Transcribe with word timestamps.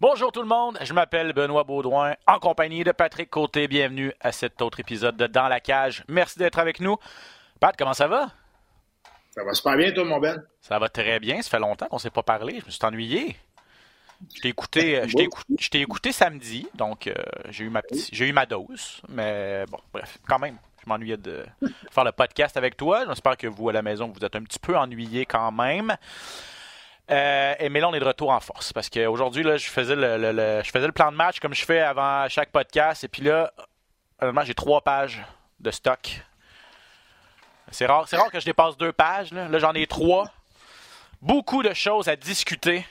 Bonjour 0.00 0.32
tout 0.32 0.42
le 0.42 0.48
monde, 0.48 0.78
je 0.82 0.92
m'appelle 0.92 1.32
Benoît 1.32 1.62
Baudouin, 1.62 2.14
en 2.26 2.38
compagnie 2.40 2.82
de 2.82 2.90
Patrick 2.90 3.30
Côté. 3.30 3.68
Bienvenue 3.68 4.12
à 4.20 4.32
cet 4.32 4.60
autre 4.60 4.80
épisode 4.80 5.16
de 5.16 5.28
Dans 5.28 5.46
la 5.48 5.60
cage. 5.60 6.02
Merci 6.08 6.38
d'être 6.40 6.58
avec 6.58 6.80
nous. 6.80 6.96
Pat, 7.60 7.74
comment 7.78 7.94
ça 7.94 8.08
va? 8.08 8.30
Ça 9.30 9.44
va 9.44 9.54
super 9.54 9.76
bien, 9.76 9.92
toi, 9.92 10.04
mon 10.04 10.18
Ben? 10.18 10.42
Ça 10.60 10.78
va 10.80 10.88
très 10.88 11.20
bien. 11.20 11.40
Ça 11.40 11.50
fait 11.50 11.60
longtemps 11.60 11.86
qu'on 11.86 11.96
ne 11.96 12.00
s'est 12.00 12.10
pas 12.10 12.24
parlé. 12.24 12.58
Je 12.60 12.66
me 12.66 12.70
suis 12.70 12.84
ennuyé. 12.84 13.36
Je 14.34 14.40
t'ai 14.40 14.48
écouté, 14.48 15.02
je 15.58 15.68
t'ai 15.68 15.80
écouté, 15.80 16.10
samedi, 16.12 16.66
donc 16.74 17.06
euh, 17.06 17.14
j'ai 17.50 17.64
eu 17.64 17.70
ma 17.70 17.82
petite- 17.82 18.08
j'ai 18.12 18.28
eu 18.28 18.32
ma 18.32 18.44
dose. 18.46 19.00
Mais 19.08 19.64
bon, 19.70 19.78
bref, 19.92 20.18
quand 20.28 20.38
même, 20.40 20.58
je 20.84 20.88
m'ennuyais 20.88 21.16
de 21.16 21.44
faire 21.92 22.04
le 22.04 22.12
podcast 22.12 22.56
avec 22.56 22.76
toi. 22.76 23.04
J'espère 23.08 23.36
que 23.36 23.46
vous 23.46 23.68
à 23.68 23.72
la 23.72 23.82
maison 23.82 24.08
vous 24.12 24.24
êtes 24.24 24.34
un 24.34 24.42
petit 24.42 24.58
peu 24.58 24.76
ennuyés 24.76 25.26
quand 25.26 25.52
même. 25.52 25.96
Euh, 27.12 27.54
et 27.58 27.68
mais 27.68 27.80
là, 27.80 27.88
on 27.88 27.94
est 27.94 28.00
de 28.00 28.04
retour 28.04 28.30
en 28.30 28.40
force 28.40 28.72
parce 28.72 28.88
qu'aujourd'hui, 28.88 29.42
je 29.44 29.70
faisais 29.70 29.94
le, 29.94 30.16
le- 30.16 30.32
le- 30.32 30.62
je 30.64 30.70
faisais 30.70 30.86
le 30.86 30.92
plan 30.92 31.12
de 31.12 31.16
match 31.16 31.38
comme 31.40 31.52
je 31.54 31.64
fais 31.64 31.80
avant 31.80 32.26
chaque 32.28 32.50
podcast. 32.50 33.04
Et 33.04 33.08
puis 33.08 33.22
là, 33.22 33.52
honnêtement, 34.20 34.42
j'ai 34.44 34.54
trois 34.54 34.80
pages 34.80 35.22
de 35.60 35.70
stock. 35.70 36.22
C'est 37.70 37.86
rare, 37.86 38.06
c'est 38.08 38.16
rare 38.16 38.30
que 38.30 38.40
je 38.40 38.44
dépasse 38.44 38.76
deux 38.76 38.92
pages. 38.92 39.32
Là, 39.32 39.48
Là, 39.48 39.58
j'en 39.58 39.72
ai 39.74 39.86
trois. 39.86 40.30
Beaucoup 41.20 41.62
de 41.62 41.72
choses 41.74 42.08
à 42.08 42.16
discuter 42.16 42.84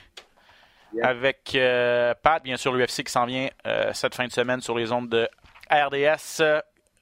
Yeah. 0.94 1.08
avec 1.08 1.54
euh, 1.54 2.12
Pat, 2.22 2.42
bien 2.42 2.58
sûr, 2.58 2.70
l'UFC 2.74 3.02
qui 3.02 3.10
s'en 3.10 3.24
vient 3.24 3.48
euh, 3.66 3.94
cette 3.94 4.14
fin 4.14 4.26
de 4.26 4.30
semaine 4.32 4.60
sur 4.60 4.76
les 4.76 4.92
ondes 4.92 5.08
de 5.08 5.26
RDS. 5.70 6.42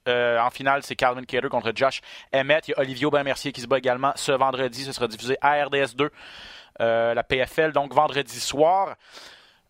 Euh, 0.06 0.38
en 0.38 0.48
finale, 0.50 0.84
c'est 0.84 0.94
Calvin 0.94 1.24
Cater 1.24 1.48
contre 1.48 1.72
Josh 1.74 2.00
Emmett. 2.32 2.68
Il 2.68 2.70
y 2.70 2.74
a 2.74 2.78
Olivier 2.78 3.06
Aubin-Mercier 3.06 3.50
qui 3.50 3.60
se 3.60 3.66
bat 3.66 3.78
également 3.78 4.12
ce 4.14 4.30
vendredi. 4.30 4.84
Ce 4.84 4.92
sera 4.92 5.08
diffusé 5.08 5.36
à 5.40 5.64
RDS 5.64 5.96
2, 5.96 6.08
euh, 6.80 7.14
la 7.14 7.22
PFL, 7.22 7.72
donc 7.72 7.92
vendredi 7.92 8.40
soir. 8.40 8.96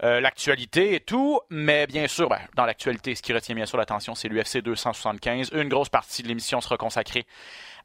Euh, 0.02 0.18
l'actualité 0.18 0.94
et 0.94 1.00
tout, 1.00 1.40
mais 1.50 1.86
bien 1.86 2.08
sûr, 2.08 2.30
ben, 2.30 2.38
dans 2.56 2.64
l'actualité, 2.64 3.14
ce 3.14 3.20
qui 3.20 3.34
retient 3.34 3.54
bien 3.54 3.66
sûr 3.66 3.76
l'attention, 3.76 4.14
c'est 4.14 4.28
l'UFC 4.28 4.62
275. 4.62 5.50
Une 5.52 5.68
grosse 5.68 5.90
partie 5.90 6.22
de 6.22 6.28
l'émission 6.28 6.62
sera 6.62 6.78
consacrée 6.78 7.26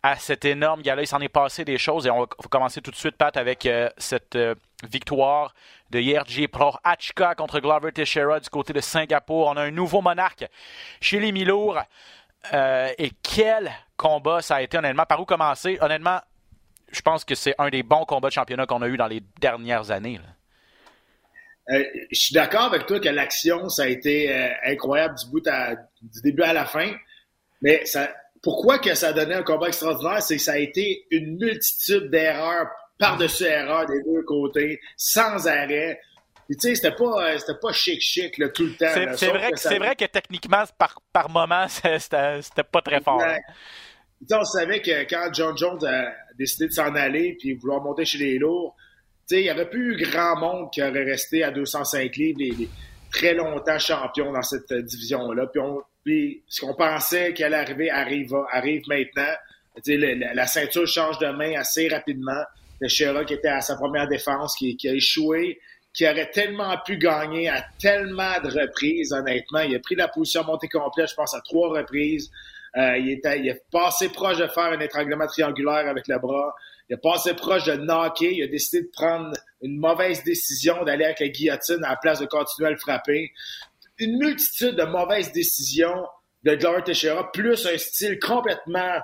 à 0.01 0.15
cet 0.15 0.45
énorme 0.45 0.81
gala. 0.81 1.01
Il 1.01 1.07
s'en 1.07 1.19
est 1.19 1.27
passé 1.27 1.65
des 1.65 1.77
choses 1.77 2.07
et 2.07 2.11
on 2.11 2.21
va 2.21 2.27
commencer 2.49 2.79
tout 2.79 2.91
de 2.91 2.95
suite, 2.95 3.17
Pat, 3.17 3.35
avec 3.35 3.65
euh, 3.65 3.89
cette 3.97 4.37
victoire 4.87 5.53
de 5.89 5.99
Yerji 5.99 6.47
Prohachka 6.47 7.35
contre 7.35 7.59
Glover 7.59 7.91
Teixeira 7.91 8.39
du 8.39 8.49
côté 8.49 8.71
de 8.71 8.79
Singapour. 8.79 9.47
On 9.47 9.57
a 9.57 9.63
un 9.63 9.71
nouveau 9.71 10.01
monarque 10.01 10.47
chez 11.01 11.19
les 11.19 11.33
Milours. 11.33 11.79
Et 12.53 13.11
quel 13.23 13.71
combat 13.97 14.41
ça 14.41 14.57
a 14.57 14.61
été, 14.61 14.77
honnêtement. 14.77 15.05
Par 15.05 15.19
où 15.19 15.25
commencer? 15.25 15.79
Honnêtement, 15.81 16.21
je 16.95 17.01
pense 17.01 17.25
que 17.25 17.35
c'est 17.35 17.55
un 17.57 17.69
des 17.69 17.83
bons 17.83 18.05
combats 18.05 18.29
de 18.29 18.33
championnat 18.33 18.65
qu'on 18.65 18.81
a 18.81 18.87
eu 18.87 18.97
dans 18.97 19.07
les 19.07 19.21
dernières 19.39 19.91
années. 19.91 20.17
là. 20.17 21.75
Euh, 21.75 21.83
je 22.11 22.19
suis 22.19 22.33
d'accord 22.33 22.65
avec 22.65 22.85
toi 22.85 22.99
que 22.99 23.09
l'action, 23.09 23.69
ça 23.69 23.83
a 23.83 23.87
été 23.87 24.31
euh, 24.31 24.49
incroyable 24.65 25.15
du, 25.15 25.25
bout 25.31 25.47
à- 25.47 25.75
du 26.01 26.21
début 26.23 26.43
à 26.43 26.53
la 26.53 26.65
fin. 26.65 26.93
Mais 27.61 27.83
ça, 27.85 28.07
pourquoi 28.43 28.77
que 28.77 28.93
ça 28.93 29.07
a 29.07 29.13
donné 29.13 29.33
un 29.33 29.41
combat 29.41 29.67
extraordinaire? 29.67 30.21
C'est 30.21 30.35
que 30.35 30.41
ça 30.43 30.53
a 30.53 30.57
été 30.57 31.07
une 31.09 31.37
multitude 31.39 32.11
d'erreurs 32.11 32.67
par-dessus 32.99 33.45
erreurs 33.45 33.87
des 33.87 34.01
deux 34.03 34.21
côtés, 34.23 34.79
sans 34.95 35.47
arrêt. 35.47 35.99
Puis 36.47 36.55
tu 36.57 36.67
sais, 36.69 36.75
c'était 36.75 36.91
pas, 36.95 37.29
euh, 37.31 37.37
c'était 37.39 37.59
pas 37.59 37.71
chic-chic 37.73 38.37
là, 38.37 38.49
tout 38.49 38.65
le 38.67 38.73
temps. 38.75 38.85
C'est 39.17 39.29
vrai, 39.29 39.51
que- 39.51 39.57
ça- 39.59 39.69
c'est 39.69 39.79
vrai 39.79 39.95
que 39.95 40.05
techniquement, 40.05 40.63
par, 40.77 41.01
par 41.11 41.29
moment, 41.31 41.65
c'était 41.99 42.43
c'était 42.43 42.63
pas 42.63 42.83
très 42.83 43.01
fort. 43.01 43.19
hein. 43.23 43.39
On 44.31 44.43
savait 44.45 44.81
que 44.81 45.03
quand 45.09 45.29
John 45.33 45.57
Jones 45.57 45.83
a 45.83 46.13
décidé 46.37 46.67
de 46.67 46.73
s'en 46.73 46.93
aller 46.95 47.35
puis 47.39 47.53
vouloir 47.53 47.81
monter 47.81 48.05
chez 48.05 48.17
les 48.17 48.37
lourds, 48.37 48.75
il 49.31 49.41
n'y 49.41 49.51
aurait 49.51 49.69
plus 49.69 49.93
eu 49.93 49.97
grand 49.97 50.39
monde 50.39 50.71
qui 50.71 50.81
aurait 50.81 51.03
resté 51.03 51.43
à 51.43 51.51
205 51.51 52.15
livres 52.15 52.69
très 53.11 53.33
longtemps 53.33 53.79
champions 53.79 54.31
dans 54.31 54.41
cette 54.41 54.71
euh, 54.71 54.81
division-là. 54.81 55.47
Puis, 55.47 55.61
puis 56.03 56.43
ce 56.47 56.61
qu'on 56.61 56.75
pensait 56.75 57.33
qu'elle 57.33 57.53
allait 57.53 57.63
arriver 57.63 57.89
arrive, 57.89 58.35
arrive 58.51 58.83
maintenant. 58.87 59.33
Le- 59.87 60.33
la, 60.33 60.47
ceinture 60.47 60.87
change 60.87 61.19
de 61.19 61.27
main 61.27 61.53
assez 61.59 61.87
rapidement. 61.87 62.41
Teixeira 62.79 63.25
qui 63.25 63.33
était 63.33 63.49
à 63.49 63.61
sa 63.61 63.75
première 63.75 64.07
défense, 64.07 64.55
qui, 64.55 64.75
qui 64.77 64.87
a 64.89 64.93
échoué, 64.93 65.59
qui 65.93 66.07
aurait 66.07 66.29
tellement 66.31 66.77
pu 66.85 66.97
gagner 66.97 67.49
à 67.49 67.65
tellement 67.79 68.39
de 68.43 68.49
reprises, 68.49 69.13
honnêtement. 69.13 69.61
Il 69.61 69.75
a 69.75 69.79
pris 69.79 69.95
la 69.95 70.07
position 70.07 70.43
montée 70.43 70.67
complète, 70.67 71.09
je 71.09 71.15
pense, 71.15 71.33
à 71.33 71.41
trois 71.41 71.69
reprises. 71.69 72.29
Euh, 72.77 72.97
il, 72.97 73.11
était, 73.11 73.39
il 73.39 73.47
est 73.47 73.63
passé 73.71 74.09
proche 74.09 74.37
de 74.37 74.47
faire 74.47 74.65
un 74.65 74.79
étranglement 74.79 75.27
triangulaire 75.27 75.87
avec 75.87 76.07
le 76.07 76.19
bras. 76.19 76.53
Il 76.89 76.93
est 76.93 77.01
passé 77.01 77.33
proche 77.33 77.63
de 77.65 77.75
knocker. 77.75 78.31
Il 78.31 78.43
a 78.43 78.47
décidé 78.47 78.83
de 78.83 78.91
prendre 78.91 79.35
une 79.61 79.79
mauvaise 79.79 80.23
décision 80.23 80.83
d'aller 80.83 81.05
avec 81.05 81.19
la 81.21 81.29
guillotine 81.29 81.83
à 81.83 81.91
la 81.91 81.95
place 81.95 82.19
de 82.19 82.25
continuer 82.25 82.67
à 82.67 82.71
le 82.71 82.77
frapper. 82.77 83.31
Une 83.97 84.17
multitude 84.17 84.75
de 84.75 84.83
mauvaises 84.83 85.31
décisions 85.31 86.05
de 86.43 86.55
Glover 86.55 86.83
Teixeira, 86.83 87.31
plus 87.31 87.65
un 87.65 87.77
style 87.77 88.19
complètement 88.19 88.99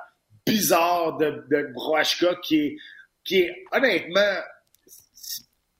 bizarre 0.46 1.18
de, 1.18 1.46
de 1.50 2.42
qui 2.42 2.58
est, 2.58 2.78
qui 3.24 3.40
est 3.40 3.64
honnêtement 3.72 4.42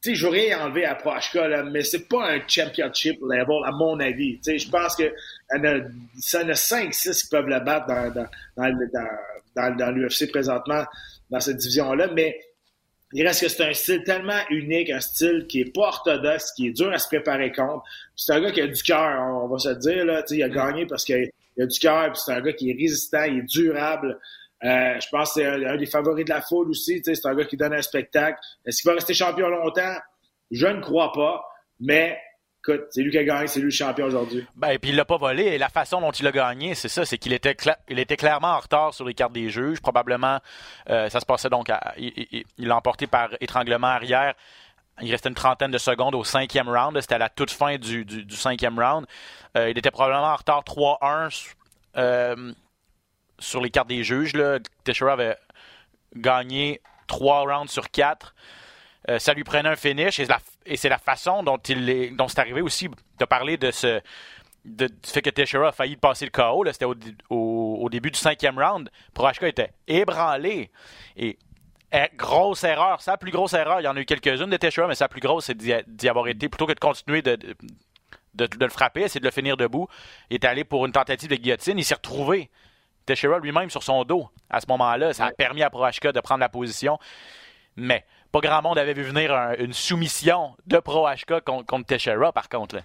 sais, 0.10 0.16
je 0.16 0.26
veux 0.26 0.32
rien 0.32 0.66
enlever 0.66 0.86
à 0.86 0.96
Prochka, 0.96 1.48
là, 1.48 1.64
mais 1.64 1.84
c'est 1.84 2.08
pas 2.08 2.32
un 2.32 2.40
championship 2.48 3.20
level, 3.22 3.64
à 3.66 3.72
mon 3.72 4.00
avis. 4.00 4.38
Tu 4.38 4.44
sais, 4.44 4.58
je 4.58 4.70
pense 4.70 4.96
que 4.96 5.14
ça 6.20 6.42
en 6.44 6.50
a 6.50 6.54
5-6 6.54 7.22
qui 7.22 7.28
peuvent 7.30 7.48
le 7.48 7.60
battre 7.60 7.88
dans, 7.88 8.12
dans, 8.12 8.28
dans, 8.58 8.78
dans, 8.94 9.08
dans, 9.56 9.76
dans 9.76 9.92
l'UFC 9.92 10.32
présentement, 10.32 10.84
dans 11.30 11.40
cette 11.40 11.58
division-là, 11.58 12.10
mais 12.14 12.40
il 13.14 13.28
reste 13.28 13.42
que 13.42 13.50
c'est 13.50 13.64
un 13.64 13.74
style 13.74 14.04
tellement 14.04 14.40
unique, 14.50 14.90
un 14.90 15.02
style 15.02 15.46
qui 15.48 15.62
est 15.62 15.74
pas 15.74 15.88
orthodoxe, 15.88 16.54
qui 16.54 16.68
est 16.68 16.72
dur 16.72 16.92
à 16.92 16.98
se 16.98 17.08
préparer 17.08 17.52
contre. 17.52 17.84
C'est 18.16 18.34
un 18.34 18.42
gars 18.42 18.52
qui 18.52 18.62
a 18.62 18.68
du 18.68 18.84
cœur, 18.84 19.22
on 19.44 19.48
va 19.48 19.58
se 19.58 19.70
dire, 19.70 20.06
là. 20.06 20.24
Tu 20.24 20.30
sais, 20.30 20.38
il 20.38 20.44
a 20.44 20.50
gagné 20.50 20.86
parce 20.86 21.04
qu'il 21.04 21.30
a 21.60 21.66
du 21.66 21.80
cœur, 21.80 22.14
puis 22.14 22.22
c'est 22.24 22.32
un 22.32 22.42
gars 22.42 22.54
qui 22.54 22.72
est 22.72 22.74
résistant, 22.74 23.24
il 23.24 23.40
est 23.40 23.50
durable. 23.50 24.18
Euh, 24.64 25.00
je 25.00 25.08
pense 25.10 25.34
que 25.34 25.42
c'est 25.42 25.46
un, 25.68 25.78
des 25.78 25.86
favoris 25.86 26.26
de 26.26 26.30
la 26.30 26.42
foule 26.42 26.70
aussi. 26.70 27.02
C'est 27.04 27.26
un 27.26 27.36
gars 27.36 27.46
qui 27.46 27.58
donne 27.58 27.74
un 27.74 27.82
spectacle. 27.82 28.38
Est-ce 28.66 28.82
qu'il 28.82 28.90
va 28.90 28.96
rester 28.96 29.14
champion 29.14 29.48
longtemps? 29.50 29.96
Je 30.52 30.68
ne 30.68 30.82
crois 30.82 31.12
pas. 31.14 31.44
Mais 31.80 32.20
écoute, 32.64 32.82
c'est 32.92 33.02
lui 33.02 33.10
qui 33.10 33.18
a 33.18 33.24
gagné, 33.24 33.48
c'est 33.48 33.60
lui 33.60 33.66
le 33.68 33.72
champion 33.72 34.06
aujourd'hui. 34.06 34.46
Ben, 34.56 34.78
puis 34.78 34.92
il 34.92 34.96
l'a 34.96 35.06
pas 35.06 35.18
volé. 35.18 35.44
Et 35.44 35.58
la 35.58 35.70
façon 35.70 36.00
dont 36.00 36.12
il 36.12 36.28
a 36.28 36.32
gagné, 36.32 36.76
c'est 36.76 36.90
ça, 36.90 37.06
c'est 37.06 37.18
qu'il 37.18 37.34
était, 37.34 37.56
était 37.90 38.18
clairement 38.18 38.50
en 38.50 38.60
retard 38.60 38.94
sur 38.94 39.06
les 39.06 39.16
cartes 39.16 39.34
des 39.34 39.50
juges. 39.50 39.82
Probablement, 39.82 40.38
euh, 40.90 41.10
ça 41.10 41.20
se 41.20 41.26
passait 41.26 41.50
donc, 41.50 41.70
à- 41.72 41.94
il- 41.98 42.46
l'a 42.60 42.76
emporté 42.76 43.08
par 43.08 43.30
étranglement 43.40 43.88
arrière. 43.88 44.36
Il 45.02 45.10
restait 45.10 45.30
une 45.30 45.36
trentaine 45.36 45.72
de 45.72 45.80
secondes 45.80 46.14
au 46.14 46.24
cinquième 46.24 46.70
round. 46.70 47.00
C'était 47.02 47.16
à 47.16 47.18
la 47.18 47.30
toute 47.30 47.50
fin 47.50 47.78
du, 47.78 48.06
cinquième 48.30 48.78
round. 48.78 49.08
Euh, 49.58 49.70
il 49.72 49.78
était 49.80 49.90
probablement 49.90 50.28
en 50.28 50.36
retard 50.36 50.64
3-1 50.64 51.56
euh, 51.98 52.54
sur 53.42 53.62
les 53.62 53.70
cartes 53.70 53.90
des 53.90 54.04
juges. 54.04 54.34
Là. 54.34 54.60
Avait 55.10 55.38
gagné 56.16 56.82
3 57.08 57.42
rounds 57.42 57.72
sur 57.72 57.90
4. 57.90 58.34
Euh, 59.10 59.20
ça 59.20 59.34
lui 59.34 59.44
prenait 59.44 59.70
un 59.70 59.76
finish 59.76 60.20
et, 60.20 60.78
c'est 60.78 60.90
la 60.90 60.98
façon 61.00 61.42
dont 61.42 61.58
il 61.58 61.90
est, 61.90 62.14
c'est 62.28 62.40
arrivé 62.40 62.62
aussi 62.62 62.88
de 62.88 63.26
parler 63.26 63.58
de 63.58 63.72
ce 63.72 64.00
du 64.64 64.88
fait 65.04 65.24
que 65.24 65.32
Teixeira 65.32 65.70
a 65.70 65.72
failli 65.72 65.96
passer 65.96 66.26
le 66.26 66.32
KO. 66.32 66.64
C'était 66.72 66.86
au, 66.86 67.90
début 67.90 68.12
du 68.12 68.20
cinquième 68.20 68.60
round. 68.60 68.92
Prohachka 69.14 69.48
était 69.48 69.72
ébranlé. 69.88 70.70
Et 71.18 71.40
eh, 71.92 72.10
grosse 72.16 72.64
erreur. 72.64 73.02
Sa 73.02 73.18
plus 73.18 73.32
grosse 73.32 73.54
erreur, 73.54 73.82
il 73.82 73.86
y 73.86 73.88
en 73.88 73.96
a 73.96 74.00
eu 74.00 74.06
quelques-unes 74.06 74.50
de 74.50 74.58
Teixeira, 74.58 74.88
mais 74.88 74.96
sa 74.96 75.08
plus 75.08 75.20
grosse, 75.20 75.46
c'est 75.46 75.58
d'y 75.58 76.08
avoir 76.08 76.28
été, 76.28 76.48
plutôt 76.48 76.68
que 76.68 76.74
de 76.74 76.80
continuer 76.80 77.22
de 77.22 77.56
le 78.36 78.70
frapper, 78.70 79.08
c'est 79.08 79.20
de 79.20 79.26
le 79.26 79.32
finir 79.32 79.58
debout. 79.58 79.88
Il 80.30 80.36
est 80.36 80.46
allé 80.46 80.64
pour 80.64 80.86
une 80.86 80.92
tentative 80.92 81.30
de 81.30 81.36
guillotine. 81.36 81.80
Il 81.80 81.84
s'est 81.84 81.96
retrouvé. 81.96 82.50
Teixeira 83.14 83.40
lui-même 83.40 83.70
sur 83.70 83.84
son 83.84 84.04
dos 84.04 84.28
à 84.50 84.60
ce 84.62 84.66
moment-là. 84.70 85.14
Ça 85.14 85.26
a 85.26 85.32
permis 85.32 85.64
à 85.64 85.70
Prohachka 85.70 86.12
de 86.12 86.20
prendre 86.22 86.40
la 86.42 86.50
position. 86.50 86.98
Mais 87.76 88.06
pas 88.32 88.40
grand 88.40 88.62
monde 88.62 88.78
avait 88.78 88.94
vu 88.94 89.04
venir 89.04 89.34
un- 89.34 89.54
une 89.56 89.74
soumission 89.74 90.56
de 90.68 90.78
Prohachka 90.80 91.42
contre, 91.42 91.66
contre 91.66 91.86
Teixeira, 91.88 92.32
par 92.32 92.48
contre. 92.50 92.76
là. 92.76 92.82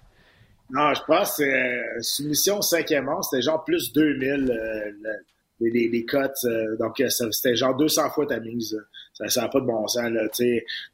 Non, 0.71 0.95
je 0.95 1.03
pense 1.05 1.37
que 1.37 1.45
c'est 1.45 1.55
euh, 1.55 2.01
soumission 2.03 2.61
cinquième 2.61 3.09
round, 3.09 3.23
c'était 3.23 3.43
genre 3.43 3.63
plus 3.65 3.93
2000. 3.93 4.51
euh, 4.51 4.91
le- 5.03 5.25
les, 5.59 5.89
les, 5.89 6.05
cotes. 6.05 6.35
donc, 6.79 7.03
c'était 7.31 7.57
genre 7.57 7.75
200 7.75 8.11
fois 8.11 8.27
ta 8.27 8.39
mise. 8.41 8.77
Ça 9.15 9.41
n'a 9.41 9.49
pas 9.49 9.61
de 9.61 9.65
bon 9.65 9.87
sens, 9.89 10.11
là. 10.11 10.21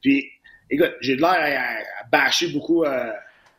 Puis, 0.00 0.31
écoute, 0.70 0.93
j'ai 1.00 1.17
de 1.17 1.20
l'air 1.20 1.61
à, 2.00 2.05
bâcher 2.12 2.46
beaucoup 2.52 2.84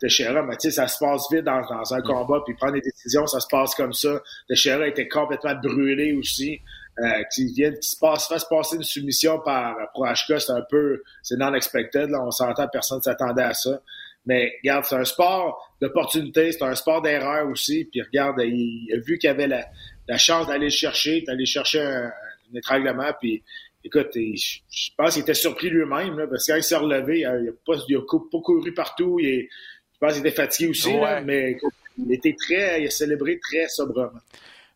Teixeira, 0.03 0.43
mais 0.43 0.57
tu 0.57 0.69
sais, 0.69 0.71
ça 0.71 0.87
se 0.87 0.97
passe 0.99 1.27
vite 1.31 1.45
dans, 1.45 1.93
un 1.93 2.01
combat, 2.01 2.41
puis 2.45 2.53
prendre 2.55 2.73
des 2.73 2.81
décisions, 2.81 3.25
ça 3.25 3.39
se 3.39 3.47
passe 3.49 3.73
comme 3.73 3.93
ça. 3.93 4.21
Teixeira 4.49 4.85
était 4.85 5.07
complètement 5.07 5.55
brûlé 5.55 6.13
aussi. 6.13 6.59
Euh, 6.99 7.23
qui 7.33 7.51
viennent, 7.51 7.79
qui 7.79 7.97
fasse 7.97 8.27
passer 8.27 8.75
une 8.75 8.83
soumission 8.83 9.39
par 9.39 9.75
Prohashka, 9.95 10.39
c'est 10.39 10.51
un 10.51 10.61
peu, 10.69 11.01
c'est 11.23 11.37
non-expected, 11.37 12.07
là, 12.11 12.23
on 12.23 12.29
s'entend, 12.29 12.67
personne 12.67 12.99
ne 12.99 13.01
s'attendait 13.01 13.41
à 13.41 13.55
ça. 13.55 13.81
Mais 14.27 14.53
regarde, 14.61 14.85
c'est 14.85 14.95
un 14.95 15.03
sport 15.03 15.75
d'opportunité, 15.81 16.51
c'est 16.51 16.61
un 16.61 16.75
sport 16.75 17.01
d'erreur 17.01 17.47
aussi. 17.49 17.85
Puis 17.85 17.99
regarde, 18.03 18.35
il, 18.41 18.93
a 18.93 18.99
vu 18.99 19.17
qu'il 19.17 19.27
avait 19.27 19.47
la, 19.47 20.17
chance 20.19 20.45
d'aller 20.45 20.65
le 20.65 20.69
chercher, 20.69 21.21
d'aller 21.21 21.47
chercher 21.47 21.81
un, 21.81 22.11
étranglement. 22.53 23.11
Puis 23.19 23.41
écoute, 23.83 24.11
je 24.13 24.89
pense 24.95 25.13
qu'il 25.13 25.23
était 25.23 25.33
surpris 25.33 25.71
lui-même, 25.71 26.27
parce 26.29 26.45
que 26.45 26.51
quand 26.51 26.57
il 26.57 26.63
s'est 26.63 26.75
relevé, 26.75 27.21
il 27.21 27.25
a, 27.25 27.33
pas, 27.65 27.73
a 27.75 28.21
pas 28.31 28.39
couru 28.39 28.71
partout. 28.71 29.19
Il, 29.19 29.49
je 29.49 29.72
pense 30.03 30.13
qu'il 30.13 30.27
était 30.27 30.35
fatigué 30.35 30.69
aussi, 30.69 30.93
mais 31.23 31.57
il 31.97 32.13
était 32.13 32.35
très, 32.37 32.81
il 32.81 32.87
a 32.87 32.89
célébré 32.89 33.39
très 33.39 33.67
sobrement. 33.67 34.19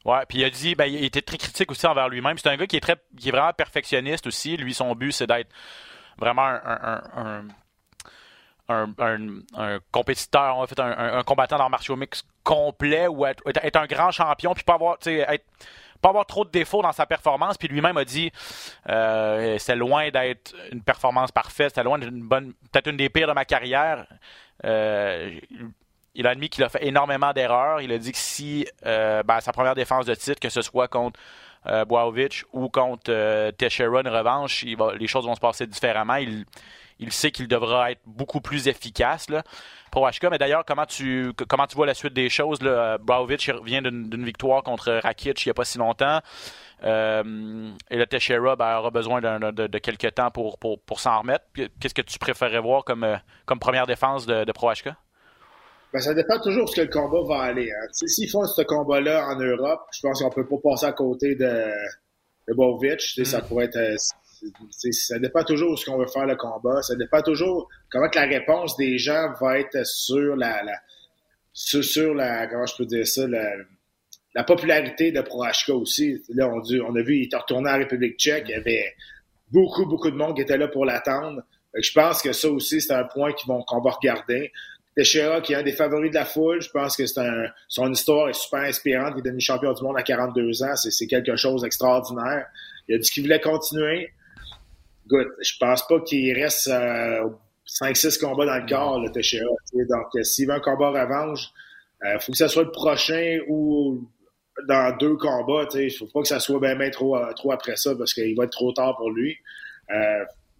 Ouais, 0.05 0.25
puis 0.27 0.39
il 0.39 0.45
a 0.45 0.49
dit, 0.49 0.73
ben, 0.75 0.85
il 0.85 1.03
était 1.03 1.21
très 1.21 1.37
critique 1.37 1.69
aussi 1.69 1.85
envers 1.85 2.07
lui-même. 2.07 2.37
C'est 2.37 2.47
un 2.47 2.55
gars 2.55 2.65
qui 2.65 2.77
est 2.77 2.81
très, 2.81 2.95
qui 3.19 3.27
est 3.27 3.31
vraiment 3.31 3.51
perfectionniste 3.51 4.25
aussi. 4.27 4.55
Lui, 4.55 4.73
son 4.73 4.95
but, 4.95 5.11
c'est 5.11 5.27
d'être 5.27 5.49
vraiment 6.17 6.45
un, 6.45 7.01
un, 8.69 8.93
un, 8.99 9.79
compétiteur, 9.91 10.57
en 10.57 10.67
fait, 10.67 10.79
un, 10.79 11.23
combattant 11.23 11.57
dans 11.57 11.69
martial 11.69 11.97
mix 11.97 12.23
complet 12.43 13.07
ou 13.07 13.25
être, 13.25 13.43
un 13.75 13.85
grand 13.85 14.11
champion, 14.11 14.53
puis 14.53 14.63
pas 14.63 14.75
avoir, 14.75 14.97
être, 15.05 15.45
pas 16.01 16.09
avoir 16.09 16.25
trop 16.25 16.45
de 16.45 16.51
défauts 16.51 16.81
dans 16.81 16.91
sa 16.93 17.05
performance. 17.05 17.57
Puis 17.57 17.67
lui-même 17.67 17.97
a 17.97 18.05
dit, 18.05 18.31
euh, 18.89 19.57
c'est 19.59 19.75
loin 19.75 20.09
d'être 20.09 20.53
une 20.71 20.81
performance 20.81 21.31
parfaite, 21.31 21.73
c'est 21.75 21.83
loin 21.83 21.99
d'une 21.99 22.21
bonne, 22.21 22.53
peut-être 22.71 22.87
une 22.89 22.97
des 22.97 23.09
pires 23.09 23.27
de 23.27 23.33
ma 23.33 23.45
carrière. 23.45 24.05
Euh, 24.65 25.39
il 26.17 26.25
a 26.25 26.31
admis 26.31 26.49
qu'il 26.49 26.63
a 26.63 26.69
fait 26.69 26.85
énormément 26.85 27.31
d'erreurs. 27.31 27.79
Il 27.79 27.91
a 27.91 27.97
dit 27.97 28.11
que 28.11 28.17
si 28.17 28.67
euh, 28.85 29.23
ben, 29.23 29.39
sa 29.39 29.53
première 29.53 29.75
défense 29.75 30.05
de 30.05 30.15
titre, 30.15 30.39
que 30.39 30.49
ce 30.49 30.61
soit 30.61 30.87
contre 30.87 31.19
euh, 31.67 31.85
ou 32.53 32.69
contre 32.69 33.09
euh, 33.09 33.51
Teixeira, 33.51 34.01
revanche, 34.01 34.65
les 34.65 35.07
choses 35.07 35.25
vont 35.25 35.35
se 35.35 35.39
passer 35.39 35.67
différemment. 35.67 36.15
Il, 36.15 37.11
sait 37.11 37.29
qu'il 37.31 37.47
devra 37.47 37.91
être 37.91 38.01
beaucoup 38.07 38.41
plus 38.41 38.67
efficace 38.67 39.29
là, 39.29 39.43
HK. 39.95 40.27
Mais 40.31 40.37
d'ailleurs, 40.37 40.63
comment 40.65 40.85
tu, 40.85 41.31
comment 41.47 41.67
tu 41.67 41.75
vois 41.75 41.85
la 41.85 41.93
suite 41.93 42.13
des 42.13 42.29
choses? 42.29 42.61
Là? 42.61 42.97
vient 43.63 43.81
d'une 43.81 44.25
victoire 44.25 44.63
contre 44.63 44.91
Rakic 45.03 45.45
il 45.45 45.49
n'y 45.49 45.51
a 45.51 45.53
pas 45.53 45.65
si 45.65 45.77
longtemps. 45.77 46.19
Euh, 46.83 47.71
et 47.89 47.97
le 47.97 48.05
Teixeira 48.05 48.55
ben, 48.55 48.77
aura 48.77 48.91
besoin 48.91 49.19
de, 49.21 49.77
quelques 49.79 50.13
temps 50.13 50.29
pour, 50.31 50.57
pour, 50.59 50.99
s'en 50.99 51.19
remettre. 51.19 51.45
Qu'est-ce 51.79 51.93
que 51.93 52.01
tu 52.01 52.19
préférerais 52.19 52.59
voir 52.59 52.83
comme, 52.83 53.19
comme 53.45 53.59
première 53.59 53.87
défense 53.87 54.25
de, 54.25 54.43
de 54.43 54.51
Pro 54.51 54.71
HK? 54.71 54.89
Ben, 55.93 55.99
ça 55.99 56.13
dépend 56.13 56.39
toujours 56.41 56.65
de 56.65 56.69
ce 56.69 56.75
que 56.75 56.81
le 56.81 56.89
combat 56.89 57.23
va 57.27 57.43
aller. 57.43 57.71
Hein. 57.71 57.87
S'ils 57.91 58.29
font 58.29 58.45
ce 58.45 58.61
combat-là 58.61 59.27
en 59.29 59.39
Europe, 59.39 59.81
je 59.93 60.01
pense 60.01 60.21
qu'on 60.21 60.29
peut 60.29 60.47
pas 60.47 60.57
passer 60.63 60.85
à 60.85 60.91
côté 60.91 61.35
de, 61.35 61.71
de 62.47 62.53
Bovic. 62.53 63.01
Ça 63.25 63.39
mm. 63.39 63.47
pourrait 63.47 63.65
être. 63.65 63.97
Ça 64.91 65.19
dépend 65.19 65.43
toujours 65.43 65.71
de 65.71 65.75
ce 65.77 65.85
qu'on 65.85 65.97
veut 65.97 66.07
faire 66.07 66.25
le 66.25 66.35
combat. 66.35 66.81
Ça 66.81 66.95
dépend 66.95 67.21
toujours 67.21 67.69
comment 67.89 68.09
que 68.09 68.19
la 68.19 68.25
réponse 68.25 68.75
des 68.77 68.97
gens 68.97 69.33
va 69.41 69.59
être 69.59 69.85
sur 69.85 70.35
la, 70.35 70.63
la 70.63 70.79
sur, 71.53 72.13
la 72.13 72.47
comment 72.47 72.65
je 72.65 72.75
peux 72.75 72.85
dire 72.85 73.07
ça 73.07 73.27
la, 73.27 73.49
la 74.35 74.43
popularité 74.43 75.11
de 75.11 75.21
Prohashka 75.21 75.73
aussi. 75.73 76.21
Là, 76.29 76.47
on, 76.47 76.61
on 76.85 76.95
a 76.95 77.01
vu, 77.01 77.17
il 77.17 77.23
était 77.23 77.37
retourné 77.37 77.69
en 77.69 77.77
République 77.77 78.17
tchèque. 78.17 78.45
Il 78.47 78.51
y 78.51 78.55
avait 78.55 78.93
beaucoup, 79.51 79.85
beaucoup 79.85 80.11
de 80.11 80.15
monde 80.15 80.35
qui 80.35 80.41
était 80.41 80.57
là 80.57 80.67
pour 80.67 80.85
l'attendre. 80.85 81.41
Je 81.73 81.91
pense 81.91 82.21
que 82.21 82.33
ça 82.33 82.49
aussi, 82.49 82.81
c'est 82.81 82.93
un 82.93 83.05
point 83.05 83.31
qu'on 83.43 83.81
va 83.81 83.91
regarder. 83.91 84.51
Teixeira, 84.95 85.41
qui 85.41 85.53
est 85.53 85.57
un 85.57 85.63
des 85.63 85.73
favoris 85.73 86.09
de 86.09 86.15
la 86.15 86.25
foule, 86.25 86.59
je 86.59 86.71
pense 86.71 86.97
que 86.97 87.05
c'est 87.05 87.19
un, 87.19 87.45
son 87.67 87.91
histoire 87.91 88.29
est 88.29 88.33
super 88.33 88.61
inspirante. 88.61 89.13
Il 89.15 89.19
est 89.19 89.23
devenu 89.23 89.39
champion 89.39 89.71
du 89.73 89.83
monde 89.83 89.97
à 89.97 90.01
42 90.01 90.63
ans. 90.63 90.75
C'est, 90.75 91.05
quelque 91.05 91.35
chose 91.35 91.61
d'extraordinaire. 91.61 92.47
Il 92.87 92.95
a 92.95 92.97
dit 92.97 93.09
qu'il 93.09 93.23
voulait 93.23 93.39
continuer. 93.39 94.11
Good. 95.07 95.27
Je 95.41 95.53
pense 95.59 95.87
pas 95.87 95.99
qu'il 96.01 96.33
reste 96.33 96.67
euh, 96.67 97.29
5-6 97.65 98.19
combats 98.19 98.45
dans 98.45 98.57
le 98.57 98.67
corps, 98.67 98.99
le 98.99 99.11
Teixeira. 99.11 99.49
Donc, 99.73 100.07
euh, 100.15 100.23
s'il 100.23 100.47
veut 100.47 100.53
un 100.53 100.59
combat 100.59 100.89
revanche, 100.89 101.47
il 102.03 102.07
euh, 102.07 102.19
faut 102.19 102.31
que 102.31 102.37
ce 102.37 102.47
soit 102.47 102.63
le 102.63 102.71
prochain 102.71 103.39
ou 103.47 104.07
dans 104.67 104.95
deux 104.97 105.15
combats. 105.15 105.67
Il 105.75 105.91
faut 105.91 106.07
pas 106.07 106.21
que 106.21 106.27
ça 106.27 106.39
soit 106.39 106.59
bien, 106.59 106.75
bien 106.75 106.89
trop, 106.89 107.17
euh, 107.17 107.31
trop 107.33 107.51
après 107.51 107.75
ça 107.75 107.95
parce 107.95 108.13
qu'il 108.13 108.35
va 108.35 108.43
être 108.45 108.51
trop 108.51 108.71
tard 108.71 108.95
pour 108.97 109.11
lui. 109.11 109.37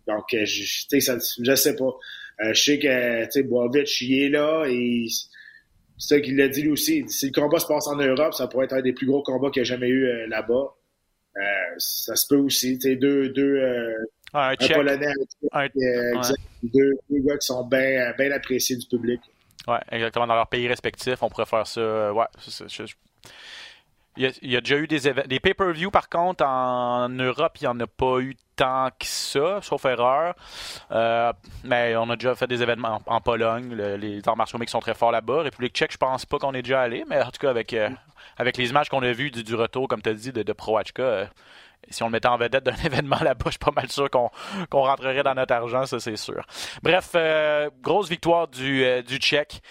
donc, 0.08 0.24
je, 0.32 1.00
ça, 1.00 1.18
je 1.40 1.56
sais 1.56 1.76
pas. 1.76 1.94
Euh, 2.42 2.54
je 2.54 2.62
sais 2.62 2.80
que, 2.80 3.26
tu 3.26 3.32
sais, 3.32 3.44
Boavic, 3.44 4.02
il 4.02 4.24
est 4.24 4.30
là 4.30 4.66
et 4.68 5.08
c'est 5.98 6.16
ça 6.16 6.22
qu'il 6.22 6.38
l'a 6.38 6.48
dit 6.48 6.62
lui 6.62 6.72
aussi. 6.72 7.04
Si 7.08 7.28
le 7.28 7.32
combat 7.32 7.60
se 7.60 7.66
passe 7.66 7.88
en 7.88 7.96
Europe, 7.96 8.34
ça 8.34 8.48
pourrait 8.48 8.66
être 8.66 8.74
un 8.74 8.82
des 8.82 8.94
plus 8.94 9.08
gros 9.08 9.24
combats 9.24 9.50
qu'il 9.50 9.62
a 9.62 9.66
jamais 9.66 9.88
eu 9.88 10.06
euh, 10.06 10.28
là-bas. 10.28 10.76
Euh, 11.38 11.42
ça 11.78 12.16
se 12.16 12.28
peut 12.28 12.38
aussi. 12.38 12.78
Tu 12.78 12.90
sais, 12.90 12.96
deux, 12.96 13.34
deux, 14.34 14.40
un, 14.40 14.56
Polonais, 14.74 15.14
deux, 16.64 16.94
deux, 17.10 17.20
gars 17.26 17.38
qui 17.38 17.48
sont 17.48 17.66
bien 17.66 18.12
bien 18.18 18.32
appréciés 18.32 18.76
du 18.76 18.86
public. 18.86 19.22
Ouais, 19.68 19.80
exactement. 19.92 20.28
Dans 20.28 20.36
leur 20.36 20.48
pays 20.48 20.68
respectifs, 20.68 21.22
on 21.22 21.30
pourrait 21.30 21.46
faire 21.46 21.68
ça. 21.68 22.14
ouais, 22.14 22.26
il 24.18 24.34
y, 24.42 24.56
a, 24.56 24.62
déjà 24.62 24.78
eu 24.78 24.88
des 24.88 25.00
Des 25.28 25.40
pay-per-view, 25.40 25.92
par 25.92 26.10
contre, 26.10 26.44
en 26.44 27.08
Europe, 27.10 27.58
il 27.62 27.66
n'y 27.66 27.68
en 27.68 27.80
a 27.80 27.86
pas 27.86 28.20
eu 28.20 28.36
tant 28.56 28.90
que 28.90 29.06
ça, 29.06 29.60
sauf 29.62 29.86
erreur. 29.86 30.34
Euh, 30.92 31.32
mais 31.64 31.96
on 31.96 32.10
a 32.10 32.16
déjà 32.16 32.34
fait 32.34 32.48
des 32.48 32.64
événements 32.64 33.02
en, 33.06 33.22
Pologne. 33.22 33.76
les 33.76 34.28
arts 34.28 34.36
martiaux 34.36 34.58
mix 34.58 34.72
sont 34.72 34.80
très 34.80 34.96
forts 34.96 35.12
là-bas. 35.12 35.44
République 35.44 35.76
tchèque, 35.76 35.92
je 35.92 35.98
pense 35.98 36.26
pas 36.26 36.40
qu'on 36.40 36.54
est 36.54 36.64
déjà 36.64 36.82
allé, 36.82 37.06
mais 37.08 37.22
en 37.22 37.30
tout 37.30 37.40
cas, 37.40 37.52
avec, 37.52 37.74
euh, 37.74 37.90
avec 38.38 38.58
les 38.58 38.70
images 38.72 38.90
qu'on 38.90 39.04
a 39.04 39.12
vues 39.12 39.30
du, 39.30 39.54
retour, 39.54 39.88
comme 39.88 40.02
tu 40.02 40.10
as 40.10 40.14
dit, 40.14 40.32
de, 40.32 40.42
de 40.42 40.56
euh, 41.00 41.26
si 41.90 42.04
on 42.04 42.08
le 42.08 42.12
mettait 42.12 42.28
en 42.28 42.38
vedette 42.38 42.64
d'un 42.64 42.76
événement 42.86 43.20
là-bas, 43.22 43.46
je 43.46 43.52
suis 43.52 43.60
pas 43.60 43.72
mal 43.72 43.90
sûr 43.92 44.10
qu'on 44.10 44.30
rentrerait 44.72 45.24
dans 45.24 45.36
notre 45.36 45.54
argent, 45.54 45.86
ça 45.86 46.00
c'est 46.00 46.18
sûr. 46.18 46.46
Bref, 46.84 47.16
grosse 47.82 48.10
victoire 48.10 48.48
du, 48.48 48.86
du 49.04 49.18
Tchèque, 49.18 49.62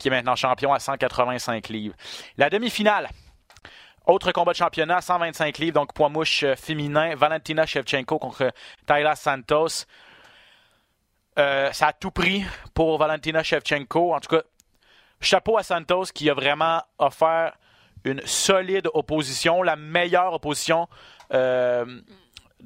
qui 0.00 0.08
est 0.08 0.10
maintenant 0.10 0.36
champion 0.36 0.72
à 0.72 0.78
185 0.78 1.68
livres. 1.68 1.94
La 2.36 2.50
demi-finale, 2.50 3.08
autre 4.06 4.32
combat 4.32 4.50
de 4.52 4.56
championnat, 4.56 5.00
125 5.00 5.58
livres, 5.58 5.74
donc 5.74 5.92
poids 5.92 6.08
mouche 6.08 6.42
euh, 6.42 6.56
féminin. 6.56 7.14
Valentina 7.14 7.66
Shevchenko 7.66 8.18
contre 8.18 8.52
Tayla 8.84 9.14
Santos. 9.14 9.86
Euh, 11.38 11.72
ça 11.72 11.88
a 11.88 11.92
tout 11.92 12.10
pris 12.10 12.44
pour 12.74 12.98
Valentina 12.98 13.44
Shevchenko. 13.44 14.12
En 14.12 14.18
tout 14.18 14.36
cas, 14.36 14.42
chapeau 15.20 15.56
à 15.56 15.62
Santos 15.62 16.06
qui 16.12 16.28
a 16.28 16.34
vraiment 16.34 16.82
offert 16.98 17.52
une 18.04 18.20
solide 18.24 18.88
opposition, 18.94 19.62
la 19.62 19.76
meilleure 19.76 20.32
opposition 20.34 20.88
euh, 21.32 21.84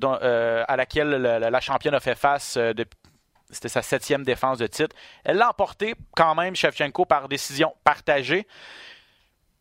à 0.02 0.76
laquelle 0.76 1.11
la, 1.11 1.61
championne 1.61 1.95
a 1.95 2.00
fait 2.00 2.14
face. 2.14 2.59
c'était 3.50 3.69
sa 3.69 3.83
septième 3.83 4.25
défense 4.25 4.59
de 4.59 4.66
titre. 4.66 4.95
Elle 5.25 5.37
l'a 5.37 5.50
emporté 5.50 5.95
quand 6.14 6.35
même, 6.35 6.57
Shevchenko, 6.57 7.05
par 7.05 7.28
décision 7.28 7.75
partagée 7.85 8.47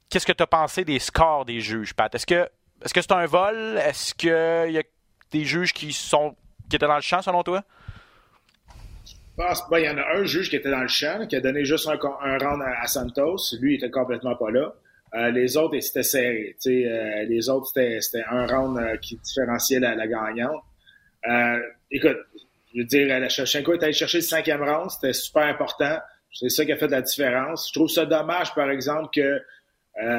qu'est-ce 0.09 0.25
que 0.25 0.31
tu 0.31 0.43
as 0.43 0.47
pensé 0.47 0.85
des 0.85 0.99
scores 0.99 1.45
des 1.45 1.59
juges, 1.59 1.93
Pat? 1.93 2.13
Est-ce 2.13 2.25
que 2.25 2.49
c'est 2.81 3.11
un 3.11 3.25
vol? 3.25 3.77
Est-ce 3.77 4.13
qu'il 4.13 4.29
y 4.29 4.77
a 4.77 4.83
des 5.31 5.43
juges 5.45 5.73
qui 5.73 5.91
sont 5.93 6.35
qui 6.69 6.77
étaient 6.77 6.87
dans 6.87 6.95
le 6.95 7.01
champ 7.01 7.21
selon 7.21 7.43
toi? 7.43 7.63
Je 9.05 9.13
pense 9.35 9.69
ben, 9.69 9.79
il 9.79 9.85
y 9.85 9.89
en 9.89 9.97
a 9.97 10.15
un 10.15 10.23
juge 10.23 10.49
qui 10.49 10.55
était 10.55 10.71
dans 10.71 10.79
le 10.79 10.87
champ, 10.87 11.27
qui 11.27 11.35
a 11.35 11.41
donné 11.41 11.65
juste 11.65 11.87
un, 11.87 11.97
round 11.97 12.61
à, 12.61 12.87
Santos. 12.87 13.57
Lui, 13.59 13.73
il 13.73 13.75
était 13.75 13.91
complètement 13.91 14.35
pas 14.35 14.49
là. 14.51 14.73
Euh, 15.15 15.31
les 15.31 15.55
autres, 15.55 15.79
c'était 15.79 16.03
serré. 16.03 16.55
Euh, 16.67 17.23
les 17.23 17.49
autres, 17.49 17.67
c'était 17.67 18.23
un 18.29 18.45
round 18.47 18.77
euh, 18.77 18.97
qui 18.97 19.17
différenciait 19.17 19.79
la, 19.79 19.95
gagnante. 20.07 20.63
écoute, 21.89 22.17
je 22.73 22.79
veux 22.79 22.85
dire, 22.85 23.07
la 23.07 23.29
Shevchenko 23.29 23.73
est 23.73 23.83
allé 23.83 23.93
chercher 23.93 24.17
le 24.17 24.23
cinquième 24.23 24.61
round. 24.61 24.89
C'était 24.89 25.13
super 25.13 25.43
important. 25.43 25.97
C'est 26.33 26.49
ça 26.49 26.65
qui 26.65 26.73
a 26.73 26.77
fait 26.77 26.89
la 26.89 27.01
différence. 27.01 27.69
Je 27.69 27.79
trouve 27.79 27.89
ça 27.89 28.05
dommage, 28.05 28.53
par 28.53 28.69
exemple, 28.69 29.09
que 29.15 29.41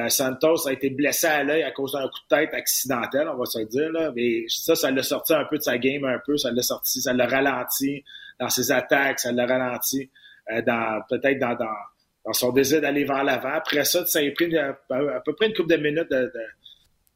Santos 0.08 0.66
a 0.66 0.72
été 0.72 0.88
blessé 0.88 1.26
à 1.26 1.44
l'œil 1.44 1.62
à 1.62 1.70
cause 1.70 1.92
d'un 1.92 2.08
coup 2.08 2.20
de 2.30 2.34
tête 2.34 2.54
accidentel, 2.54 3.28
on 3.28 3.36
va 3.36 3.44
se 3.44 3.58
le 3.58 3.66
dire. 3.66 3.92
Là. 3.92 4.10
Mais 4.16 4.46
ça, 4.48 4.74
ça 4.74 4.90
l'a 4.90 5.02
sorti 5.02 5.34
un 5.34 5.44
peu 5.44 5.58
de 5.58 5.62
sa 5.62 5.76
game, 5.76 6.06
un 6.06 6.18
peu. 6.24 6.38
Ça 6.38 6.50
l'a 6.50 6.62
sorti, 6.62 7.02
ça 7.02 7.12
l'a 7.12 7.26
ralenti 7.26 8.02
dans 8.40 8.48
ses 8.48 8.72
attaques, 8.72 9.20
ça 9.20 9.32
l'a 9.32 9.44
ralenti 9.44 10.08
dans 10.66 11.02
peut-être 11.10 11.38
dans, 11.38 11.54
dans, 12.26 12.33
son 12.33 12.52
désir 12.52 12.80
d'aller 12.80 13.04
vers 13.04 13.25
l'avant. 13.25 13.52
Après 13.54 13.85
ça, 13.85 14.04
ça 14.06 14.18
a 14.18 14.30
pris 14.30 14.56
à, 14.56 14.78
peu 15.25 15.35
près 15.35 15.47
une 15.47 15.54
couple 15.54 15.71
de 15.71 15.76
minutes 15.76 16.11
de, 16.11 16.33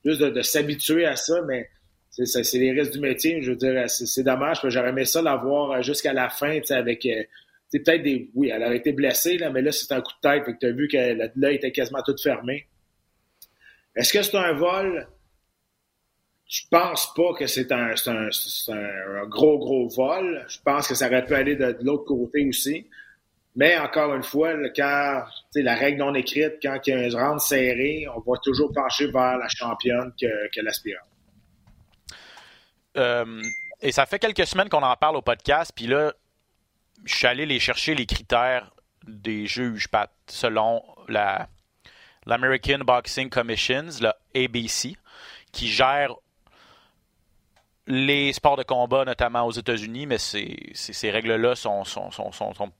juste 0.04 0.20
de, 0.20 0.42
s'habituer 0.42 1.04
à 1.06 1.16
ça, 1.16 1.42
mais 1.42 1.68
c'est 2.10 2.58
les 2.58 2.72
risques 2.72 2.92
du 2.92 3.00
métier. 3.00 3.42
Je 3.42 3.50
veux 3.50 3.56
dire, 3.56 3.88
c'est 3.88 4.22
dommage. 4.22 4.60
J'aurais 4.64 4.90
aimé 4.90 5.04
ça 5.04 5.22
l'avoir 5.22 5.82
jusqu'à 5.82 6.12
la 6.12 6.28
fin, 6.28 6.58
avec 6.70 7.04
euh, 7.06 7.24
peut-être 7.72 8.02
des. 8.02 8.30
Oui, 8.34 8.50
elle 8.52 8.62
aurait 8.62 8.76
été 8.76 8.92
blessée, 8.92 9.38
là, 9.38 9.50
mais 9.50 9.62
là, 9.62 9.72
c'est 9.72 9.92
un 9.92 10.00
coup 10.00 10.12
de 10.22 10.28
tête. 10.28 10.44
Fait 10.44 10.52
que 10.54 10.58
tu 10.58 10.66
as 10.66 10.72
vu 10.72 10.88
que 10.88 11.30
l'œil 11.36 11.56
était 11.56 11.72
quasiment 11.72 12.02
tout 12.02 12.16
fermé. 12.22 12.66
Est-ce 13.96 14.12
que 14.12 14.22
c'est 14.22 14.36
un 14.36 14.52
vol? 14.52 15.06
je 16.50 16.62
pense 16.68 17.14
pas 17.14 17.32
que 17.38 17.46
c'est 17.46 17.70
un, 17.70 17.94
gros, 19.28 19.58
gros 19.58 19.88
vol. 19.88 20.44
Je 20.48 20.58
pense 20.64 20.88
que 20.88 20.96
ça 20.96 21.06
aurait 21.06 21.24
pu 21.24 21.34
aller 21.34 21.54
de, 21.54 21.78
l'autre 21.82 22.04
côté 22.04 22.44
aussi. 22.48 22.86
Mais 23.56 23.76
encore 23.78 24.14
une 24.14 24.22
fois, 24.22 24.54
quand 24.76 25.24
la 25.54 25.74
règle 25.74 25.98
non 25.98 26.14
écrite, 26.14 26.54
quand 26.62 26.78
il 26.86 26.90
y 26.90 26.92
a 26.92 26.98
un 26.98 27.26
round 27.26 27.40
serré, 27.40 28.06
on 28.14 28.20
va 28.20 28.38
toujours 28.42 28.72
pencher 28.72 29.06
vers 29.10 29.38
la 29.38 29.48
championne 29.48 30.12
que, 30.20 30.48
que. 30.54 30.60
Euh, 32.96 33.42
et 33.80 33.92
ça 33.92 34.06
fait 34.06 34.18
quelques 34.18 34.46
semaines 34.46 34.68
qu'on 34.68 34.82
en 34.82 34.96
parle 34.96 35.16
au 35.16 35.22
podcast, 35.22 35.72
puis 35.74 35.86
là, 35.86 36.12
je 37.04 37.14
suis 37.14 37.26
allé 37.26 37.46
les 37.46 37.58
chercher 37.58 37.94
les 37.94 38.06
critères 38.06 38.70
des 39.06 39.46
juges, 39.46 39.88
selon 40.28 40.82
la 41.08 41.48
l'American 42.26 42.80
Boxing 42.80 43.30
Commissions, 43.30 43.88
la 44.00 44.16
ABC, 44.36 44.96
qui 45.52 45.68
gère 45.68 46.14
les 47.90 48.32
sports 48.32 48.56
de 48.56 48.62
combat, 48.62 49.04
notamment 49.04 49.44
aux 49.44 49.50
États-Unis, 49.50 50.06
mais 50.06 50.18
ces, 50.18 51.10
règles-là 51.10 51.56
sont, 51.56 51.82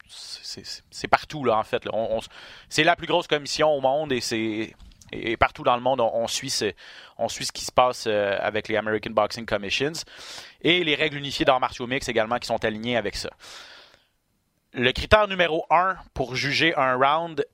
c'est 0.09 1.09
partout 1.09 1.45
là 1.45 1.59
en 1.59 1.65
fait. 1.65 1.89
c'est 2.69 2.85
la 2.85 2.95
plus 2.95 3.09
grosse 3.09 3.27
commission 3.27 3.71
au 3.71 3.81
monde 3.81 4.13
et 4.13 4.21
c'est 4.21 4.73
partout 5.39 5.65
dans 5.65 5.75
le 5.75 5.83
monde, 5.83 6.01
on, 6.01 6.29
suit, 6.29 6.51
ce, 6.51 6.73
on 7.19 7.27
qui 7.27 7.65
se 7.65 7.73
passe 7.73 8.05
euh, 8.07 8.39
avec 8.41 8.69
les 8.69 8.77
American 8.77 9.11
Boxing 9.11 9.45
Commissions 9.45 10.05
et 10.61 10.85
les 10.85 10.95
règles 10.95 11.17
unifiées 11.17 11.45
d'arts 11.45 11.59
martiaux 11.59 11.89
mix 11.89 12.09
également 12.09 12.39
qui 12.39 12.47
sont 12.47 12.65
alignées 12.65 12.97
avec 12.97 13.17
ça. 13.17 13.31
Le 14.73 14.93
critère 14.93 15.27
numéro 15.27 15.67
un 15.71 15.97
pour 16.15 16.37
juger 16.37 16.73
un 16.77 16.95
round, 16.95 17.45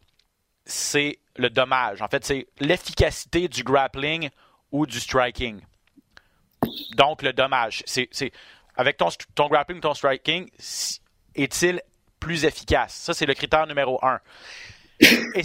c'est 0.67 1.19
le 1.37 1.49
dommage. 1.49 2.03
En 2.03 2.09
fait, 2.09 2.27
c'est 2.27 2.47
l'efficacité 2.61 3.49
du 3.49 3.63
grappling 3.63 4.29
ou 4.71 4.85
du 4.85 5.01
striking. 5.01 5.63
Donc, 6.97 7.23
le 7.23 7.33
dommage. 7.33 7.83
C'est, 7.87 8.09
avec 8.77 8.97
ton, 8.97 9.09
grappling, 9.49 9.81
ton 9.81 9.95
striking, 9.95 10.51
est-il 11.35 11.81
plus 12.21 12.45
efficace? 12.45 12.95
Ça, 12.95 13.15
c'est 13.15 13.27
le 13.27 13.35
critère 13.35 13.67
numéro 13.67 13.99
un. 14.05 14.21
Et, 15.35 15.43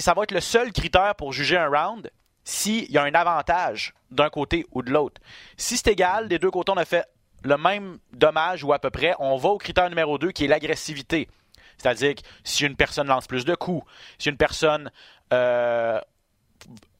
ça 0.00 0.14
va 0.14 0.22
être 0.24 0.32
le 0.32 0.40
seul 0.40 0.72
critère 0.72 1.14
pour 1.14 1.32
juger 1.32 1.56
un 1.56 1.68
round 1.68 2.10
s'il 2.44 2.90
y 2.90 2.98
a 2.98 3.02
un 3.02 3.14
avantage 3.14 3.94
d'un 4.10 4.30
côté 4.30 4.66
ou 4.72 4.82
de 4.82 4.90
l'autre. 4.90 5.20
Si 5.56 5.76
c'est 5.76 5.92
égal, 5.92 6.28
des 6.28 6.38
deux 6.38 6.50
côtés, 6.50 6.72
on 6.72 6.76
a 6.76 6.84
fait 6.84 7.04
le 7.44 7.56
même 7.56 7.98
dommage 8.12 8.64
ou 8.64 8.72
à 8.72 8.78
peu 8.78 8.90
près, 8.90 9.14
on 9.18 9.36
va 9.36 9.50
au 9.50 9.58
critère 9.58 9.88
numéro 9.88 10.18
2 10.18 10.32
qui 10.32 10.44
est 10.44 10.48
l'agressivité. 10.48 11.28
C'est-à-dire 11.76 12.16
que 12.16 12.22
si 12.42 12.64
une 12.64 12.74
personne 12.74 13.06
lance 13.06 13.26
plus 13.26 13.44
de 13.44 13.54
coups, 13.54 13.86
si 14.18 14.28
une 14.28 14.36
personne 14.36 14.90
euh, 15.32 16.00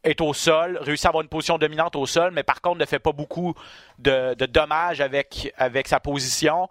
est 0.05 0.21
au 0.21 0.33
sol, 0.33 0.79
réussit 0.81 1.07
à 1.07 1.09
avoir 1.09 1.23
une 1.23 1.29
position 1.29 1.59
dominante 1.59 1.97
au 1.97 2.07
sol, 2.07 2.33
mais 2.33 2.43
par 2.43 2.61
contre 2.61 2.79
ne 2.79 2.87
fait 2.87 2.99
pas 2.99 3.13
beaucoup 3.13 3.55
de, 3.99 4.35
dommages 4.47 5.01
avec, 5.01 5.53
avec 5.57 5.89
sa 5.89 6.01
position, 6.01 6.69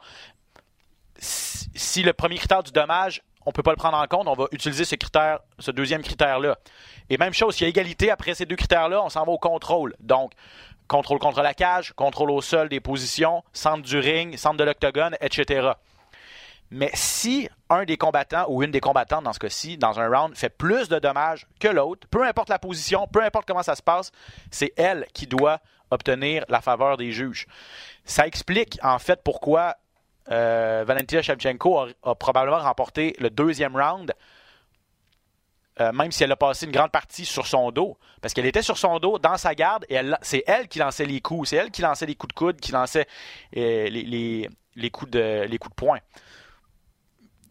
si 1.19 2.03
le 2.03 2.13
premier 2.13 2.37
critère 2.37 2.63
du 2.63 2.71
dommage 2.71 3.21
on 3.47 3.51
ne 3.51 3.53
peut 3.53 3.63
pas 3.63 3.71
le 3.71 3.77
prendre 3.77 3.97
en 3.97 4.05
compte, 4.07 4.27
on 4.27 4.33
va 4.33 4.47
utiliser 4.51 4.83
ce 4.83 4.95
ce 5.59 5.71
deuxième 5.71 6.01
critère-là. 6.01 6.57
Et 7.09 7.17
même 7.17 7.33
chose, 7.33 7.55
s'il 7.55 7.63
y 7.63 7.67
a 7.67 7.69
égalité 7.69 8.11
après 8.11 8.35
ces 8.35 8.45
deux 8.45 8.57
critères-là, 8.57 9.01
on 9.01 9.07
s'en 9.07 9.23
va 9.23 9.31
au 9.31 9.37
contrôle. 9.37 9.95
Donc, 10.01 10.33
contrôle 10.89 11.19
contre 11.19 11.41
la 11.41 11.53
cage, 11.53 11.93
contrôle 11.93 12.31
au 12.31 12.41
sol 12.41 12.67
des 12.67 12.81
positions, 12.81 13.45
centre 13.53 13.83
du 13.83 13.99
ring, 13.99 14.35
centre 14.35 14.57
de 14.57 14.65
l'octogone, 14.65 15.15
etc. 15.21 15.69
Mais 16.71 16.91
si 16.93 17.47
un 17.69 17.85
des 17.85 17.97
combattants 17.97 18.45
ou 18.49 18.63
une 18.63 18.71
des 18.71 18.79
combattantes 18.79 19.23
dans 19.23 19.33
ce 19.33 19.39
cas-ci, 19.39 19.77
dans 19.77 19.99
un 19.99 20.07
round, 20.09 20.35
fait 20.35 20.49
plus 20.49 20.89
de 20.89 20.99
dommages 20.99 21.47
que 21.59 21.67
l'autre, 21.67 22.07
peu 22.09 22.23
importe 22.23 22.49
la 22.49 22.59
position, 22.59 23.07
peu 23.07 23.23
importe 23.23 23.47
comment 23.47 23.63
ça 23.63 23.75
se 23.75 23.81
passe, 23.81 24.11
c'est 24.51 24.73
elle 24.77 25.05
qui 25.13 25.27
doit 25.27 25.59
obtenir 25.91 26.43
la 26.49 26.61
faveur 26.61 26.97
des 26.97 27.11
juges. 27.11 27.47
Ça 28.05 28.27
explique 28.27 28.79
en 28.83 28.99
fait 28.99 29.21
pourquoi 29.23 29.77
euh, 30.31 30.83
Valentina 30.85 31.21
Shevchenko 31.21 31.87
a, 32.03 32.15
probablement 32.15 32.59
remporté 32.59 33.15
le 33.19 33.29
deuxième 33.29 33.75
round, 33.75 34.13
euh, 35.79 35.91
même 35.91 36.11
si 36.11 36.23
elle 36.23 36.31
a 36.31 36.35
passé 36.35 36.65
une 36.65 36.71
grande 36.71 36.91
partie 36.91 37.25
sur 37.25 37.47
son 37.47 37.71
dos. 37.71 37.97
Parce 38.21 38.33
qu'elle 38.33 38.45
était 38.45 38.63
sur 38.63 38.77
son 38.77 38.99
dos, 38.99 39.19
dans 39.19 39.37
sa 39.37 39.53
garde, 39.55 39.85
et 39.89 39.99
c'est 40.21 40.43
elle 40.47 40.67
qui 40.67 40.79
lançait 40.79 41.05
les 41.05 41.21
coups. 41.21 41.49
C'est 41.49 41.57
elle 41.57 41.71
qui 41.71 41.81
lançait 41.81 42.05
les 42.05 42.15
coups 42.15 42.33
de 42.33 42.37
coude, 42.37 42.59
qui 42.59 42.71
lançait 42.71 43.07
euh, 43.55 43.87
les, 43.89 44.89
coups 44.89 45.11
de, 45.11 45.45
les 45.47 45.57
coups 45.57 45.75
de 45.75 45.75
poing. 45.75 45.99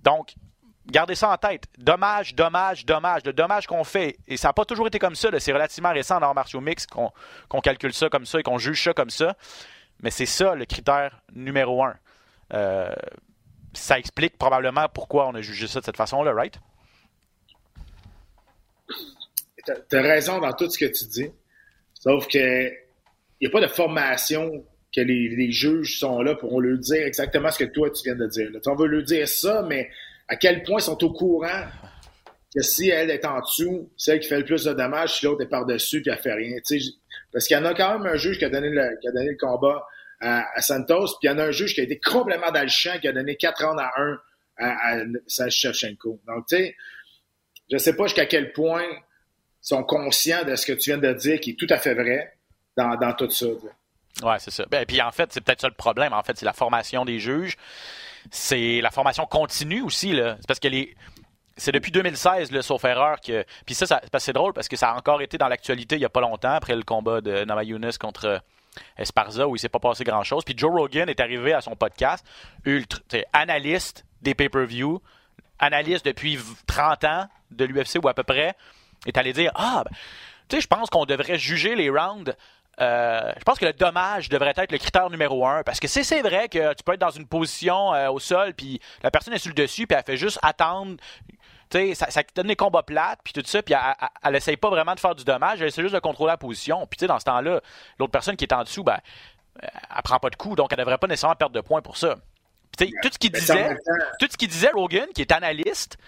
Donc, 0.06 0.36
gardez 0.86 1.16
ça 1.16 1.30
en 1.30 1.36
tête. 1.36 1.64
Dommage, 1.78 2.36
dommage, 2.36 2.86
dommage. 2.86 3.22
Le 3.24 3.32
dommage 3.32 3.66
qu'on 3.66 3.82
fait, 3.82 4.16
et 4.28 4.36
ça 4.36 4.48
n'a 4.48 4.52
pas 4.52 4.64
toujours 4.64 4.86
été 4.86 5.00
comme 5.00 5.16
ça, 5.16 5.28
c'est 5.40 5.52
relativement 5.52 5.92
récent 5.92 6.18
en 6.18 6.22
arts 6.22 6.34
martiaux 6.34 6.60
mix 6.60 6.86
qu'on 6.86 7.60
calcule 7.60 7.92
ça 7.92 8.08
comme 8.08 8.24
ça 8.24 8.38
et 8.38 8.44
qu'on 8.44 8.58
juge 8.58 8.84
ça 8.84 8.94
comme 8.94 9.10
ça. 9.10 9.36
Mais 10.00 10.12
c'est 10.12 10.26
ça 10.26 10.54
le 10.54 10.64
critère 10.64 11.22
numéro 11.34 11.82
un. 11.82 11.96
Euh, 12.54 12.94
ça 13.72 13.98
explique 13.98 14.38
probablement 14.38 14.86
pourquoi 14.88 15.26
on 15.26 15.34
a 15.34 15.40
jugé 15.40 15.66
ça 15.66 15.80
de 15.80 15.84
cette 15.84 15.96
façon-là, 15.96 16.32
right? 16.32 16.56
Tu 19.66 19.96
as 19.96 20.02
raison 20.02 20.38
dans 20.38 20.52
tout 20.52 20.70
ce 20.70 20.78
que 20.78 20.84
tu 20.84 21.04
dis. 21.06 21.32
Sauf 21.94 22.28
que 22.28 22.68
il 23.40 23.42
n'y 23.42 23.46
a 23.48 23.50
pas 23.50 23.60
de 23.60 23.66
formation 23.66 24.64
que 24.96 25.02
les, 25.02 25.52
juges 25.52 25.98
sont 25.98 26.22
là 26.22 26.34
pour 26.34 26.60
leur 26.60 26.78
dire 26.78 27.06
exactement 27.06 27.50
ce 27.50 27.58
que 27.58 27.70
toi 27.70 27.90
tu 27.90 28.02
viens 28.04 28.16
de 28.16 28.26
dire. 28.26 28.50
on 28.66 28.74
veut 28.74 28.86
leur 28.86 29.02
dire 29.02 29.28
ça, 29.28 29.62
mais 29.68 29.90
à 30.26 30.36
quel 30.36 30.62
point 30.62 30.80
ils 30.80 30.84
sont 30.84 31.04
au 31.04 31.12
courant 31.12 31.64
que 32.54 32.62
si 32.62 32.88
elle 32.88 33.10
est 33.10 33.26
en 33.26 33.40
dessous, 33.40 33.90
c'est 33.98 34.12
elle 34.12 34.20
qui 34.20 34.28
fait 34.28 34.38
le 34.38 34.44
plus 34.44 34.64
de 34.64 34.72
dommages, 34.72 35.18
si 35.18 35.26
l'autre 35.26 35.42
est 35.42 35.48
par-dessus 35.48 36.00
puis 36.00 36.10
elle 36.10 36.18
fait 36.18 36.32
rien. 36.32 36.56
Parce 37.32 37.46
qu'il 37.46 37.56
y 37.56 37.60
en 37.60 37.64
a 37.66 37.74
quand 37.74 37.98
même 37.98 38.06
un 38.10 38.16
juge 38.16 38.38
qui 38.38 38.46
a 38.46 38.48
donné 38.48 38.70
qui 39.02 39.08
a 39.08 39.12
donné 39.12 39.30
le 39.30 39.36
combat 39.36 39.86
à, 40.20 40.62
Santos. 40.62 41.18
Puis 41.20 41.24
il 41.24 41.26
y 41.26 41.30
en 41.30 41.38
a 41.38 41.44
un 41.44 41.50
juge 41.50 41.74
qui 41.74 41.82
a 41.82 41.84
été 41.84 42.00
complètement 42.00 42.50
dans 42.50 42.62
le 42.62 42.68
champ, 42.68 42.98
qui 42.98 43.08
a 43.08 43.12
donné 43.12 43.36
4 43.36 43.64
ans 43.66 43.76
à 43.76 43.90
1 44.00 44.18
à, 44.58 44.92
à. 44.92 45.04
Donc, 45.04 46.46
tu 46.48 46.56
sais, 46.56 46.76
je 47.70 47.76
sais 47.76 47.94
pas 47.94 48.04
jusqu'à 48.04 48.24
quel 48.24 48.52
point 48.52 48.84
ils 48.84 49.02
sont 49.60 49.84
conscients 49.84 50.44
de 50.44 50.56
ce 50.56 50.64
que 50.64 50.72
tu 50.72 50.90
viens 50.90 50.98
de 50.98 51.12
dire, 51.12 51.40
qui 51.40 51.50
est 51.50 51.58
tout 51.58 51.66
à 51.68 51.76
fait 51.76 51.94
vrai 51.94 52.38
dans, 52.76 52.96
dans 52.96 53.12
tout 53.12 53.28
ça. 53.28 53.46
Oui, 54.22 54.34
c'est 54.38 54.50
ça. 54.50 54.64
Ben, 54.70 54.86
puis 54.86 55.00
en 55.02 55.10
fait, 55.12 55.32
c'est 55.32 55.40
peut-être 55.40 55.60
ça 55.60 55.68
le 55.68 55.74
problème. 55.74 56.12
En 56.12 56.22
fait, 56.22 56.36
c'est 56.38 56.46
la 56.46 56.52
formation 56.52 57.04
des 57.04 57.18
juges. 57.18 57.56
C'est 58.30 58.80
la 58.80 58.90
formation 58.90 59.26
continue 59.26 59.82
aussi. 59.82 60.12
C'est 60.16 60.46
parce 60.46 60.60
que 60.60 60.68
les. 60.68 60.96
C'est 61.58 61.72
depuis 61.72 61.90
2016, 61.90 62.50
le 62.50 62.62
sauf 62.62 62.84
erreur, 62.84 63.20
que. 63.20 63.44
Puis 63.64 63.74
ça, 63.74 63.86
ça 63.86 64.00
c'est 64.18 64.32
drôle 64.32 64.52
parce 64.52 64.68
que 64.68 64.76
ça 64.76 64.90
a 64.90 64.96
encore 64.96 65.22
été 65.22 65.38
dans 65.38 65.48
l'actualité 65.48 65.96
il 65.96 66.00
n'y 66.00 66.04
a 66.04 66.10
pas 66.10 66.20
longtemps, 66.20 66.52
après 66.52 66.74
le 66.76 66.82
combat 66.82 67.20
de 67.20 67.44
Nama 67.44 67.64
Yunus 67.64 67.98
contre 67.98 68.42
Esparza 68.98 69.46
où 69.48 69.56
il 69.56 69.58
s'est 69.58 69.68
pas 69.68 69.78
passé 69.78 70.04
grand-chose. 70.04 70.44
Puis 70.44 70.54
Joe 70.56 70.70
Rogan 70.70 71.08
est 71.08 71.20
arrivé 71.20 71.52
à 71.52 71.60
son 71.60 71.76
podcast, 71.76 72.26
ultra, 72.64 73.00
analyste 73.32 74.04
des 74.22 74.34
pay-per-view, 74.34 75.00
analyste 75.58 76.04
depuis 76.04 76.38
30 76.66 77.04
ans 77.04 77.28
de 77.50 77.64
l'UFC 77.64 77.98
ou 78.02 78.08
à 78.08 78.14
peu 78.14 78.22
près, 78.22 78.54
est 79.06 79.16
allé 79.16 79.32
dire 79.32 79.52
Ah, 79.54 79.84
ben, 80.50 80.60
je 80.60 80.66
pense 80.66 80.90
qu'on 80.90 81.04
devrait 81.04 81.38
juger 81.38 81.74
les 81.74 81.90
rounds. 81.90 82.34
Euh, 82.80 83.32
je 83.38 83.42
pense 83.44 83.58
que 83.58 83.64
le 83.64 83.72
dommage 83.72 84.28
devrait 84.28 84.52
être 84.56 84.70
le 84.72 84.78
critère 84.78 85.08
numéro 85.10 85.46
un. 85.46 85.62
Parce 85.62 85.80
que 85.80 85.88
c'est 85.88 86.22
vrai 86.22 86.48
que 86.48 86.74
tu 86.74 86.82
peux 86.84 86.92
être 86.92 87.00
dans 87.00 87.10
une 87.10 87.26
position 87.26 87.94
euh, 87.94 88.10
au 88.10 88.18
sol, 88.18 88.54
puis 88.54 88.80
la 89.02 89.10
personne 89.10 89.34
est 89.34 89.38
sur 89.38 89.48
le 89.48 89.54
dessus, 89.54 89.86
puis 89.86 89.96
elle 89.96 90.04
fait 90.04 90.16
juste 90.16 90.38
attendre 90.42 90.96
tu 91.68 91.78
sais, 91.78 91.94
ça, 91.94 92.10
ça 92.10 92.22
donne 92.34 92.46
des 92.46 92.54
combats 92.54 92.84
plates, 92.84 93.18
puis 93.24 93.32
tout 93.32 93.42
ça, 93.44 93.60
puis 93.60 93.74
elle, 94.22 94.36
essaye 94.36 94.56
pas 94.56 94.70
vraiment 94.70 94.94
de 94.94 95.00
faire 95.00 95.16
du 95.16 95.24
dommage, 95.24 95.60
elle 95.60 95.66
essaie 95.66 95.82
juste 95.82 95.94
de 95.94 96.00
contrôler 96.00 96.30
la 96.30 96.36
position. 96.36 96.86
Puis 96.86 96.96
tu 96.96 97.04
sais, 97.04 97.06
dans 97.08 97.18
ce 97.18 97.24
temps-là, 97.24 97.60
l'autre 97.98 98.12
personne 98.12 98.36
qui 98.36 98.44
est 98.44 98.52
en 98.52 98.62
dessous, 98.62 98.84
ben, 98.84 98.98
elle 99.60 100.02
prend 100.04 100.18
pas 100.20 100.30
de 100.30 100.36
coup, 100.36 100.54
donc 100.54 100.68
elle 100.70 100.78
devrait 100.78 100.98
pas 100.98 101.08
nécessairement 101.08 101.34
perdre 101.34 101.54
de 101.54 101.60
points 101.60 101.82
pour 101.82 101.96
ça. 101.96 102.16
Puis 102.78 102.92
tout 103.02 103.08
ce 103.12 103.18
qu'il 103.18 103.32
disait, 103.32 103.76
tout 104.20 104.28
ce 104.30 104.36
qu'il 104.36 104.48
disait, 104.48 104.70
Rogan, 104.72 105.08
qui 105.14 105.22
est 105.22 105.32
analyste 105.32 105.98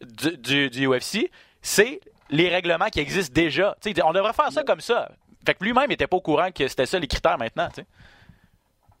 du, 0.00 0.70
du, 0.70 0.86
UFC, 0.86 1.30
c'est 1.62 2.00
les 2.30 2.48
règlements 2.48 2.88
qui 2.88 3.00
existent 3.00 3.32
déjà. 3.32 3.76
sais, 3.80 3.94
on 4.04 4.12
devrait 4.12 4.32
faire 4.32 4.52
ça 4.52 4.62
comme 4.62 4.80
ça. 4.80 5.10
Fait 5.44 5.54
que 5.54 5.64
lui-même 5.64 5.88
n'était 5.88 6.06
pas 6.06 6.16
au 6.16 6.20
courant 6.20 6.50
que 6.50 6.66
c'était 6.68 6.86
ça 6.86 6.98
les 6.98 7.08
critères 7.08 7.38
maintenant. 7.38 7.68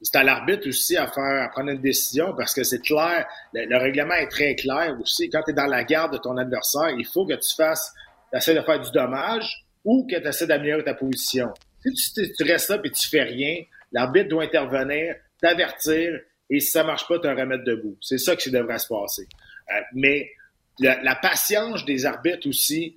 c'est 0.02 0.16
à 0.16 0.24
l'arbitre 0.24 0.68
aussi 0.68 0.96
à 0.96 1.06
faire 1.06 1.44
à 1.44 1.48
prendre 1.48 1.70
une 1.70 1.80
décision 1.80 2.34
parce 2.36 2.54
que 2.54 2.64
c'est 2.64 2.80
clair, 2.80 3.26
le, 3.52 3.76
règlement 3.76 4.14
est 4.14 4.28
très 4.28 4.54
clair 4.54 4.96
aussi. 5.00 5.30
Quand 5.30 5.42
tu 5.44 5.50
es 5.50 5.54
dans 5.54 5.66
la 5.66 5.84
garde 5.84 6.14
de 6.14 6.18
ton 6.18 6.36
adversaire, 6.36 6.90
il 6.90 7.06
faut 7.06 7.26
que 7.26 7.34
tu 7.34 7.54
fasses, 7.54 7.94
tu 8.32 8.54
de 8.54 8.60
faire 8.60 8.80
du 8.80 8.90
dommage 8.90 9.64
ou 9.84 10.06
que 10.10 10.16
tu 10.18 10.26
essaies 10.26 10.46
d'améliorer 10.46 10.84
ta 10.84 10.94
position. 10.94 11.52
Si 11.94 12.12
tu, 12.14 12.44
restes 12.44 12.70
là 12.70 12.78
et 12.82 12.90
tu 12.90 13.08
fais 13.08 13.22
rien, 13.22 13.56
l'arbitre 13.92 14.28
doit 14.28 14.44
intervenir, 14.44 15.16
t'avertir 15.40 16.20
et 16.50 16.60
si 16.60 16.70
ça 16.70 16.84
marche 16.84 17.08
pas, 17.08 17.18
te 17.18 17.26
remettre 17.26 17.64
debout. 17.64 17.96
C'est 18.00 18.18
ça 18.18 18.36
qui 18.36 18.50
devrait 18.50 18.78
se 18.78 18.86
passer. 18.88 19.26
Euh, 19.72 19.80
mais 19.94 20.30
la, 20.78 21.14
patience 21.14 21.84
des 21.84 22.06
arbitres 22.06 22.48
aussi 22.48 22.96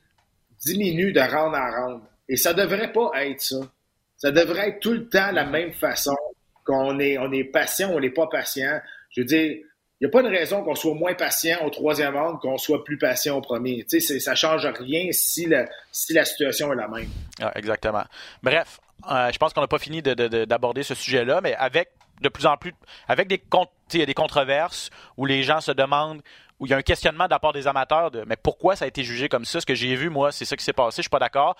diminue 0.65 1.11
de 1.11 1.19
round 1.19 1.55
en 1.55 1.71
round. 1.71 2.01
Et 2.27 2.37
ça 2.37 2.53
devrait 2.53 2.91
pas 2.91 3.11
être 3.25 3.41
ça. 3.41 3.57
Ça 4.17 4.31
devrait 4.31 4.69
être 4.69 4.79
tout 4.79 4.93
le 4.93 5.07
temps 5.07 5.31
la 5.31 5.45
même 5.45 5.73
façon 5.73 6.15
qu'on 6.63 6.99
est, 6.99 7.17
on 7.17 7.31
est 7.31 7.43
patient 7.43 7.91
ou 7.91 7.97
on 7.97 7.99
n'est 7.99 8.09
pas 8.09 8.27
patient. 8.27 8.79
Je 9.09 9.21
veux 9.21 9.25
dire, 9.25 9.57
il 10.01 10.07
n'y 10.07 10.07
a 10.07 10.09
pas 10.09 10.23
de 10.23 10.29
raison 10.29 10.63
qu'on 10.63 10.75
soit 10.75 10.93
moins 10.93 11.13
patient 11.13 11.63
au 11.63 11.69
troisième 11.69 12.15
round 12.15 12.39
qu'on 12.39 12.57
soit 12.57 12.83
plus 12.83 12.97
patient 12.97 13.37
au 13.37 13.41
premier. 13.41 13.85
Tu 13.89 14.01
sais, 14.01 14.19
ça 14.19 14.31
ne 14.31 14.35
change 14.35 14.65
rien 14.65 15.09
si 15.11 15.45
la, 15.45 15.67
si 15.91 16.13
la 16.13 16.25
situation 16.25 16.73
est 16.73 16.75
la 16.75 16.87
même. 16.87 17.07
Ah, 17.41 17.51
exactement. 17.55 18.03
Bref, 18.43 18.79
euh, 19.09 19.31
je 19.31 19.37
pense 19.37 19.53
qu'on 19.53 19.61
n'a 19.61 19.67
pas 19.67 19.79
fini 19.79 20.01
d'aborder 20.01 20.83
ce 20.83 20.95
sujet-là, 20.95 21.39
mais 21.41 21.55
avec 21.55 21.89
de 22.21 22.29
plus 22.29 22.45
en 22.45 22.57
plus, 22.57 22.73
avec 23.07 23.27
des, 23.27 23.41
des 24.05 24.13
controverses 24.13 24.89
où 25.17 25.25
les 25.25 25.43
gens 25.43 25.61
se 25.61 25.71
demandent 25.71 26.21
où 26.59 26.65
il 26.65 26.69
y 26.69 26.73
a 26.73 26.77
un 26.77 26.81
questionnement 26.81 27.25
de 27.25 27.31
la 27.31 27.39
part 27.39 27.51
des 27.51 27.67
amateurs 27.67 28.11
de 28.11 28.23
mais 28.27 28.37
pourquoi 28.37 28.75
ça 28.75 28.85
a 28.85 28.87
été 28.87 29.03
jugé 29.03 29.27
comme 29.27 29.45
ça? 29.45 29.59
Ce 29.59 29.65
que 29.65 29.75
j'ai 29.75 29.95
vu, 29.95 30.09
moi, 30.09 30.31
c'est 30.31 30.45
ça 30.45 30.55
qui 30.55 30.63
s'est 30.63 30.73
passé, 30.73 30.97
je 30.97 31.03
suis 31.03 31.09
pas 31.09 31.19
d'accord. 31.19 31.57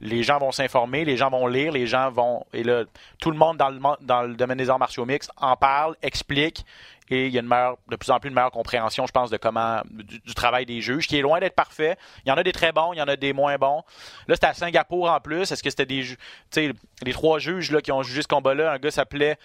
Les 0.00 0.22
gens 0.22 0.38
vont 0.38 0.52
s'informer, 0.52 1.04
les 1.04 1.16
gens 1.16 1.30
vont 1.30 1.46
lire, 1.46 1.72
les 1.72 1.86
gens 1.86 2.10
vont. 2.10 2.44
Et 2.52 2.62
là, 2.62 2.84
tout 3.18 3.30
le 3.30 3.38
monde 3.38 3.56
dans 3.56 3.70
le, 3.70 3.80
dans 4.02 4.22
le 4.22 4.34
domaine 4.34 4.58
des 4.58 4.68
arts 4.68 4.78
martiaux 4.78 5.06
mixtes 5.06 5.30
en 5.36 5.56
parle, 5.56 5.96
explique, 6.02 6.64
et 7.08 7.26
il 7.26 7.32
y 7.32 7.38
a 7.38 7.42
de 7.42 7.96
plus 7.96 8.10
en 8.10 8.18
plus 8.18 8.28
une 8.28 8.34
meilleure 8.34 8.50
compréhension, 8.50 9.06
je 9.06 9.12
pense, 9.12 9.30
de 9.30 9.36
comment 9.36 9.82
du, 9.90 10.34
travail 10.34 10.66
des 10.66 10.80
juges, 10.80 11.06
qui 11.06 11.16
est 11.16 11.22
loin 11.22 11.38
d'être 11.38 11.54
parfait. 11.54 11.96
Il 12.24 12.28
y 12.28 12.32
en 12.32 12.36
a 12.36 12.42
des 12.42 12.52
très 12.52 12.72
bons, 12.72 12.92
il 12.92 12.98
y 12.98 13.02
en 13.02 13.06
a 13.06 13.16
des 13.16 13.32
moins 13.32 13.56
bons. 13.58 13.82
Là, 14.26 14.34
c'était 14.34 14.48
à 14.48 14.54
Singapour 14.54 15.10
en 15.10 15.20
plus. 15.20 15.52
Est-ce 15.52 15.62
que 15.62 15.70
c'était 15.70 15.86
des, 15.86 16.02
tu 16.02 16.16
sais, 16.50 16.72
les 17.02 17.12
trois 17.12 17.38
juges 17.38 17.70
là 17.70 17.80
qui 17.80 17.92
ont 17.92 18.02
jugé 18.02 18.22
ce 18.22 18.28
combat-là, 18.28 18.72
un 18.72 18.78
gars 18.78 18.90
s'appelait 18.90 19.38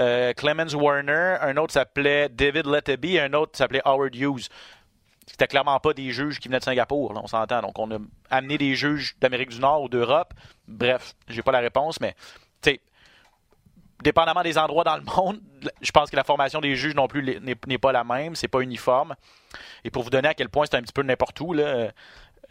euh, 0.00 0.32
Clemens 0.32 0.74
Warner, 0.74 1.36
un 1.40 1.56
autre 1.56 1.72
s'appelait 1.72 2.28
David 2.28 2.66
Letteby, 2.66 3.16
et 3.16 3.20
un 3.20 3.32
autre 3.32 3.56
s'appelait 3.56 3.82
Howard 3.84 4.14
Hughes. 4.14 4.48
C'était 5.26 5.46
clairement 5.46 5.78
pas 5.80 5.94
des 5.94 6.10
juges 6.10 6.38
qui 6.38 6.48
venaient 6.48 6.58
de 6.58 6.64
Singapour, 6.64 7.14
là, 7.14 7.20
on 7.22 7.26
s'entend. 7.26 7.62
Donc, 7.62 7.78
on 7.78 7.90
a 7.90 7.98
amené 8.30 8.58
des 8.58 8.74
juges 8.74 9.16
d'Amérique 9.20 9.50
du 9.50 9.60
Nord 9.60 9.82
ou 9.82 9.88
d'Europe. 9.88 10.34
Bref, 10.68 11.14
j'ai 11.28 11.42
pas 11.42 11.52
la 11.52 11.60
réponse, 11.60 12.00
mais 12.00 12.14
dépendamment 14.04 14.42
des 14.42 14.56
endroits 14.56 14.84
dans 14.84 14.96
le 14.96 15.02
monde, 15.16 15.40
je 15.80 15.90
pense 15.90 16.10
que 16.10 16.16
la 16.16 16.22
formation 16.22 16.60
des 16.60 16.76
juges 16.76 16.94
non 16.94 17.08
plus 17.08 17.40
n'est 17.40 17.78
pas 17.78 17.90
la 17.90 18.04
même, 18.04 18.36
c'est 18.36 18.48
pas 18.48 18.60
uniforme. 18.60 19.16
Et 19.82 19.90
pour 19.90 20.04
vous 20.04 20.10
donner 20.10 20.28
à 20.28 20.34
quel 20.34 20.48
point 20.48 20.66
c'est 20.70 20.76
un 20.76 20.82
petit 20.82 20.92
peu 20.92 21.02
n'importe 21.02 21.40
où, 21.40 21.52
là, 21.52 21.90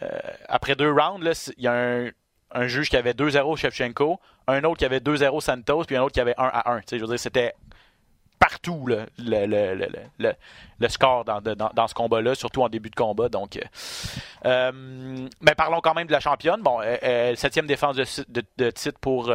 euh, 0.02 0.20
après 0.50 0.76
deux 0.76 0.92
rounds, 0.92 1.54
il 1.58 1.64
y 1.64 1.68
a 1.68 2.12
un, 2.56 2.68
juge 2.68 2.90
qui 2.90 2.98
avait 2.98 3.14
2-0 3.14 3.56
Shevchenko, 3.56 4.20
un 4.48 4.64
autre 4.64 4.78
qui 4.78 4.86
avait 4.86 5.00
2-0 5.00 5.40
Santos, 5.42 5.86
puis 5.86 5.96
un 5.96 6.04
autre 6.04 6.14
qui 6.14 6.20
avait 6.20 6.36
1 6.38 6.52
1. 6.66 6.82
Je 6.92 6.98
veux 6.98 7.08
dire, 7.08 7.20
c'était 7.20 7.54
partout 8.44 8.86
le, 8.88 9.06
score 10.90 11.24
dans, 11.24 11.88
ce 11.88 11.94
combat-là, 11.94 12.36
surtout 12.36 12.62
en 12.62 12.68
début 12.68 12.90
de 12.90 12.96
combat. 12.96 13.30
Donc, 13.30 13.56
euh, 13.56 13.62
euh, 14.46 15.28
mais 15.40 15.56
parlons 15.56 15.80
quand 15.80 15.94
même 15.94 16.08
de 16.08 16.12
la 16.12 16.20
championne. 16.20 16.62
Bon, 16.62 16.80
septième 17.36 17.68
défense 17.68 17.96
de, 17.96 18.70
titre 18.72 19.00
pour 19.00 19.32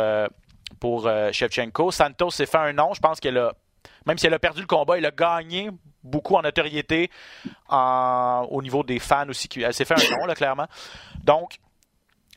pour 0.80 1.06
euh, 1.06 1.32
Shevchenko. 1.32 1.90
Santos 1.90 2.30
s'est 2.30 2.46
fait 2.46 2.58
un 2.58 2.72
nom. 2.74 2.92
Je 2.92 3.00
pense 3.00 3.18
qu'elle 3.18 3.38
a, 3.38 3.52
même 4.04 4.18
si 4.18 4.26
elle 4.26 4.34
a 4.34 4.38
perdu 4.38 4.60
le 4.60 4.66
combat, 4.66 4.98
elle 4.98 5.06
a 5.06 5.10
gagné 5.10 5.70
beaucoup 6.04 6.34
en 6.36 6.42
notoriété 6.42 7.10
au 7.70 8.62
niveau 8.62 8.82
des 8.82 8.98
fans 8.98 9.28
aussi. 9.30 9.48
Elle 9.56 9.72
s'est 9.72 9.86
fait 9.86 9.94
un 9.94 10.18
nom, 10.18 10.26
là, 10.26 10.34
clairement. 10.34 10.66
Donc, 11.24 11.56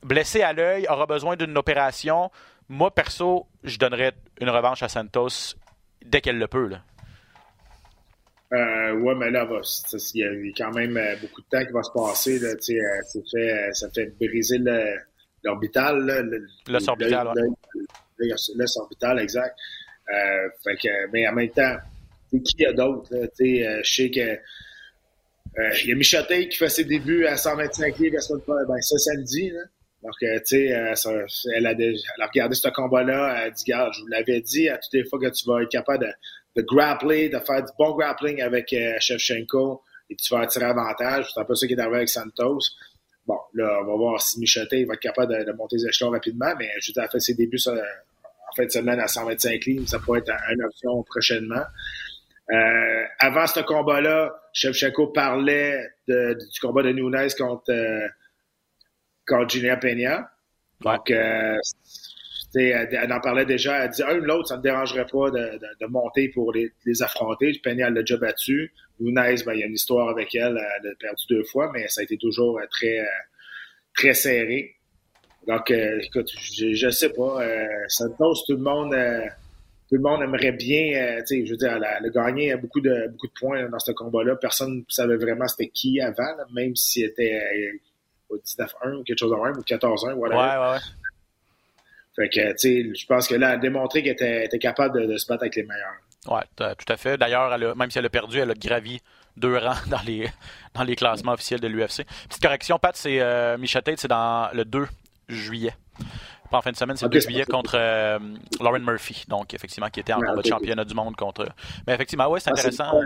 blessé 0.04 0.42
à 0.42 0.54
l'œil, 0.54 0.88
aura 0.90 1.06
besoin 1.06 1.36
d'une 1.36 1.58
opération. 1.58 2.32
Moi, 2.70 2.92
perso, 2.92 3.48
je 3.66 3.78
donnerais 3.78 4.13
une 4.40 4.50
revanche 4.50 4.82
à 4.82 4.88
Santos 4.88 5.58
dès 6.05 6.22
qu'elle 6.22 6.39
le 6.39 6.48
peut. 6.48 6.67
Là. 6.67 6.84
Euh, 8.53 9.00
ouais, 9.00 9.15
mais 9.15 9.31
là, 9.31 9.48
il 10.13 10.20
y 10.20 10.24
a 10.24 10.53
quand 10.58 10.74
même 10.74 10.98
euh, 10.98 11.15
beaucoup 11.22 11.41
de 11.41 11.48
temps 11.48 11.65
qui 11.65 11.72
va 11.72 11.84
se 11.84 11.91
passer. 11.91 12.39
Là, 12.39 12.50
ça, 12.60 13.20
fait, 13.31 13.74
ça 13.74 13.89
fait 13.91 14.13
briser 14.20 14.60
l'orbital. 15.43 16.05
L'os 16.67 16.88
orbital, 16.88 17.29
l'os 18.20 18.77
orbital, 18.77 19.20
exact. 19.20 19.55
Euh, 20.13 20.50
fait 20.63 20.75
que, 20.75 21.12
mais 21.13 21.27
en 21.27 21.34
même 21.34 21.50
temps, 21.50 21.77
qui 22.31 22.55
y 22.60 22.65
a 22.65 22.74
d'autres? 22.74 23.13
Euh, 23.13 23.27
je 23.84 23.93
sais 23.93 24.10
que 24.10 24.20
euh, 24.20 25.74
il 25.84 25.89
y 25.89 25.91
a 25.91 25.96
Michoté 25.96 26.48
qui 26.48 26.58
fait 26.58 26.70
ses 26.70 26.86
débuts 26.86 27.25
à 27.25 27.38
125 27.38 27.98
livres 28.00 28.15
la 28.15 28.22
semaine 28.22 28.41
ben, 28.48 28.81
ça 28.81 28.98
samedi. 28.98 29.50
Là. 29.50 29.62
Donc, 30.03 30.13
tu 30.20 30.27
sais, 30.46 30.65
elle, 30.65 31.67
a 31.67 31.72
elle 31.72 31.96
a 32.20 32.27
regardé 32.27 32.55
ce 32.55 32.70
combat-là, 32.70 33.36
elle 33.38 33.48
a 33.48 33.51
dit, 33.51 33.63
je 33.67 34.01
vous 34.01 34.08
l'avais 34.08 34.41
dit, 34.41 34.67
à 34.67 34.77
toutes 34.77 34.93
les 34.93 35.05
fois 35.05 35.20
que 35.20 35.29
tu 35.29 35.48
vas 35.48 35.62
être 35.62 35.70
capable 35.70 36.15
de, 36.55 36.62
grappler, 36.63 37.30
de 37.30 37.39
faire 37.39 37.63
du 37.63 37.71
bon 37.78 37.95
grappling 37.95 38.41
avec 38.41 38.76
Shevchenko, 38.99 39.84
et 40.10 40.15
tu 40.15 40.34
vas 40.34 40.41
attirer 40.41 40.65
avantage. 40.65 41.32
C'est 41.34 41.39
un 41.39 41.45
peu 41.45 41.56
ça 41.56 41.67
qui 41.67 41.73
est 41.73 41.80
arrivé 41.80 41.97
avec 41.97 42.10
Santos. 42.10 42.60
Bon, 43.26 43.38
là, 43.54 43.80
on 43.82 43.86
va 43.86 43.95
voir 43.95 44.21
si 44.21 44.39
Michoté 44.39 44.84
va 44.86 44.95
être 44.95 44.99
capable 44.99 45.45
de, 45.45 45.52
monter 45.54 45.78
les 45.78 45.88
échelons 45.88 46.10
rapidement, 46.10 46.54
mais 46.58 46.69
je 46.80 46.91
a 46.99 47.08
fait 47.08 47.19
ses 47.19 47.34
débuts 47.34 47.60
en 47.67 48.56
fin 48.56 48.65
de 48.65 48.71
semaine 48.71 48.99
à 48.99 49.08
125 49.08 49.65
livres. 49.65 49.88
Ça 49.88 49.99
pourrait 49.99 50.19
être 50.19 50.34
une 50.52 50.63
option 50.63 51.04
prochainement. 51.04 51.63
Euh, 52.52 53.04
avant 53.19 53.47
ce 53.47 53.62
combat-là, 53.62 54.36
Shevchenko 54.54 55.08
parlait 55.08 55.80
du 56.08 56.60
combat 56.62 56.84
de 56.84 56.91
Nunez 56.91 57.28
contre, 57.38 57.71
euh, 57.71 58.08
contre 59.27 59.79
Peña. 59.79 60.31
Donc, 60.81 61.12
euh, 61.12 61.57
elle 62.55 63.13
en 63.13 63.19
parlait 63.19 63.45
déjà. 63.45 63.86
Elle 63.86 63.91
dit 63.91 64.03
un 64.03 64.17
ou 64.17 64.21
l'autre, 64.21 64.47
ça 64.47 64.55
ne 64.55 64.60
me 64.60 64.63
dérangerait 64.63 65.05
pas 65.05 65.29
de, 65.31 65.86
monter 65.88 66.29
pour 66.29 66.53
les, 66.53 66.71
affronter. 67.01 67.51
Peña 67.63 67.89
l'a 67.89 68.01
déjà 68.01 68.17
battu. 68.17 68.73
Nunez, 68.99 69.36
ben, 69.45 69.53
il 69.53 69.60
y 69.60 69.63
a 69.63 69.65
une 69.67 69.73
histoire 69.73 70.10
avec 70.10 70.36
elle. 70.36 70.60
Elle 70.79 70.91
a 70.91 70.95
perdu 70.99 71.23
deux 71.29 71.43
fois, 71.43 71.71
mais 71.73 71.88
ça 71.88 72.01
a 72.01 72.03
été 72.03 72.17
toujours 72.17 72.60
très, 72.71 73.05
très 73.93 74.13
serré. 74.13 74.75
Donc, 75.47 75.71
euh, 75.71 75.99
écoute, 76.01 76.29
je, 76.39 76.86
ne 76.86 76.91
sais 76.91 77.10
pas. 77.10 77.43
Euh, 77.43 77.67
Santos, 77.88 78.36
tout 78.45 78.53
le 78.53 78.63
monde, 78.63 78.93
euh, 78.93 79.25
tout 79.89 79.95
le 79.95 80.01
monde 80.01 80.21
aimerait 80.21 80.51
bien, 80.51 81.01
euh, 81.01 81.19
tu 81.21 81.39
sais, 81.39 81.45
je 81.45 81.51
veux 81.51 81.57
dire, 81.57 81.79
le 81.79 82.10
gagner 82.12 82.55
beaucoup 82.55 82.79
de 82.79 83.07
beaucoup 83.12 83.27
de 83.27 83.34
points 83.39 83.67
dans 83.67 83.79
ce 83.79 83.91
combat-là. 83.91 84.36
Personne 84.36 84.77
ne 84.77 84.84
savait 84.88 85.17
vraiment 85.17 85.47
c'était 85.47 85.69
qui 85.69 85.99
avant, 85.99 86.36
même 86.53 86.75
s'il 86.75 87.05
était 87.05 87.41
19-1 88.38 88.96
ou 88.96 89.04
quelque 89.04 89.17
chose 89.17 89.32
de 89.32 89.36
même, 89.36 89.58
ou 89.58 89.62
14-1, 89.62 90.13
whatever. 90.13 90.39
Ouais, 90.39 90.58
ouais, 90.58 90.72
ouais. 90.74 90.80
Fait 92.15 92.30
que, 92.30 92.52
tu 92.52 92.58
sais, 92.58 92.94
je 92.94 93.06
pense 93.06 93.28
que 93.28 93.36
là, 93.36 93.50
elle 93.50 93.56
a 93.56 93.58
démontré 93.58 94.04
qu'elle 94.04 94.13
était, 94.13 94.46
était, 94.46 94.60
capable 94.60 95.08
de, 95.08 95.17
se 95.17 95.28
battre 95.28 95.44
avec 95.44 95.56
les 95.56 95.63
meilleurs. 95.63 95.96
Oui, 96.28 96.41
tout 96.58 96.94
à 96.94 96.98
fait. 96.98 97.17
D'ailleurs, 97.17 97.58
même 97.76 97.89
si 97.89 97.98
elle 97.98 98.06
a 98.06 98.10
perdu, 98.10 98.39
elle 98.39 98.52
a 98.52 98.54
gravi 98.54 99.00
deux 99.38 99.58
rangs 99.58 99.76
dans 99.89 100.02
les, 100.06 100.30
dans 100.74 100.84
les 100.84 100.96
classements 100.96 101.34
officiels 101.34 101.60
de 101.60 101.67
l'UFC. 101.67 102.06
Petite 102.28 102.41
correction, 102.41 102.80
Pat, 102.80 102.96
c'est 102.96 103.22
euh, 103.22 103.58
c'est 103.65 104.08
dans 104.08 104.50
le 104.54 104.65
2 104.65 104.88
juillet. 105.30 105.74
Pas 106.50 106.58
en 106.58 106.62
fin 106.62 106.72
de 106.72 106.76
semaine, 106.76 106.98
c'est 106.98 107.06
le 107.06 107.12
2 107.12 107.20
juillet 107.22 107.46
contre 107.46 107.76
euh, 107.76 108.20
Lauren 108.60 108.80
Murphy, 108.80 109.24
donc 109.30 109.54
effectivement, 109.54 109.89
qui 109.89 110.02
était 110.02 110.13
en 110.13 110.20
combat 110.20 110.41
de 110.41 110.48
championnat 110.48 110.84
du 110.84 110.94
monde 110.94 111.15
contre. 111.15 111.48
Mais 111.88 111.94
effectivement, 111.94 112.28
ouais, 112.28 112.41
c'est 112.41 112.50
ah, 112.50 112.54
intéressant. 112.54 113.02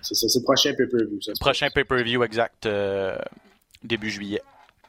C'est 0.00 0.14
ça, 0.14 0.28
c'est 0.28 0.38
le 0.38 0.44
prochain 0.44 0.72
pay-per-view. 0.72 1.18
Prochain 1.38 1.68
pay-per-view, 1.72 2.24
exact, 2.24 2.66
euh, 2.66 3.16
début 3.82 4.10
juillet. 4.10 4.42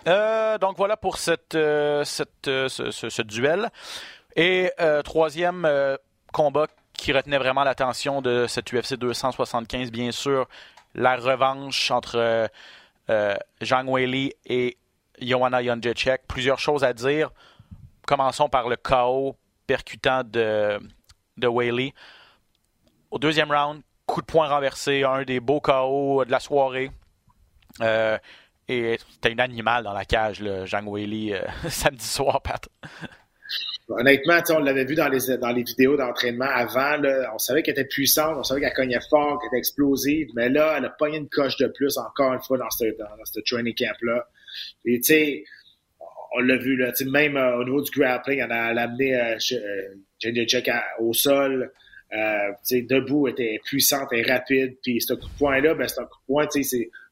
Euh, 0.07 0.57
donc 0.57 0.77
voilà 0.77 0.97
pour 0.97 1.17
cette, 1.17 1.57
cette 2.03 2.45
ce, 2.45 3.21
duel. 3.21 3.69
Et 4.35 4.71
troisième 5.03 5.67
combat 6.31 6.67
qui 6.93 7.13
retenait 7.13 7.37
vraiment 7.37 7.63
l'attention 7.63 8.21
de 8.21 8.45
cette 8.47 8.71
UFC 8.71 8.95
275, 8.95 9.91
bien 9.91 10.11
sûr, 10.11 10.47
la 10.95 11.15
revanche 11.17 11.91
entre 11.91 12.49
Zhang 13.61 13.87
Weili 13.87 14.33
et 14.45 14.77
Joanna 15.19 15.63
Jędrzejczyk. 15.63 16.21
Plusieurs 16.27 16.59
choses 16.59 16.83
à 16.83 16.93
dire. 16.93 17.31
Commençons 18.07 18.49
par 18.49 18.67
le 18.67 18.75
chaos 18.75 19.35
percutant 19.67 20.23
de, 20.23 20.79
de 21.37 21.47
Whaley. 21.47 21.93
Au 23.09 23.19
deuxième 23.19 23.51
round, 23.51 23.81
coup 24.05 24.21
de 24.21 24.25
poing 24.25 24.47
renversé, 24.47 25.03
un 25.03 25.23
des 25.23 25.39
beaux 25.39 25.61
chaos 25.61 26.25
de 26.25 26.31
la 26.31 26.39
soirée. 26.39 26.91
Euh, 27.79 28.17
et 28.71 28.97
une 29.29 29.39
animal 29.39 29.83
dans 29.83 29.93
la 29.93 30.05
cage, 30.05 30.39
le 30.39 30.65
Jean 30.65 30.85
Whaley, 30.85 31.33
euh, 31.33 31.41
samedi 31.69 32.05
soir, 32.05 32.41
Pat. 32.41 32.67
Honnêtement, 33.89 34.39
on 34.51 34.59
l'avait 34.59 34.85
vu 34.85 34.95
dans 34.95 35.09
les, 35.09 35.63
vidéos 35.63 35.97
d'entraînement 35.97 36.45
avant. 36.45 37.01
on 37.33 37.37
savait 37.37 37.61
qu'elle 37.61 37.73
était 37.73 37.85
puissante, 37.85 38.37
on 38.37 38.43
savait 38.43 38.61
qu'elle 38.61 38.73
cognait 38.73 38.99
fort, 39.09 39.39
qu'elle 39.39 39.49
était 39.49 39.57
explosive, 39.57 40.29
mais 40.33 40.47
là, 40.47 40.75
elle 40.77 40.85
a 40.85 40.89
pogné 40.89 41.17
une 41.17 41.27
coche 41.27 41.57
de 41.57 41.67
plus 41.67 41.97
encore 41.97 42.31
une 42.33 42.41
fois 42.41 42.57
dans 42.57 42.69
ce, 42.69 43.39
training 43.41 43.75
camp-là. 43.75 44.27
Et 44.85 45.01
tu 45.01 45.03
sais, 45.03 45.43
on 46.33 46.39
l'a 46.39 46.55
vu, 46.55 46.77
là, 46.77 46.93
même 47.05 47.35
euh, 47.35 47.57
au 47.57 47.65
niveau 47.65 47.81
du 47.81 47.91
grappling, 47.91 48.39
elle 48.39 48.51
a, 48.51 48.67
amené 48.67 49.13
euh, 49.15 49.37
euh 49.53 50.85
au 50.99 51.11
sol. 51.11 51.71
Debout, 52.13 53.27
était 53.27 53.59
puissante 53.65 54.13
et 54.13 54.21
rapide. 54.21 54.77
Puis 54.81 55.01
ce 55.01 55.13
coup 55.13 55.27
de 55.27 55.37
poing-là, 55.37 55.73
ben, 55.73 55.87
c'est 55.87 55.99
un 55.99 56.05
coup 56.05 56.19
de 56.19 56.25
poing, 56.27 56.47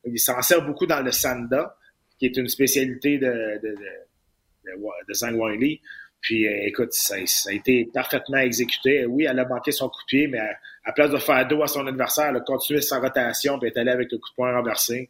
il 0.06 0.20
s'en 0.20 0.42
sert 0.42 0.66
beaucoup 0.66 0.86
dans 0.86 1.02
le 1.02 1.12
sanda, 1.12 1.76
qui 2.18 2.26
est 2.26 2.38
une 2.38 2.48
spécialité 2.48 3.18
de, 3.18 3.60
de, 3.62 3.70
de, 3.70 4.76
de 5.08 5.14
Zhang 5.14 5.36
Weili. 5.36 5.82
Puis 6.22 6.46
écoute, 6.46 6.92
ça, 6.92 7.16
a 7.16 7.54
été 7.54 7.90
parfaitement 7.94 8.40
exécuté. 8.40 9.06
Oui, 9.06 9.26
elle 9.30 9.40
a 9.40 9.46
manqué 9.46 9.72
son 9.72 9.88
coup 9.88 10.02
de 10.02 10.06
pied, 10.08 10.28
mais 10.28 10.40
à, 10.84 10.92
place 10.92 11.12
de 11.12 11.18
faire 11.18 11.48
dos 11.48 11.64
à 11.64 11.68
son 11.68 11.88
adversaire, 11.88 12.28
elle 12.30 12.38
a 12.38 12.42
continué 12.42 12.82
sa 12.82 13.00
rotation 13.00 13.58
puis 13.58 13.70
elle 13.70 13.78
est 13.78 13.80
allée 13.80 13.92
avec 13.92 14.12
le 14.12 14.18
coup 14.18 14.30
de 14.30 14.36
poing 14.36 14.54
renversé. 14.54 15.10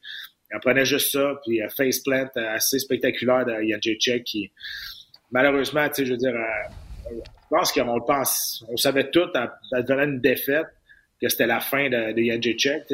Elle 0.51 0.59
prenait 0.59 0.85
juste 0.85 1.11
ça, 1.11 1.39
puis 1.43 1.61
un 1.61 1.69
faceplant 1.69 2.27
assez 2.35 2.79
spectaculaire 2.79 3.45
de 3.45 3.53
Jacek 3.81 4.23
qui, 4.23 4.51
malheureusement, 5.31 5.87
tu 5.89 5.95
sais, 5.95 6.05
je 6.05 6.11
veux 6.11 6.17
dire, 6.17 6.33
euh, 6.33 7.11
je 7.11 7.47
pense 7.49 7.71
qu'on 7.71 7.95
le 7.95 8.05
pense, 8.05 8.63
on 8.67 8.77
savait 8.77 9.09
tout, 9.09 9.27
elle, 9.35 9.83
devenait 9.83 10.05
une 10.05 10.21
défaite. 10.21 10.67
que 11.21 11.29
c'était 11.29 11.47
la 11.47 11.59
fin 11.59 11.89
de, 11.89 12.13
de 12.13 12.41
Jacek. 12.41 12.85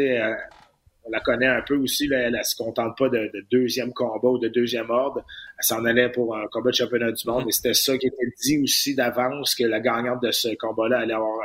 On 1.05 1.11
la 1.11 1.19
connaît 1.19 1.47
un 1.47 1.61
peu 1.61 1.75
aussi, 1.75 2.07
là, 2.07 2.19
elle 2.19 2.33
ne 2.33 2.43
se 2.43 2.55
contente 2.55 2.97
pas 2.97 3.09
de, 3.09 3.31
deuxième 3.51 3.93
combat 3.93 4.27
ou 4.27 4.39
de 4.39 4.47
deuxième 4.47 4.89
ordre. 4.89 5.23
Elle 5.57 5.63
s'en 5.63 5.85
allait 5.85 6.09
pour 6.09 6.35
un 6.35 6.47
combat 6.47 6.71
de 6.71 6.75
championnat 6.75 7.11
du 7.11 7.27
monde. 7.27 7.45
Et 7.47 7.51
c'était 7.51 7.75
ça 7.75 7.97
qui 7.97 8.07
était 8.07 8.33
dit 8.41 8.59
aussi 8.61 8.95
d'avance, 8.95 9.53
que 9.55 9.63
la 9.63 9.79
gagnante 9.79 10.21
de 10.23 10.31
ce 10.31 10.49
combat-là 10.55 10.99
allait 10.99 11.13
avoir 11.13 11.39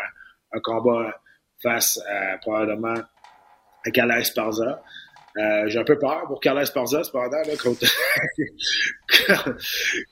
un, 0.53 0.61
combat 0.61 1.15
face 1.63 2.01
à 2.09 2.39
probablement 2.39 2.95
à 3.85 3.91
Calais 3.91 4.25
Sparza. 4.25 4.83
Euh, 5.37 5.69
j'ai 5.69 5.79
un 5.79 5.85
peu 5.85 5.99
peur 5.99 6.25
pour 6.27 6.41
Carlos 6.41 6.63
Esparza, 6.63 7.05
cependant, 7.05 7.37
là, 7.37 7.57
contre, 7.63 7.87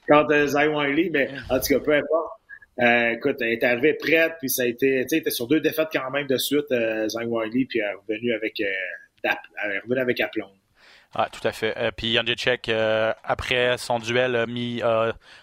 contre 0.08 0.46
Zay 0.46 0.68
Wiley, 0.68 1.10
mais 1.10 1.30
en 1.50 1.58
tout 1.58 1.74
cas, 1.74 1.80
peu 1.80 1.94
importe. 1.94 2.32
Euh, 2.80 3.10
écoute, 3.14 3.36
elle 3.40 3.54
est 3.54 3.64
arrivée 3.64 3.94
prête, 3.94 4.34
puis 4.38 4.48
ça 4.48 4.62
a 4.62 4.66
été, 4.66 5.00
tu 5.02 5.08
sais, 5.08 5.16
était 5.16 5.30
sur 5.30 5.48
deux 5.48 5.58
défaites 5.58 5.88
quand 5.92 6.12
même 6.12 6.28
de 6.28 6.36
suite, 6.36 6.70
euh, 6.70 7.08
Zhang 7.08 7.26
Wiley, 7.26 7.66
puis 7.68 7.80
elle 7.80 7.86
est 7.86 7.94
revenue 7.94 8.32
avec, 8.32 8.62
euh, 9.24 9.80
revenue 9.84 10.00
avec 10.00 10.20
aplomb. 10.20 10.50
Ah, 11.14 11.28
tout 11.32 11.46
à 11.46 11.52
fait. 11.52 11.76
Euh, 11.78 11.90
puis 11.90 12.14
Jacek, 12.14 12.68
euh, 12.68 13.12
après 13.24 13.78
son 13.78 13.98
duel, 13.98 14.36
a 14.36 14.46
mis, 14.46 14.82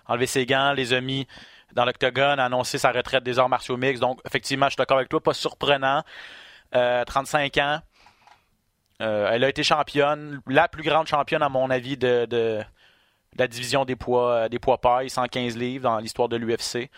enlevé 0.07 0.27
ses 0.27 0.45
gants, 0.45 0.73
les 0.73 0.93
a 0.93 1.01
mis 1.01 1.27
dans 1.73 1.85
l'octogone, 1.85 2.39
a 2.39 2.45
annoncé 2.45 2.77
sa 2.77 2.91
retraite 2.91 3.23
des 3.23 3.39
arts 3.39 3.49
martiaux 3.49 3.77
mixtes. 3.77 4.01
Donc, 4.01 4.21
effectivement, 4.25 4.67
je 4.67 4.71
suis 4.71 4.77
d'accord 4.77 4.97
avec 4.97 5.09
toi, 5.09 5.21
pas 5.21 5.33
surprenant. 5.33 6.03
35 6.71 7.57
ans. 7.57 7.79
Euh, 9.01 9.29
elle 9.31 9.43
a 9.43 9.49
été 9.49 9.63
championne, 9.63 10.41
la 10.47 10.67
plus 10.67 10.83
grande 10.83 11.07
championne, 11.07 11.41
à 11.41 11.49
mon 11.49 11.69
avis, 11.69 11.97
de, 11.97 12.61
la 13.37 13.47
division 13.47 13.85
des 13.85 13.95
poids, 13.95 14.47
des 14.49 14.59
poids 14.59 14.79
pailles, 14.79 15.09
115 15.09 15.57
livres 15.57 15.83
dans 15.83 15.99
l'histoire 15.99 16.29
de 16.29 16.37
l'UFC. 16.37 16.89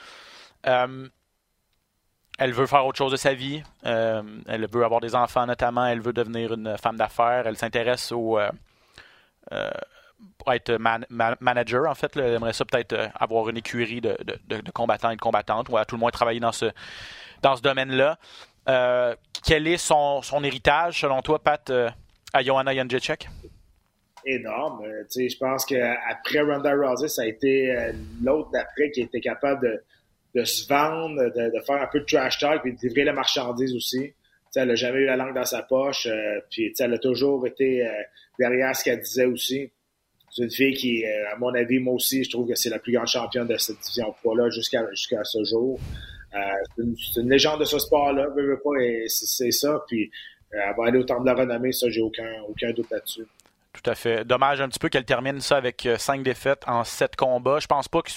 Elle 2.38 2.54
veut 2.54 2.68
faire 2.68 2.86
autre 2.86 2.98
chose 2.98 3.12
de 3.12 3.18
sa 3.18 3.34
vie. 3.34 3.64
elle 3.84 4.68
veut 4.72 4.84
avoir 4.84 5.02
des 5.02 5.16
enfants, 5.16 5.46
notamment. 5.46 5.86
Elle 5.86 6.02
veut 6.02 6.14
devenir 6.14 6.54
une 6.54 6.78
femme 6.78 6.98
d'affaires. 6.98 7.48
Elle 7.48 7.58
s'intéresse 7.58 8.12
au. 8.12 8.40
pour 10.38 10.54
être 10.54 10.78
manager, 11.40 11.90
en 11.90 11.96
fait. 11.96 12.16
Elle 12.16 12.34
aimerait 12.34 12.54
ça 12.54 12.66
peut-être 12.66 13.10
avoir 13.16 13.50
une 13.50 13.58
écurie 13.58 14.02
de, 14.02 14.16
combattants 14.74 15.10
et 15.10 15.16
de 15.16 15.22
combattantes, 15.22 15.70
ou 15.70 15.78
à 15.78 15.86
tout 15.86 15.96
le 15.96 16.00
moins 16.00 16.12
travailler 16.12 16.40
dans 16.40 16.52
ce, 16.52 16.72
dans 17.42 17.56
ce 17.56 17.62
domaine-là. 17.62 18.18
Euh, 18.68 19.16
quel 19.46 19.68
est 19.68 19.78
son, 19.78 20.22
son, 20.22 20.44
héritage, 20.44 21.02
selon 21.02 21.22
toi, 21.22 21.40
Pat, 21.40 21.70
euh, 21.70 21.90
à 22.34 22.44
Johanna 22.44 22.74
Jędrzejczyk? 22.74 23.30
Énorme. 24.26 24.84
Euh, 24.84 25.04
je 25.16 25.38
pense 25.38 25.66
qu'après 25.66 26.42
Ronda 26.42 26.74
Rousey, 26.76 27.08
ça 27.08 27.22
a 27.22 27.26
été 27.26 27.74
l'autre 28.22 28.50
d'après 28.52 28.92
qui 28.92 29.02
était 29.02 29.22
capable 29.22 29.62
de, 29.62 29.84
de 30.38 30.44
se 30.44 30.68
vendre, 30.68 31.16
de, 31.24 31.60
faire 31.66 31.82
un 31.82 31.88
peu 31.88 32.00
de 32.00 32.06
trash 32.06 32.38
talk 32.40 32.66
et 32.66 32.72
de 32.72 32.78
livrer 32.82 33.04
la 33.04 33.14
marchandise 33.14 33.76
aussi. 33.76 34.14
Elle 34.56 34.70
n'a 34.70 34.76
jamais 34.76 35.00
eu 35.00 35.06
la 35.06 35.16
langue 35.16 35.36
dans 35.36 35.46
sa 35.46 35.62
poche. 35.62 36.08
puis 36.50 36.74
elle 36.80 36.94
a 36.94 36.98
toujours 36.98 37.46
été 37.46 37.88
derrière 38.40 38.76
ce 38.76 38.84
qu'elle 38.84 39.00
disait 39.00 39.26
aussi. 39.26 39.72
C'est 40.32 40.44
une 40.44 40.52
fille 40.52 40.74
qui, 40.74 41.06
à 41.06 41.36
mon 41.38 41.54
avis, 41.54 41.80
moi 41.80 41.94
aussi, 41.94 42.24
je 42.24 42.30
trouve 42.32 42.48
que 42.48 42.56
c'est 42.56 42.70
la 42.70 42.80
plus 42.80 42.94
grande 42.94 43.08
championne 43.08 43.48
de 43.48 43.58
cette 43.58 43.78
division 43.80 44.16
poids-là 44.24 44.50
jusqu'à 44.50 45.24
ce 45.24 45.44
jour. 45.44 45.80
Euh, 46.36 46.40
c'est 47.14 47.22
une, 47.22 47.30
légende 47.30 47.62
de 47.62 47.66
ce 47.66 47.80
sport-là, 47.80 48.28
c'est 49.08 49.52
ça. 49.52 49.84
Puis 49.88 50.12
euh, 50.54 50.58
elle 50.70 50.76
va 50.78 50.88
aller 50.88 51.00
au 51.00 51.04
temps 51.04 51.22
de 51.22 51.26
la 51.26 51.34
renommée, 51.34 51.72
ça, 51.72 51.90
j'ai 51.90 52.02
aucun, 52.02 52.42
aucun 52.48 52.72
doute 52.72 52.90
là-dessus. 52.92 53.26
Tout 53.74 53.90
à 53.90 53.96
fait. 53.96 54.26
Dommage 54.26 54.60
un 54.60 54.70
petit 54.70 54.80
peu 54.80 54.90
qu'elle 54.90 55.06
termine 55.06 55.40
ça 55.40 55.58
avec 55.58 55.86
euh, 55.86 55.98
cinq 55.98 56.24
défaites 56.24 56.64
en 56.68 56.84
sept 56.84 57.16
combats. 57.16 57.60
Je 57.60 57.68
pense 57.68 57.88
pas 57.88 58.02
que 58.02 58.12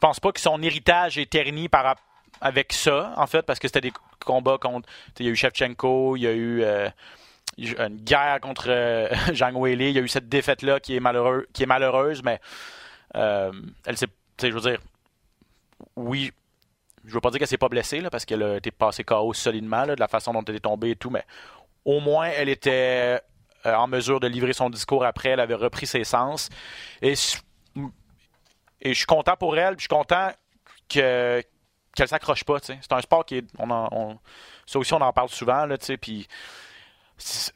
pense 0.00 0.20
pas 0.20 0.32
que 0.32 0.40
son 0.40 0.62
héritage 0.62 1.18
est 1.18 1.30
terni 1.30 1.68
par 1.68 1.96
avec 2.40 2.72
ça, 2.72 3.12
en 3.16 3.26
fait, 3.26 3.42
parce 3.42 3.58
que 3.58 3.68
c'était 3.68 3.80
des 3.82 3.92
combats 4.24 4.58
contre. 4.58 4.88
Il 5.18 5.26
y 5.26 5.28
a 5.28 5.32
eu 5.32 5.36
Shevchenko, 5.36 6.16
il 6.16 6.22
y 6.22 6.26
a 6.26 6.32
eu 6.32 6.64
une 7.58 7.96
guerre 7.96 8.40
contre 8.40 9.10
Zhang 9.34 9.54
Weili, 9.56 9.90
il 9.90 9.96
y 9.96 9.98
a 9.98 10.02
eu 10.02 10.08
cette 10.08 10.28
défaite-là 10.28 10.80
qui 10.80 10.96
est 10.96 11.02
qui 11.52 11.62
est 11.62 11.66
malheureuse, 11.66 12.22
mais 12.22 12.40
elle 13.14 13.96
s'est. 13.96 14.08
Je 14.42 14.48
veux 14.48 14.60
dire, 14.60 14.78
oui, 15.96 16.32
je 17.04 17.12
veux 17.12 17.20
pas 17.20 17.30
dire 17.30 17.38
qu'elle 17.38 17.48
s'est 17.48 17.58
pas 17.58 17.68
blessée, 17.68 18.00
là, 18.00 18.10
parce 18.10 18.24
qu'elle 18.24 18.42
a 18.42 18.56
été 18.56 18.70
passée 18.70 19.04
KO 19.04 19.32
solidement, 19.32 19.86
de 19.86 19.94
la 19.98 20.08
façon 20.08 20.32
dont 20.32 20.44
elle 20.46 20.56
est 20.56 20.60
tombée 20.60 20.90
et 20.90 20.96
tout, 20.96 21.10
mais 21.10 21.24
au 21.84 22.00
moins, 22.00 22.26
elle 22.26 22.48
était 22.48 23.20
euh, 23.66 23.74
en 23.74 23.86
mesure 23.86 24.20
de 24.20 24.26
livrer 24.26 24.52
son 24.52 24.70
discours 24.70 25.04
après, 25.04 25.30
elle 25.30 25.40
avait 25.40 25.54
repris 25.54 25.86
ses 25.86 26.04
sens. 26.04 26.48
Et, 27.02 27.14
et 28.80 28.90
je 28.90 28.98
suis 28.98 29.06
content 29.06 29.36
pour 29.36 29.56
elle, 29.56 29.74
je 29.74 29.80
suis 29.80 29.88
content 29.88 30.30
que 30.88 31.42
qu'elle 31.94 32.08
s'accroche 32.08 32.44
pas. 32.44 32.58
C'est 32.62 32.92
un 32.92 33.00
sport 33.00 33.24
qui 33.24 33.38
est. 33.38 33.46
Ça 34.66 34.78
aussi, 34.78 34.94
on 34.94 35.00
en 35.00 35.12
parle 35.12 35.28
souvent. 35.28 35.66
Là, 35.66 35.76
puis, 36.00 36.28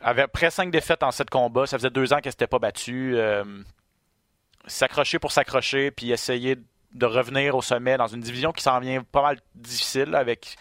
après 0.01 0.51
cinq 0.51 0.71
défaites 0.71 1.03
en 1.03 1.11
sept 1.11 1.31
combats, 1.31 1.67
ça 1.67 1.79
faisait 1.79 1.91
deux 1.91 2.13
ans 2.13 2.19
qu'elle 2.21 2.33
s'était 2.33 2.47
pas 2.47 2.59
battue. 2.59 3.15
Euh, 3.17 3.63
s'accrocher 4.67 5.19
pour 5.19 5.33
s'accrocher, 5.33 5.91
puis 5.91 6.11
essayer 6.11 6.57
de 6.93 7.07
revenir 7.07 7.57
au 7.57 7.63
sommet 7.63 7.97
dans 7.97 8.07
une 8.07 8.21
division 8.21 8.53
qui 8.53 8.63
s'en 8.63 8.79
vient 8.81 9.03
pas 9.03 9.23
mal 9.23 9.39
difficile 9.55 10.15
avec, 10.15 10.57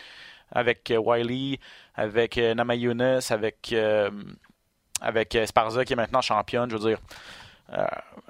avec 0.51 0.89
euh, 0.91 0.97
Wiley, 0.97 1.59
avec 1.95 2.37
euh, 2.37 2.53
Namayunas, 2.53 3.27
avec, 3.29 3.71
euh, 3.71 4.09
avec 4.99 5.37
Sparza 5.45 5.85
qui 5.85 5.93
est 5.93 5.97
maintenant 5.97 6.21
championne. 6.21 6.69
Je 6.69 6.75
veux 6.75 6.89
dire, 6.89 6.99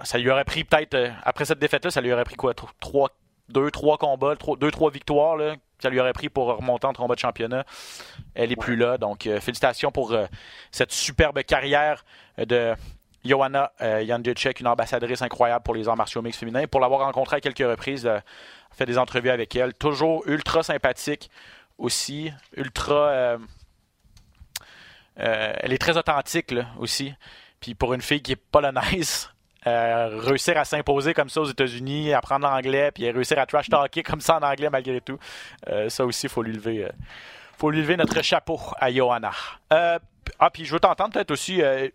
ça 0.03 0.17
lui 0.17 0.29
aurait 0.29 0.45
pris 0.45 0.63
peut-être, 0.63 0.97
après 1.23 1.45
cette 1.45 1.59
défaite-là, 1.59 1.91
ça 1.91 2.01
lui 2.01 2.11
aurait 2.13 2.23
pris 2.23 2.35
quoi? 2.35 2.53
Trois, 2.79 3.09
Deux, 3.49 3.71
trois 3.71 3.97
combats, 3.97 4.35
deux, 4.59 4.71
trois 4.71 4.91
victoires, 4.91 5.35
là, 5.35 5.55
ça 5.79 5.89
lui 5.89 5.99
aurait 5.99 6.13
pris 6.13 6.29
pour 6.29 6.55
remonter 6.55 6.87
en 6.87 6.93
combat 6.93 7.15
de 7.15 7.19
championnat. 7.19 7.65
Elle 8.35 8.51
est 8.51 8.55
plus 8.55 8.75
là. 8.75 8.97
Donc, 8.97 9.23
félicitations 9.23 9.91
pour 9.91 10.15
cette 10.71 10.91
superbe 10.91 11.43
carrière 11.43 12.05
de 12.37 12.73
Johanna 13.25 13.71
euh, 13.81 14.03
une 14.59 14.67
ambassadrice 14.67 15.21
incroyable 15.21 15.63
pour 15.63 15.75
les 15.75 15.87
arts 15.87 15.95
martiaux 15.95 16.21
mixtes 16.21 16.39
féminins. 16.39 16.67
Pour 16.67 16.81
l'avoir 16.81 17.01
rencontrée 17.01 17.37
à 17.37 17.41
quelques 17.41 17.59
reprises, 17.59 18.05
euh, 18.05 18.19
fait 18.71 18.85
des 18.85 18.97
entrevues 18.97 19.29
avec 19.29 19.55
elle. 19.55 19.73
Toujours 19.73 20.23
ultra 20.27 20.63
sympathique 20.63 21.29
aussi. 21.77 22.31
Ultra. 22.57 22.95
Euh, 22.95 23.37
euh, 25.19 25.53
elle 25.57 25.73
est 25.73 25.77
très 25.77 25.97
authentique 25.97 26.53
aussi. 26.79 27.13
Puis 27.59 27.75
pour 27.75 27.93
une 27.93 28.01
fille 28.01 28.21
qui 28.21 28.33
est 28.33 28.35
polonaise, 28.51 29.29
réussir 29.65 30.57
à 30.57 30.65
s'imposer 30.65 31.13
comme 31.13 31.29
ça 31.29 31.41
aux 31.41 31.45
États-Unis, 31.45 32.13
apprendre 32.13 32.47
l'anglais, 32.47 32.91
puis 32.91 33.09
réussir 33.09 33.39
à 33.39 33.45
trash 33.45 33.69
talker 33.69 34.03
comme 34.03 34.21
ça 34.21 34.37
en 34.37 34.41
anglais 34.41 34.69
malgré 34.69 35.01
tout, 35.01 35.17
ça 35.87 36.05
aussi, 36.05 36.27
il 36.27 36.29
faut 36.29 36.43
lui 36.43 36.53
lever 36.53 36.87
faut 37.57 37.69
lui 37.69 37.81
lever 37.81 37.95
notre 37.95 38.21
chapeau 38.21 38.59
à 38.77 38.91
Johanna. 38.91 39.31
Ah, 40.39 40.49
puis 40.49 40.65
je 40.65 40.73
veux 40.73 40.79
t'entendre 40.79 41.13
peut-être 41.13 41.31
aussi. 41.31 41.61
Euh, 41.61 41.87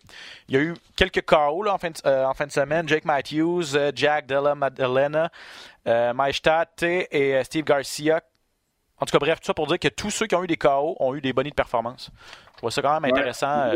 il 0.48 0.54
y 0.54 0.58
a 0.58 0.60
eu 0.60 0.74
quelques 0.96 1.22
KO 1.22 1.66
en, 1.66 1.78
fin 1.78 1.90
de, 1.90 1.96
euh, 2.06 2.24
en 2.24 2.34
fin 2.34 2.46
de 2.46 2.52
semaine. 2.52 2.88
Jake 2.88 3.04
Matthews, 3.04 3.74
euh, 3.74 3.92
Jack 3.94 4.26
Della 4.26 4.54
Maddalena, 4.54 5.30
Maestat 5.86 6.66
et 6.82 7.42
Steve 7.44 7.64
Garcia. 7.64 8.20
En 9.00 9.06
tout 9.06 9.12
cas, 9.12 9.18
bref, 9.18 9.40
tout 9.40 9.46
ça 9.46 9.54
pour 9.54 9.66
dire 9.66 9.78
que 9.78 9.88
tous 9.88 10.10
ceux 10.10 10.26
qui 10.26 10.34
ont 10.34 10.44
eu 10.44 10.48
des 10.48 10.56
KO 10.56 10.96
ont 10.98 11.14
eu 11.14 11.20
des 11.20 11.32
bonnies 11.32 11.50
de 11.50 11.54
performance. 11.54 12.10
Je 12.52 12.56
trouve 12.58 12.70
ça 12.70 12.82
quand 12.82 13.00
même 13.00 13.12
intéressant. 13.12 13.70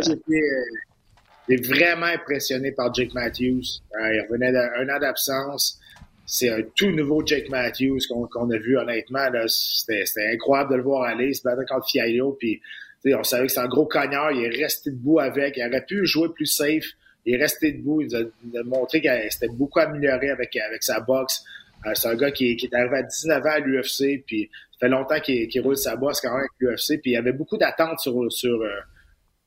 J'étais 1.48 1.68
vraiment 1.68 2.06
impressionné 2.06 2.72
par 2.72 2.92
Jake 2.94 3.14
Matthews. 3.14 3.80
il 3.94 4.26
revenait 4.28 4.52
d'un 4.52 4.88
an 4.88 4.98
d'absence. 4.98 5.78
C'est 6.24 6.50
un 6.50 6.62
tout 6.76 6.90
nouveau 6.90 7.26
Jake 7.26 7.48
Matthews 7.50 7.98
qu'on 8.08 8.50
a 8.50 8.58
vu, 8.58 8.78
honnêtement. 8.78 9.26
C'était 9.46 10.32
incroyable 10.32 10.70
de 10.70 10.76
le 10.76 10.82
voir 10.82 11.02
aller. 11.02 11.34
Se 11.34 11.42
battait 11.42 11.64
contre 11.68 11.88
Fiallo. 11.88 12.36
Puis 12.40 12.60
on 13.06 13.24
savait 13.24 13.46
que 13.46 13.52
c'est 13.52 13.60
un 13.60 13.68
gros 13.68 13.86
cogneur, 13.86 14.30
il 14.32 14.44
est 14.44 14.62
resté 14.62 14.90
debout 14.90 15.18
avec, 15.18 15.56
il 15.56 15.66
aurait 15.66 15.84
pu 15.84 16.06
jouer 16.06 16.28
plus 16.34 16.46
safe, 16.46 16.84
il 17.24 17.34
est 17.34 17.38
resté 17.38 17.72
debout, 17.72 18.02
il 18.02 18.16
a, 18.16 18.62
montré 18.64 19.00
qu'il 19.00 19.10
s'était 19.30 19.48
beaucoup 19.48 19.80
amélioré 19.80 20.30
avec, 20.30 20.56
avec 20.56 20.82
sa 20.82 21.00
boxe. 21.00 21.44
Euh, 21.86 21.90
c'est 21.94 22.08
un 22.08 22.14
gars 22.14 22.30
qui, 22.30 22.50
est 22.50 22.74
arrivé 22.74 22.98
à 22.98 23.02
19 23.02 23.44
ans 23.44 23.50
à 23.50 23.58
l'UFC, 23.58 24.24
puis 24.24 24.48
ça 24.72 24.86
fait 24.86 24.88
longtemps 24.88 25.20
qu'il 25.20 25.60
roule 25.60 25.76
sa 25.76 25.96
boxe 25.96 26.20
quand 26.20 26.30
même 26.30 26.46
avec 26.46 26.50
l'UFC, 26.60 27.00
puis 27.00 27.10
il 27.10 27.14
y 27.14 27.16
avait 27.16 27.32
beaucoup 27.32 27.56
d'attentes 27.56 27.98
sur, 27.98 28.30
sur, 28.30 28.62
euh, 28.62 28.80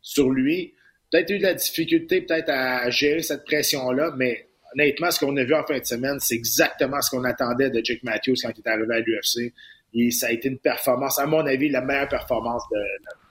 sur 0.01 0.29
lui. 0.29 0.73
Peut-être 1.11 1.29
eu 1.29 1.37
de 1.37 1.43
la 1.43 1.53
difficulté 1.53 2.21
peut-être 2.21 2.49
à 2.49 2.89
gérer 2.89 3.21
cette 3.21 3.45
pression-là, 3.45 4.13
mais 4.17 4.47
honnêtement, 4.75 5.11
ce 5.11 5.19
qu'on 5.19 5.35
a 5.37 5.43
vu 5.43 5.53
en 5.53 5.63
fin 5.63 5.79
de 5.79 5.85
semaine, 5.85 6.19
c'est 6.19 6.35
exactement 6.35 7.01
ce 7.01 7.09
qu'on 7.15 7.23
attendait 7.23 7.69
de 7.69 7.83
Jake 7.83 8.03
Matthews 8.03 8.35
quand 8.41 8.51
il 8.55 8.61
est 8.63 8.69
arrivé 8.69 8.95
à 8.95 8.99
l'UFC. 8.99 9.53
Et 9.93 10.11
ça 10.11 10.27
a 10.27 10.31
été 10.31 10.49
une 10.49 10.59
performance, 10.59 11.17
à 11.19 11.25
mon 11.25 11.45
avis, 11.45 11.69
la 11.69 11.81
meilleure 11.81 12.09
performance 12.09 12.63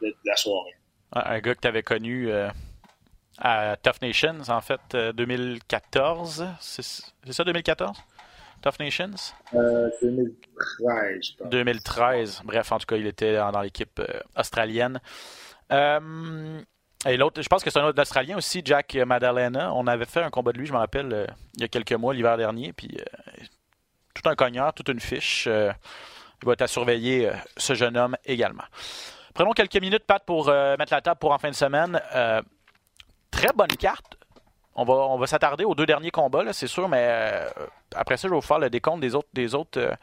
de, 0.00 0.14
la 0.24 0.37
soirée. 0.37 0.74
Un 1.12 1.38
gars 1.40 1.54
que 1.54 1.60
tu 1.60 1.68
avais 1.68 1.82
connu 1.82 2.30
euh, 2.30 2.48
à 3.38 3.76
Tough 3.82 4.00
Nations, 4.00 4.40
en 4.48 4.60
fait, 4.62 4.96
2014. 5.14 6.40
Euh, 6.40 6.46
c'est 6.60 7.32
ça, 7.32 7.44
2014? 7.44 7.96
Tough 8.62 8.78
Nations? 8.80 9.34
2013, 9.52 9.60
euh, 9.60 9.90
je 11.22 11.37
pense. 11.37 11.50
2013. 11.50 12.42
Bref, 12.44 12.72
en 12.72 12.78
tout 12.78 12.87
cas, 12.87 12.96
il 12.96 13.06
était 13.06 13.37
dans, 13.37 13.60
l'équipe 13.60 14.00
australienne. 14.34 15.00
Et 17.07 17.17
l'autre, 17.17 17.43
je 17.43 17.49
pense 17.49 17.62
que 17.62 17.71
c'est 17.71 17.79
un 17.79 17.87
autre 17.87 18.01
Australien 18.01 18.37
aussi, 18.37 18.62
Jack 18.64 18.95
Madalena. 18.95 19.73
On 19.75 19.87
avait 19.87 20.07
fait 20.07 20.23
un 20.23 20.31
combat 20.31 20.53
de 20.53 20.59
lui, 20.59 20.67
je 20.67 20.73
me 20.73 20.79
rappelle, 20.79 21.27
il 21.55 21.61
y 21.61 21.64
a 21.64 21.69
quelques 21.69 21.93
mois, 21.93 22.14
l'hiver 22.14 22.37
dernier. 22.37 22.73
Puis 22.73 22.97
tout 24.14 24.29
un 24.29 24.35
cogneur, 24.35 24.73
toute 24.73 24.88
une 24.88 25.01
fiche. 25.01 25.47
Il 25.47 26.47
va 26.47 26.53
être 26.53 26.62
à 26.62 26.67
surveiller, 26.67 27.29
euh, 27.29 27.33
ce 27.57 27.73
jeune 27.75 27.97
homme 27.97 28.17
également. 28.27 28.64
Prenons 29.33 29.53
quelques 29.53 29.81
minutes, 29.81 30.05
Pat, 30.07 30.23
pour 30.23 30.49
euh, 30.49 30.77
mettre 30.77 30.93
la 30.93 31.01
table 31.01 31.19
pour 31.19 31.33
en 31.33 31.38
fin 31.38 31.49
de 31.49 31.55
semaine. 31.55 32.01
Euh, 32.14 32.43
très 33.31 33.53
bonne 33.55 33.69
carte. 33.69 34.17
On 34.77 34.85
va, 35.17 35.27
s'attarder 35.27 35.64
aux 35.64 35.75
deux 35.75 35.87
derniers 35.87 36.11
combats, 36.11 36.53
c'est 36.53 36.67
sûr, 36.67 36.88
mais 36.88 37.07
euh, 37.09 37.49
après 37.95 38.17
ça, 38.17 38.27
je 38.27 38.33
vais 38.33 38.38
vous 38.38 38.47
faire 38.47 38.59
le 38.59 38.69
décompte 38.71 39.01
des 39.01 39.14
autres, 39.14 39.29
des 39.33 39.55
autres, 39.55 39.97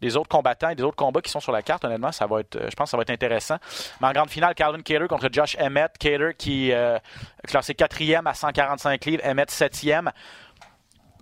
des 0.00 0.16
autres 0.16 0.28
combattants 0.28 0.70
et 0.70 0.74
des 0.74 0.82
autres 0.82 0.96
combats 0.96 1.20
qui 1.20 1.30
sont 1.30 1.40
sur 1.40 1.52
la 1.52 1.62
carte. 1.62 1.84
Honnêtement, 1.84 2.12
ça 2.12 2.26
va 2.26 2.40
être, 2.40 2.58
je 2.58 2.74
pense 2.74 2.86
que 2.86 2.90
ça 2.90 2.96
va 2.96 3.02
être 3.02 3.10
intéressant. 3.10 3.56
Mais 4.00 4.08
en 4.08 4.12
grande 4.12 4.30
finale, 4.30 4.54
Calvin 4.54 4.82
Cater 4.82 5.06
contre 5.08 5.28
Josh 5.32 5.56
Emmett. 5.60 5.96
Cater 5.98 6.32
qui 6.36 6.70
est 6.70 7.00
classé 7.46 7.74
quatrième 7.74 8.26
à 8.26 8.34
145 8.34 9.04
livres, 9.06 9.22
Emmett 9.24 9.50
septième. 9.50 10.10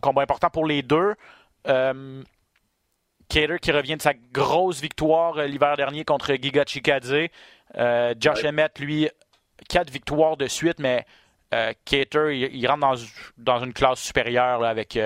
Combat 0.00 0.22
important 0.22 0.50
pour 0.50 0.66
les 0.66 0.82
deux. 0.82 1.14
Cater 3.28 3.58
qui 3.58 3.72
revient 3.72 3.96
de 3.96 4.02
sa 4.02 4.14
grosse 4.14 4.80
victoire 4.80 5.38
euh, 5.38 5.46
l'hiver 5.46 5.76
dernier 5.76 6.04
contre 6.04 6.34
Giga 6.34 6.64
Chikadze. 6.66 7.28
Euh, 7.76 8.14
Josh 8.18 8.44
Emmett, 8.44 8.78
lui, 8.78 9.08
quatre 9.68 9.90
victoires 9.90 10.36
de 10.36 10.46
suite, 10.46 10.78
mais 10.78 11.04
euh, 11.52 11.72
Cater, 11.84 12.48
il, 12.52 12.66
rentre 12.66 12.96
dans, 13.36 13.64
une 13.64 13.72
classe 13.72 14.00
supérieure 14.00 14.64
avec, 14.64 14.98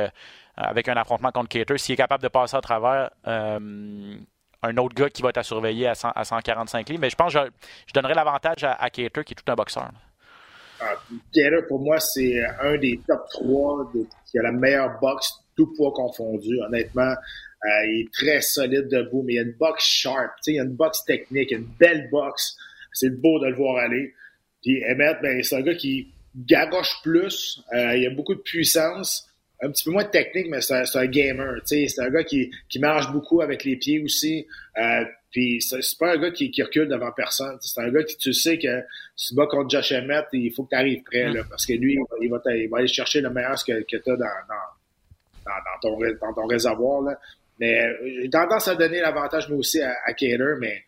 avec 0.60 0.88
un 0.88 0.96
affrontement 0.96 1.30
contre 1.30 1.48
Cater. 1.48 1.78
S'il 1.78 1.94
est 1.94 1.96
capable 1.96 2.22
de 2.22 2.28
passer 2.28 2.56
à 2.56 2.60
travers 2.60 3.10
un 3.24 4.76
autre 4.76 4.94
gars 4.94 5.08
qui 5.08 5.22
va 5.22 5.28
être 5.28 5.38
à 5.38 5.42
surveiller 5.42 5.86
à, 5.86 5.94
145 5.94 6.88
livres, 6.88 7.00
mais 7.00 7.10
je 7.10 7.16
pense 7.16 7.32
que 7.32 7.38
je, 7.86 7.92
donnerais 7.94 8.14
l'avantage 8.14 8.64
à, 8.64 8.72
à, 8.72 8.90
Cater, 8.90 9.24
qui 9.24 9.34
est 9.34 9.36
tout 9.36 9.50
un 9.50 9.54
boxeur. 9.54 9.90
Ah, 10.80 10.94
Cater, 11.32 11.62
pour 11.68 11.80
moi, 11.80 11.98
c'est 12.00 12.40
un 12.60 12.76
des 12.76 13.00
top 13.06 13.20
3 13.30 13.92
qui 14.26 14.38
a 14.38 14.42
la 14.42 14.52
meilleure 14.52 14.98
boxe, 15.00 15.32
tout 15.56 15.72
poids 15.76 15.92
confondu. 15.92 16.60
Honnêtement, 16.62 17.14
euh, 17.64 17.86
il 17.86 18.00
est 18.02 18.12
très 18.12 18.40
solide 18.40 18.88
debout, 18.88 19.22
mais 19.22 19.34
il 19.34 19.38
a 19.40 19.42
une 19.42 19.56
boxe 19.58 19.84
sharp, 19.84 20.32
il 20.46 20.60
a 20.60 20.62
une 20.62 20.76
boxe 20.76 21.04
technique, 21.04 21.50
une 21.50 21.68
belle 21.78 22.08
boxe. 22.10 22.56
C'est 22.92 23.10
beau 23.10 23.40
de 23.40 23.46
le 23.46 23.56
voir 23.56 23.76
aller. 23.76 24.14
Puis 24.62 24.82
Emmett, 24.90 25.18
ben, 25.22 25.42
c'est 25.42 25.56
un 25.56 25.62
gars 25.62 25.74
qui 25.74 26.12
garoche 26.36 27.02
plus, 27.02 27.62
euh, 27.72 27.96
il 27.96 28.06
a 28.06 28.10
beaucoup 28.10 28.34
de 28.34 28.40
puissance, 28.40 29.27
un 29.60 29.70
petit 29.70 29.84
peu 29.84 29.90
moins 29.90 30.04
de 30.04 30.10
technique, 30.10 30.48
mais 30.48 30.60
c'est 30.60 30.74
un, 30.74 31.06
gamer. 31.06 31.56
C'est 31.64 31.98
un 31.98 32.10
gars 32.10 32.24
qui, 32.24 32.50
qui 32.68 32.78
marche 32.78 33.10
beaucoup 33.12 33.40
avec 33.40 33.64
les 33.64 33.76
pieds 33.76 34.00
aussi. 34.00 34.46
Euh, 34.76 35.04
puis 35.30 35.60
c'est 35.60 35.98
pas 35.98 36.12
un 36.14 36.16
gars 36.16 36.30
qui, 36.30 36.50
qui, 36.50 36.62
recule 36.62 36.88
devant 36.88 37.12
personne. 37.12 37.58
C'est 37.60 37.80
un 37.80 37.90
gars 37.90 38.02
qui 38.02 38.16
tu 38.16 38.32
sais 38.32 38.58
que 38.58 38.82
si 39.16 39.28
tu 39.28 39.34
bats 39.34 39.46
contre 39.46 39.70
Josh 39.70 39.92
Emmett, 39.92 40.26
il 40.32 40.52
faut 40.52 40.64
que 40.64 40.70
tu 40.70 40.76
arrives 40.76 41.02
prêt, 41.02 41.30
là, 41.32 41.42
parce 41.48 41.66
que 41.66 41.74
lui, 41.74 41.94
il 41.94 42.30
va, 42.30 42.40
il 42.54 42.68
va, 42.68 42.78
aller 42.78 42.88
chercher 42.88 43.20
le 43.20 43.30
meilleur 43.30 43.56
que, 43.64 43.82
que 43.82 43.96
tu 43.96 44.10
as 44.10 44.16
dans, 44.16 44.24
dans, 44.48 45.44
dans, 45.44 45.80
ton, 45.82 45.98
dans 45.98 46.34
ton 46.34 46.46
réservoir. 46.46 47.02
Là. 47.02 47.18
Mais 47.58 47.82
euh, 47.82 48.20
j'ai 48.22 48.30
tendance 48.30 48.68
à 48.68 48.76
donner 48.76 49.00
l'avantage, 49.00 49.48
moi 49.48 49.58
aussi, 49.58 49.82
à, 49.82 49.94
à 50.06 50.12
Cater, 50.12 50.54
mais 50.60 50.84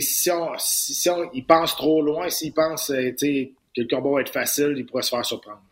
si 0.00 0.30
on, 0.30 0.52
si, 0.58 1.08
on, 1.08 1.30
il 1.32 1.46
pense 1.46 1.74
trop 1.76 2.02
loin, 2.02 2.28
s'il 2.28 2.52
pense 2.52 2.90
euh, 2.90 3.12
que 3.12 3.80
le 3.80 3.86
combat 3.88 4.10
va 4.10 4.20
être 4.20 4.32
facile, 4.32 4.74
il 4.76 4.84
pourrait 4.84 5.02
se 5.02 5.10
faire 5.10 5.24
surprendre. 5.24 5.62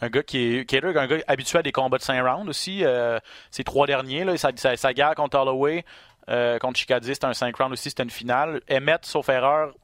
Un 0.00 0.08
gars 0.08 0.22
qui 0.22 0.56
est, 0.56 0.64
Cater, 0.64 0.96
un 0.96 1.06
gars 1.06 1.18
habitué 1.26 1.58
à 1.58 1.62
des 1.62 1.72
combats 1.72 1.98
de 1.98 2.02
5 2.02 2.22
rounds 2.22 2.48
aussi. 2.48 2.84
Euh, 2.84 3.18
ces 3.50 3.64
trois 3.64 3.86
derniers, 3.86 4.24
là, 4.24 4.36
sa, 4.36 4.50
sa, 4.54 4.92
guerre 4.94 5.14
contre 5.14 5.38
Holloway, 5.38 5.84
euh, 6.28 6.58
contre 6.58 6.78
Chikadze, 6.78 7.06
c'était 7.06 7.26
un 7.26 7.34
5 7.34 7.54
rounds 7.56 7.72
aussi, 7.72 7.90
c'était 7.90 8.02
une 8.02 8.10
finale. 8.10 8.60
Emmett, 8.70 9.04
sauf 9.04 9.28
erreur, 9.28 9.74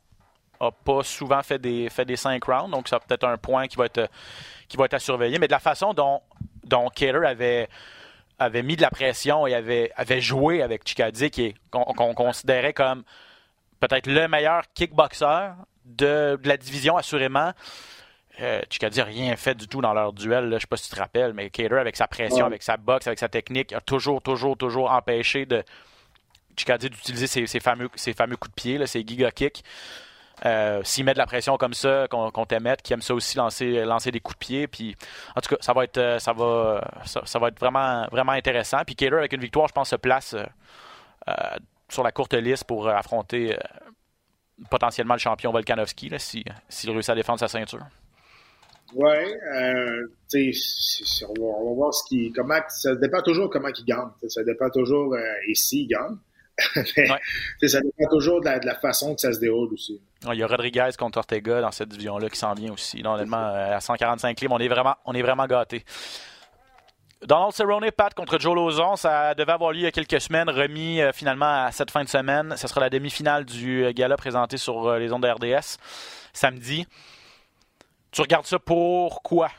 n'a 0.61 0.71
pas 0.71 1.03
souvent 1.03 1.43
fait 1.43 1.59
des, 1.59 1.91
fait 1.91 2.05
des 2.05 2.17
5 2.17 2.43
rounds, 2.45 2.71
donc 2.71 2.89
ça 2.89 2.99
peut-être 2.99 3.25
un 3.25 3.37
point 3.37 3.67
qui 3.69 3.77
va, 3.77 3.87
être, 3.87 4.09
qui 4.69 4.77
va 4.77 4.87
être 4.87 4.95
à 4.95 4.99
surveiller. 4.99 5.39
Mais 5.39 5.49
de 5.49 5.53
la 5.53 5.59
façon 5.59 5.93
dont, 5.93 6.23
dont 6.65 6.89
Cater 6.89 7.27
avait 7.27 7.69
avait 8.39 8.63
mis 8.63 8.77
de 8.77 8.83
la 8.83 8.91
pression 8.91 9.47
et 9.47 9.55
avait, 9.55 9.91
avait 9.97 10.21
joué 10.21 10.63
avec 10.63 10.87
Chikadze, 10.87 11.25
qu'on 11.71 12.15
considérait 12.15 12.73
comme 12.73 13.03
peut-être 13.81 14.07
le 14.07 14.29
meilleur 14.29 14.63
kickboxer 14.75 15.53
de, 15.85 16.39
la 16.45 16.57
division, 16.57 16.97
assurément. 16.97 17.53
Euh, 18.41 18.61
Chikadze 18.69 18.99
n'a 18.99 19.05
rien 19.05 19.35
fait 19.37 19.55
du 19.55 19.67
tout 19.67 19.81
dans 19.81 19.95
leur 19.95 20.13
duel. 20.13 20.49
Je 20.51 20.55
ne 20.55 20.59
sais 20.59 20.67
pas 20.67 20.77
si 20.77 20.89
tu 20.89 20.95
te 20.95 21.01
rappelles, 21.01 21.33
mais 21.33 21.49
Cater, 21.51 21.79
avec 21.79 21.97
sa 21.97 22.07
pression, 22.07 22.45
avec 22.45 22.63
sa 22.63 22.77
boxe, 22.77 23.07
avec 23.07 23.19
sa 23.19 23.29
technique, 23.29 23.73
a 23.73 23.81
toujours, 23.81 24.21
toujours, 24.21 24.57
toujours 24.57 24.91
empêché 24.91 25.47
de 25.47 25.63
Chikadze 26.57 26.85
d'utiliser 26.85 27.27
ses, 27.47 27.61
fameux, 27.61 27.89
ses 27.95 28.13
fameux 28.13 28.37
coups 28.37 28.55
de 28.55 28.61
pied, 28.61 28.79
là, 28.79 28.87
ses 28.87 29.07
giga 29.07 29.31
kicks. 29.31 29.63
Euh, 30.45 30.83
S'il 30.85 31.05
met 31.05 31.15
de 31.15 31.19
la 31.19 31.27
pression 31.27 31.57
comme 31.57 31.73
ça, 31.73 32.07
qu'on 32.09 32.31
qu 32.31 32.47
t'émette, 32.47 32.83
qui 32.83 32.93
aime 32.93 33.01
ça 33.01 33.15
aussi 33.15 33.37
lancer, 33.39 33.85
lancer 33.85 34.11
des 34.11 34.21
coups 34.21 34.39
de 34.39 34.45
pied. 34.45 34.67
Puis, 34.67 34.95
en 35.35 35.41
tout 35.41 35.55
cas, 35.55 35.57
ça 35.61 35.73
va 35.73 35.85
être, 35.85 35.97
euh, 35.97 36.19
ça 36.19 36.33
va, 36.33 36.87
ça, 37.05 37.39
va 37.39 37.49
être 37.49 37.59
vraiment, 37.59 38.07
vraiment 38.13 38.33
intéressant. 38.33 38.79
Puis 38.85 38.97
Kader, 38.97 39.17
avec 39.17 39.33
une 39.33 39.41
victoire, 39.41 39.69
je 39.69 39.73
pense, 39.73 39.91
se 39.91 39.97
place 39.97 40.35
euh, 40.35 40.45
euh, 41.29 41.57
sur 41.89 42.03
la 42.03 42.13
courte 42.13 42.35
liste 42.35 42.65
pour 42.65 42.89
affronter 42.89 43.57
potentiellement 44.71 45.15
le 45.15 45.21
champion 45.21 45.53
Volkanovski, 45.53 46.11
s'il 46.19 46.45
si, 46.69 46.91
réussit 46.91 47.11
à 47.11 47.15
défendre 47.15 47.39
sa 47.39 47.49
ceinture. 47.49 47.85
Oui, 48.95 49.17
euh, 49.55 50.07
on, 50.35 51.41
va, 51.41 51.47
on 51.47 51.69
va 51.69 51.75
voir 51.75 51.95
ce 51.95 52.09
qui, 52.09 52.33
comment, 52.33 52.61
ça 52.69 52.95
dépend 52.95 53.21
toujours 53.23 53.51
comment 53.51 53.69
il 53.69 53.85
gagne. 53.85 54.09
Ça 54.29 54.45
dépend 54.45 54.71
toujours 54.71 55.15
euh, 55.15 55.49
et 55.49 55.55
s'il 55.55 55.89
gagne. 55.89 56.17
Ça 57.67 57.81
dépend 57.81 58.11
toujours 58.11 58.41
de 58.41 58.47
la, 58.47 58.75
façon 58.77 59.15
que 59.15 59.21
ça 59.21 59.33
se 59.33 59.39
déroule 59.39 59.73
aussi. 59.75 60.01
il 60.33 60.39
y 60.39 60.43
a 60.43 60.47
Rodriguez 60.47 60.89
contre 60.99 61.19
Ortega 61.19 61.61
dans 61.61 61.71
cette 61.71 61.91
division-là 61.91 62.31
qui 62.31 62.39
s'en 62.39 62.55
vient 62.55 62.73
aussi. 62.73 63.03
honnêtement, 63.05 63.49
euh, 63.49 63.77
à 63.77 63.81
145 63.81 64.41
livres, 64.41 64.55
on 64.55 64.59
est 64.59 64.69
vraiment, 64.69 64.95
on 65.05 65.15
est 65.15 65.23
vraiment 65.23 65.47
gâtés. 65.47 65.85
Donald 67.27 67.53
Cerrone, 67.53 67.91
Pat 67.91 68.15
contre 68.15 68.39
Joe 68.39 68.55
Lozon, 68.55 68.97
ça 68.97 69.35
devait 69.35 69.53
avoir 69.53 69.73
lieu 69.73 69.81
il 69.81 69.83
y 69.83 69.87
a 69.87 69.91
quelques 69.91 70.21
semaines, 70.21 70.49
remis 70.49 71.01
euh, 71.01 71.13
finalement 71.13 71.65
à 71.65 71.73
cette 71.73 71.91
fin 71.91 72.05
de 72.05 72.09
semaine. 72.09 72.55
Ce 72.57 72.69
sera 72.69 72.81
la 72.81 72.91
demi-finale 72.91 73.45
du 73.45 73.85
euh, 73.85 73.93
gala 73.93 74.17
présenté 74.17 74.57
sur 74.57 74.97
les 74.97 75.13
ondes 75.13 75.23
de 75.23 75.29
RDS 75.29 75.77
samedi. 76.33 76.87
Tu 78.17 78.23
regardes 78.23 78.47
ça 78.47 78.59
pourquoi? 78.59 79.51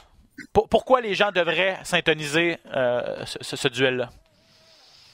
pourquoi 0.52 1.00
les 1.00 1.14
gens 1.14 1.32
devraient 1.32 1.78
syntoniser 1.84 2.58
ce 2.74 3.68
duel-là? 3.68 4.10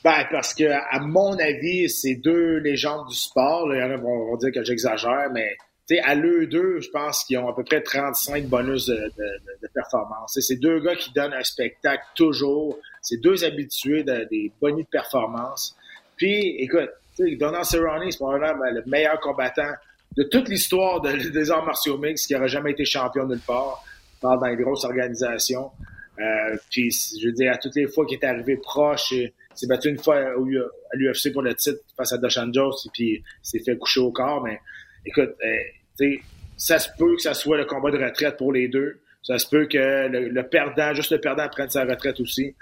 Ben, 0.01 0.25
parce 0.31 0.53
que, 0.53 0.63
à 0.63 0.99
mon 1.01 1.37
avis, 1.37 1.89
c'est 1.89 2.15
deux 2.15 2.59
légendes 2.59 3.05
du 3.09 3.15
sport. 3.15 3.67
Il 3.73 3.79
y 3.79 3.83
en 3.83 3.91
a 3.91 3.97
vont, 3.97 4.37
dire 4.37 4.53
que 4.53 4.63
j'exagère, 4.63 5.29
mais 5.33 5.57
à 6.03 6.15
l'eux 6.15 6.47
deux, 6.47 6.79
je 6.79 6.89
pense 6.89 7.25
qu'ils 7.25 7.37
ont 7.37 7.49
à 7.49 7.53
peu 7.53 7.65
près 7.65 7.81
35 7.81 8.45
bonus 8.45 8.85
de, 8.85 8.95
de, 8.95 9.67
performance. 9.73 10.39
C'est 10.39 10.55
deux 10.55 10.79
gars 10.79 10.95
qui 10.95 11.11
donnent 11.11 11.33
un 11.33 11.43
spectacle 11.43 12.03
toujours. 12.15 12.79
C'est 13.01 13.19
deux 13.19 13.43
habitués 13.43 14.03
des 14.03 14.53
bonus 14.61 14.85
de 14.85 14.89
performance. 14.89 15.75
Puis, 16.15 16.55
écoute, 16.59 16.91
Donald 17.19 17.65
Cerrone, 17.65 18.09
c'est 18.09 18.17
probablement 18.17 18.71
le 18.71 18.83
meilleur 18.85 19.19
combattant 19.19 19.73
de 20.17 20.23
toute 20.23 20.49
l'histoire 20.49 21.01
des 21.01 21.51
arts 21.51 21.65
martiaux 21.65 21.97
mixtes 21.97 22.27
qui 22.27 22.33
n'aurait 22.33 22.47
jamais 22.47 22.71
été 22.71 22.85
champion 22.85 23.25
nulle 23.25 23.39
part. 23.39 23.83
dans 24.21 24.41
une 24.45 24.55
grosse 24.61 24.85
organisation. 24.85 25.71
Euh, 26.19 26.55
puis, 26.69 26.91
je 26.91 27.27
veux 27.27 27.33
dire, 27.33 27.51
à 27.51 27.57
toutes 27.57 27.75
les 27.75 27.87
fois 27.87 28.05
qu'il 28.05 28.19
est 28.19 28.25
arrivé 28.25 28.57
proche, 28.57 29.13
s'est 29.53 29.67
battu 29.67 29.89
une 29.89 29.97
fois 29.97 30.17
à 30.17 30.95
l'UFC 30.95 31.33
pour 31.33 31.41
le 31.41 31.55
titre 31.55 31.79
face 31.97 32.13
à 32.13 32.17
Dushan 32.17 32.51
Jones, 32.53 32.71
et 32.85 32.89
puis 32.93 33.23
s'est 33.41 33.59
fait 33.59 33.77
coucher 33.77 33.99
au 33.99 34.11
corps. 34.11 34.43
Mais 34.43 34.59
écoute, 35.05 35.35
euh, 35.43 36.07
ça 36.57 36.79
se 36.79 36.89
peut 36.97 37.15
que 37.15 37.21
ça 37.21 37.33
soit 37.33 37.57
le 37.57 37.65
combat 37.65 37.91
de 37.91 37.97
retraite 37.97 38.37
pour 38.37 38.53
les 38.53 38.67
deux. 38.67 38.99
Ça 39.23 39.37
se 39.39 39.47
peut 39.47 39.65
que 39.65 40.07
le, 40.07 40.43
perdant, 40.43 40.93
juste 40.93 41.11
le 41.11 41.19
perdant, 41.19 41.47
prenne 41.49 41.69
sa 41.69 41.85
retraite 41.85 42.19
aussi. 42.19 42.55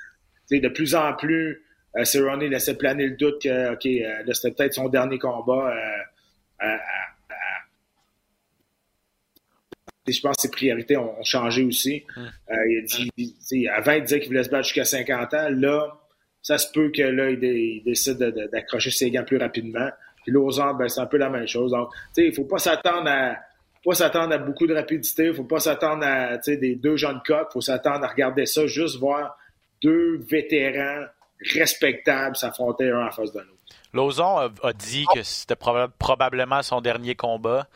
T'sais, 0.46 0.60
de 0.60 0.70
plus 0.70 0.96
en 0.96 1.14
plus, 1.14 1.64
euh, 1.98 2.04
Cerrone 2.06 2.40
laissait 2.42 2.78
planer 2.78 3.08
le 3.08 3.16
doute 3.16 3.42
que, 3.42 3.74
OK, 3.74 3.86
euh, 3.86 4.24
là, 4.26 4.34
c'était 4.34 4.52
peut-être 4.52 4.74
son 4.74 4.88
dernier 4.88 5.20
combat. 5.20 5.74
Euh, 6.64 6.78
je 10.08 10.22
pense 10.22 10.38
que 10.38 10.42
ses 10.44 10.52
priorités 10.52 10.98
ont, 10.98 11.24
changé 11.24 11.64
aussi. 11.64 12.04
Hum. 12.18 12.30
il 12.68 12.80
a 12.80 12.82
dit, 13.18 13.68
avant, 13.68 13.92
il 13.94 14.04
disait 14.04 14.20
qu'il 14.20 14.30
voulait 14.30 14.44
se 14.44 14.50
battre 14.50 14.66
jusqu'à 14.66 14.86
50 14.86 15.34
ans. 15.34 15.50
Là, 15.50 15.98
ça 16.42 16.58
se 16.58 16.72
peut 16.72 16.92
que 16.96 17.04
là, 17.04 17.30
il, 17.30 17.84
décide 17.84 18.18
d'accrocher 18.52 18.92
ses 18.92 19.12
gants 19.12 19.24
plus 19.24 19.38
rapidement. 19.38 19.90
Puis 20.24 20.32
ben, 20.32 20.88
c'est 20.88 21.00
un 21.02 21.06
peu 21.06 21.18
la 21.18 21.30
même 21.30 21.48
chose. 21.48 21.72
Donc, 21.72 21.90
tu 22.16 22.22
sais, 22.22 22.28
il 22.28 22.34
faut 22.34 22.46
pas 22.46 22.60
s'attendre 22.60 23.10
à 23.10 23.38
pas 23.84 23.96
s'attendre 23.96 24.34
à 24.34 24.38
beaucoup 24.38 24.68
de 24.68 24.76
rapidité, 24.76 25.26
il 25.26 25.34
faut 25.34 25.44
pas 25.44 25.60
s'attendre 25.60 26.06
à 26.06 26.38
des 26.38 26.76
deux 26.76 26.98
jeunes 26.98 27.20
coqs, 27.26 27.48
il 27.50 27.54
faut 27.54 27.62
s'attendre 27.62 28.04
à 28.06 28.08
regarder 28.10 28.46
ça, 28.46 28.68
juste 28.68 29.00
voir 29.00 29.36
deux 29.82 30.20
vétérans 30.30 31.06
respectables 31.56 32.36
s'affronter 32.36 32.92
un 32.92 33.08
en 33.08 33.12
face 33.12 33.34
de 33.34 33.40
l'autre. 33.40 33.58
Lausanne 33.94 34.54
a, 34.64 34.74
dit 34.74 35.06
que 35.14 35.24
c'était 35.24 35.56
probablement 35.56 36.62
son 36.62 36.82
dernier 36.82 37.16
combat. 37.16 37.68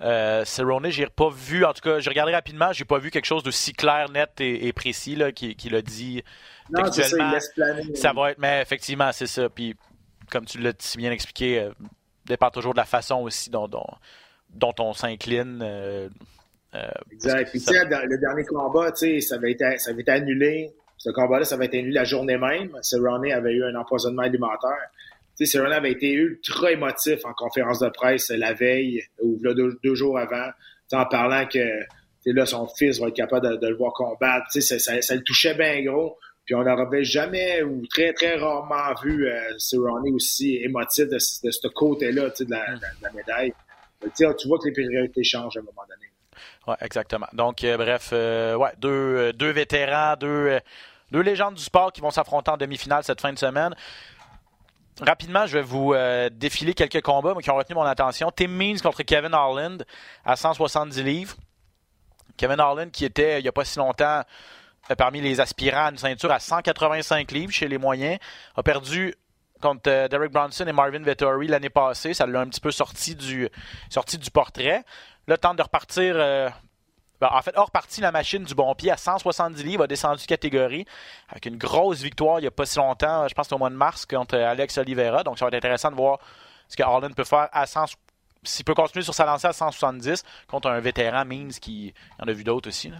Euh, 0.00 0.44
Cerrone, 0.44 0.88
j'ai 0.90 1.06
pas 1.06 1.28
vu, 1.28 1.64
en 1.64 1.72
tout 1.72 1.82
cas, 1.82 2.00
j'ai 2.00 2.10
regardé 2.10 2.32
rapidement, 2.32 2.72
j'ai 2.72 2.84
pas 2.84 2.98
vu 2.98 3.10
quelque 3.10 3.26
chose 3.26 3.42
de 3.42 3.50
si 3.50 3.72
clair, 3.72 4.10
net 4.10 4.30
et, 4.40 4.72
précis 4.72 5.14
là, 5.14 5.32
qui, 5.32 5.54
qui 5.54 5.68
l'a 5.68 5.82
dit 5.82 6.22
non, 6.70 6.90
c'est 6.90 7.02
ça, 7.02 7.16
il 7.18 7.32
laisse 7.32 7.48
planer. 7.54 7.94
Ça 7.94 8.12
va 8.12 8.30
être, 8.30 8.38
mais 8.38 8.62
effectivement, 8.62 9.10
c'est 9.12 9.26
ça. 9.26 9.48
Puis, 9.48 9.76
comme 10.30 10.44
tu 10.44 10.58
l'as 10.58 10.72
si 10.78 10.96
bien 10.96 11.12
expliqué, 11.12 11.60
euh, 11.60 11.70
dépend 12.24 12.50
toujours 12.50 12.72
de 12.72 12.78
la 12.78 12.84
façon 12.84 13.16
aussi 13.16 13.50
dont, 13.50 13.68
dont, 13.68 14.74
on 14.78 14.92
s'incline. 14.92 15.60
Euh, 15.62 16.08
euh, 16.74 16.88
exact. 17.10 17.50
Puis, 17.50 17.60
ça... 17.60 17.84
le 17.84 18.18
dernier 18.18 18.44
combat, 18.44 18.94
ça 18.94 19.34
avait, 19.34 19.52
été, 19.52 19.78
ça 19.78 19.90
avait 19.90 20.02
été 20.02 20.10
annulé. 20.10 20.72
Ce 20.96 21.10
combat-là, 21.10 21.44
ça 21.44 21.56
avait 21.56 21.66
été 21.66 21.80
annulé 21.80 21.94
la 21.94 22.04
journée 22.04 22.38
même. 22.38 22.78
Cerrone 22.80 23.30
avait 23.30 23.52
eu 23.52 23.64
un 23.64 23.74
empoisonnement 23.74 24.22
alimentaire. 24.22 24.90
Cerrone 25.36 25.72
avait 25.72 25.92
été 25.92 26.12
ultra 26.12 26.70
émotif 26.70 27.24
en 27.24 27.32
conférence 27.32 27.80
de 27.80 27.88
presse 27.88 28.30
la 28.30 28.52
veille 28.52 29.02
ou 29.20 29.38
deux, 29.42 29.78
deux 29.82 29.94
jours 29.94 30.18
avant, 30.18 30.50
en 30.92 31.06
parlant 31.06 31.46
que 31.46 31.58
là, 32.26 32.46
son 32.46 32.68
fils 32.68 33.00
va 33.00 33.08
être 33.08 33.16
capable 33.16 33.58
de, 33.58 33.66
le 33.66 33.76
voir 33.76 33.92
combattre. 33.92 34.46
Ça, 34.50 34.78
ça, 34.78 35.00
ça, 35.02 35.14
le 35.14 35.22
touchait 35.22 35.54
bien 35.54 35.82
gros. 35.82 36.18
Puis 36.44 36.54
on 36.54 36.64
n'aurait 36.64 37.04
jamais 37.04 37.62
ou 37.62 37.86
très, 37.86 38.12
très 38.12 38.36
rarement 38.36 38.92
vu 39.02 39.28
euh, 39.28 39.58
Cerrone 39.58 40.12
aussi 40.12 40.56
émotif 40.56 41.08
de, 41.08 41.18
ce 41.18 41.68
côté-là 41.68 42.30
de 42.30 42.50
la, 42.50 42.74
de 42.74 43.02
la 43.02 43.12
médaille. 43.12 43.52
tu 44.16 44.48
vois 44.48 44.58
que 44.58 44.66
les 44.66 44.72
priorités 44.72 45.22
changent 45.22 45.56
à 45.56 45.60
un 45.60 45.62
moment 45.62 45.82
donné. 45.88 46.12
Oui, 46.66 46.74
exactement. 46.80 47.26
Donc, 47.32 47.64
euh, 47.64 47.76
bref, 47.76 48.10
euh, 48.12 48.54
ouais, 48.54 48.70
deux, 48.78 48.88
euh, 48.88 49.32
deux 49.32 49.50
vétérans, 49.50 50.16
deux, 50.16 50.60
deux 51.10 51.20
légendes 51.20 51.54
du 51.54 51.62
sport 51.62 51.92
qui 51.92 52.00
vont 52.00 52.10
s'affronter 52.10 52.50
en 52.50 52.56
demi-finale 52.56 53.02
cette 53.04 53.20
fin 53.20 53.32
de 53.32 53.38
semaine. 53.38 53.74
Rapidement, 55.00 55.46
je 55.46 55.58
vais 55.58 55.62
vous 55.62 55.94
défiler 56.32 56.74
quelques 56.74 57.00
combats 57.00 57.34
qui 57.42 57.50
ont 57.50 57.56
retenu 57.56 57.74
mon 57.74 57.82
attention. 57.82 58.30
Tim 58.30 58.48
Means 58.48 58.78
contre 58.82 59.02
Kevin 59.02 59.32
Harland 59.32 59.84
à 60.24 60.36
170 60.36 61.02
livres. 61.02 61.36
Kevin 62.36 62.60
Harlan, 62.60 62.90
qui 62.90 63.04
était 63.04 63.40
il 63.40 63.42
n'y 63.42 63.48
a 63.48 63.52
pas 63.52 63.64
si 63.64 63.78
longtemps 63.78 64.22
parmi 64.98 65.20
les 65.20 65.40
aspirants 65.40 65.86
à 65.86 65.90
une 65.90 65.98
ceinture 65.98 66.30
à 66.30 66.38
185 66.38 67.30
livres 67.32 67.52
chez 67.52 67.68
les 67.68 67.78
moyens, 67.78 68.18
a 68.56 68.62
perdu 68.62 69.14
contre 69.60 70.08
Derek 70.08 70.32
Bronson 70.32 70.66
et 70.66 70.72
Marvin 70.72 71.02
Vettori 71.02 71.46
l'année 71.46 71.70
passée. 71.70 72.14
Ça 72.14 72.26
l'a 72.26 72.40
un 72.40 72.48
petit 72.48 72.60
peu 72.60 72.70
sorti 72.70 73.14
du, 73.14 73.48
sorti 73.88 74.18
du 74.18 74.30
portrait. 74.30 74.84
Là, 75.28 75.38
tente 75.38 75.56
de 75.56 75.62
repartir. 75.62 76.16
En 77.30 77.42
fait, 77.42 77.52
hors 77.56 77.70
partie 77.70 78.00
la 78.00 78.12
machine 78.12 78.44
du 78.44 78.54
bon 78.54 78.74
pied 78.74 78.90
à 78.90 78.96
170 78.96 79.62
livres, 79.62 79.84
a 79.84 79.86
descendu 79.86 80.22
de 80.22 80.26
catégorie 80.26 80.86
avec 81.28 81.46
une 81.46 81.56
grosse 81.56 82.02
victoire 82.02 82.38
il 82.38 82.42
n'y 82.42 82.48
a 82.48 82.50
pas 82.50 82.66
si 82.66 82.78
longtemps, 82.78 83.28
je 83.28 83.34
pense 83.34 83.52
au 83.52 83.58
mois 83.58 83.70
de 83.70 83.76
mars, 83.76 84.06
contre 84.06 84.36
Alex 84.36 84.78
Oliveira. 84.78 85.22
Donc, 85.22 85.38
ça 85.38 85.44
va 85.44 85.48
être 85.48 85.64
intéressant 85.64 85.90
de 85.90 85.96
voir 85.96 86.18
ce 86.68 86.76
que 86.76 86.82
Harlan 86.82 87.10
peut 87.10 87.24
faire 87.24 87.48
à 87.52 87.66
100, 87.66 87.84
s'il 88.42 88.64
peut 88.64 88.74
continuer 88.74 89.04
sur 89.04 89.14
sa 89.14 89.26
lancée 89.26 89.46
à 89.46 89.52
170 89.52 90.24
contre 90.48 90.68
un 90.68 90.80
vétéran 90.80 91.24
Means 91.24 91.50
qui 91.60 91.92
en 92.18 92.26
a 92.26 92.32
vu 92.32 92.44
d'autres 92.44 92.68
aussi. 92.68 92.88
Là. 92.88 92.96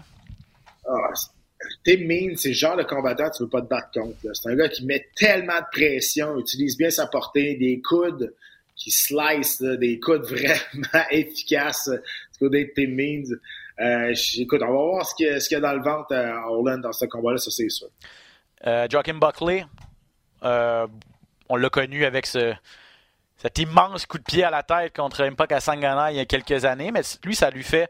Ah, 0.87 1.13
Tim 1.85 2.05
Means, 2.05 2.35
c'est 2.37 2.49
le 2.49 2.55
genre 2.55 2.77
de 2.77 2.83
combattant 2.83 3.29
que 3.29 3.37
tu 3.37 3.43
ne 3.43 3.47
veux 3.47 3.49
pas 3.49 3.61
te 3.61 3.67
battre 3.67 3.89
contre. 3.93 4.17
C'est 4.33 4.49
un 4.49 4.55
gars 4.55 4.69
qui 4.69 4.85
met 4.85 5.07
tellement 5.15 5.59
de 5.59 5.65
pression, 5.71 6.37
utilise 6.37 6.77
bien 6.77 6.89
sa 6.89 7.07
portée, 7.07 7.55
des 7.55 7.81
coudes 7.81 8.33
qui 8.75 8.91
slice, 8.91 9.61
des 9.61 9.99
coudes 9.99 10.25
vraiment 10.29 11.05
efficaces 11.11 11.89
du 11.89 12.39
côté 12.39 12.65
de 12.65 12.71
Tim 12.75 12.91
Means. 12.91 13.37
Euh, 13.79 14.13
écoute, 14.37 14.61
on 14.61 14.67
va 14.67 14.71
voir 14.71 15.05
ce 15.05 15.15
qu'il 15.15 15.27
y, 15.27 15.55
a 15.55 15.59
dans 15.59 15.73
le 15.73 15.81
ventre 15.81 16.15
à 16.15 16.47
Orland 16.47 16.77
dans 16.77 16.91
ce 16.91 17.05
combat-là, 17.05 17.37
ça 17.37 17.49
c'est 17.51 17.69
sûr. 17.69 17.87
Euh, 18.67 18.87
Joachim 18.89 19.15
Buckley, 19.15 19.65
euh, 20.43 20.87
on 21.49 21.55
l'a 21.55 21.69
connu 21.69 22.05
avec 22.05 22.25
ce, 22.25 22.53
cet 23.37 23.57
immense 23.59 24.05
coup 24.05 24.19
de 24.19 24.23
pied 24.23 24.43
à 24.43 24.51
la 24.51 24.63
tête 24.63 24.95
contre 24.95 25.23
Impak 25.23 25.59
Sangana 25.61 26.11
il 26.11 26.17
y 26.17 26.19
a 26.19 26.25
quelques 26.25 26.65
années, 26.65 26.91
mais 26.91 27.01
lui, 27.25 27.35
ça 27.35 27.49
lui 27.49 27.63
fait 27.63 27.89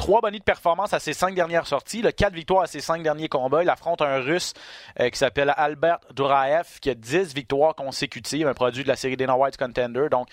trois 0.00 0.22
bonnies 0.22 0.38
de 0.38 0.44
performance 0.44 0.94
à 0.94 0.98
ses 0.98 1.12
cinq 1.12 1.34
dernières 1.34 1.66
sorties, 1.66 2.02
quatre 2.16 2.32
victoires 2.32 2.62
à 2.62 2.66
ses 2.66 2.80
cinq 2.80 3.02
derniers 3.02 3.28
combats. 3.28 3.62
Il 3.62 3.68
affronte 3.68 4.00
un 4.00 4.20
Russe 4.20 4.54
euh, 4.98 5.10
qui 5.10 5.18
s'appelle 5.18 5.52
Albert 5.54 5.98
Duraev, 6.16 6.80
qui 6.80 6.88
a 6.88 6.94
10 6.94 7.34
victoires 7.34 7.74
consécutives, 7.74 8.46
un 8.46 8.54
produit 8.54 8.82
de 8.82 8.88
la 8.88 8.96
série 8.96 9.18
Dana 9.18 9.36
White 9.36 9.58
Contender. 9.58 10.08
Donc, 10.10 10.28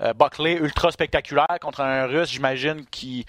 euh, 0.00 0.12
Buckley 0.14 0.54
ultra 0.54 0.90
spectaculaire 0.90 1.46
contre 1.60 1.80
un 1.80 2.06
Russe, 2.06 2.30
j'imagine, 2.30 2.84
qui 2.86 3.24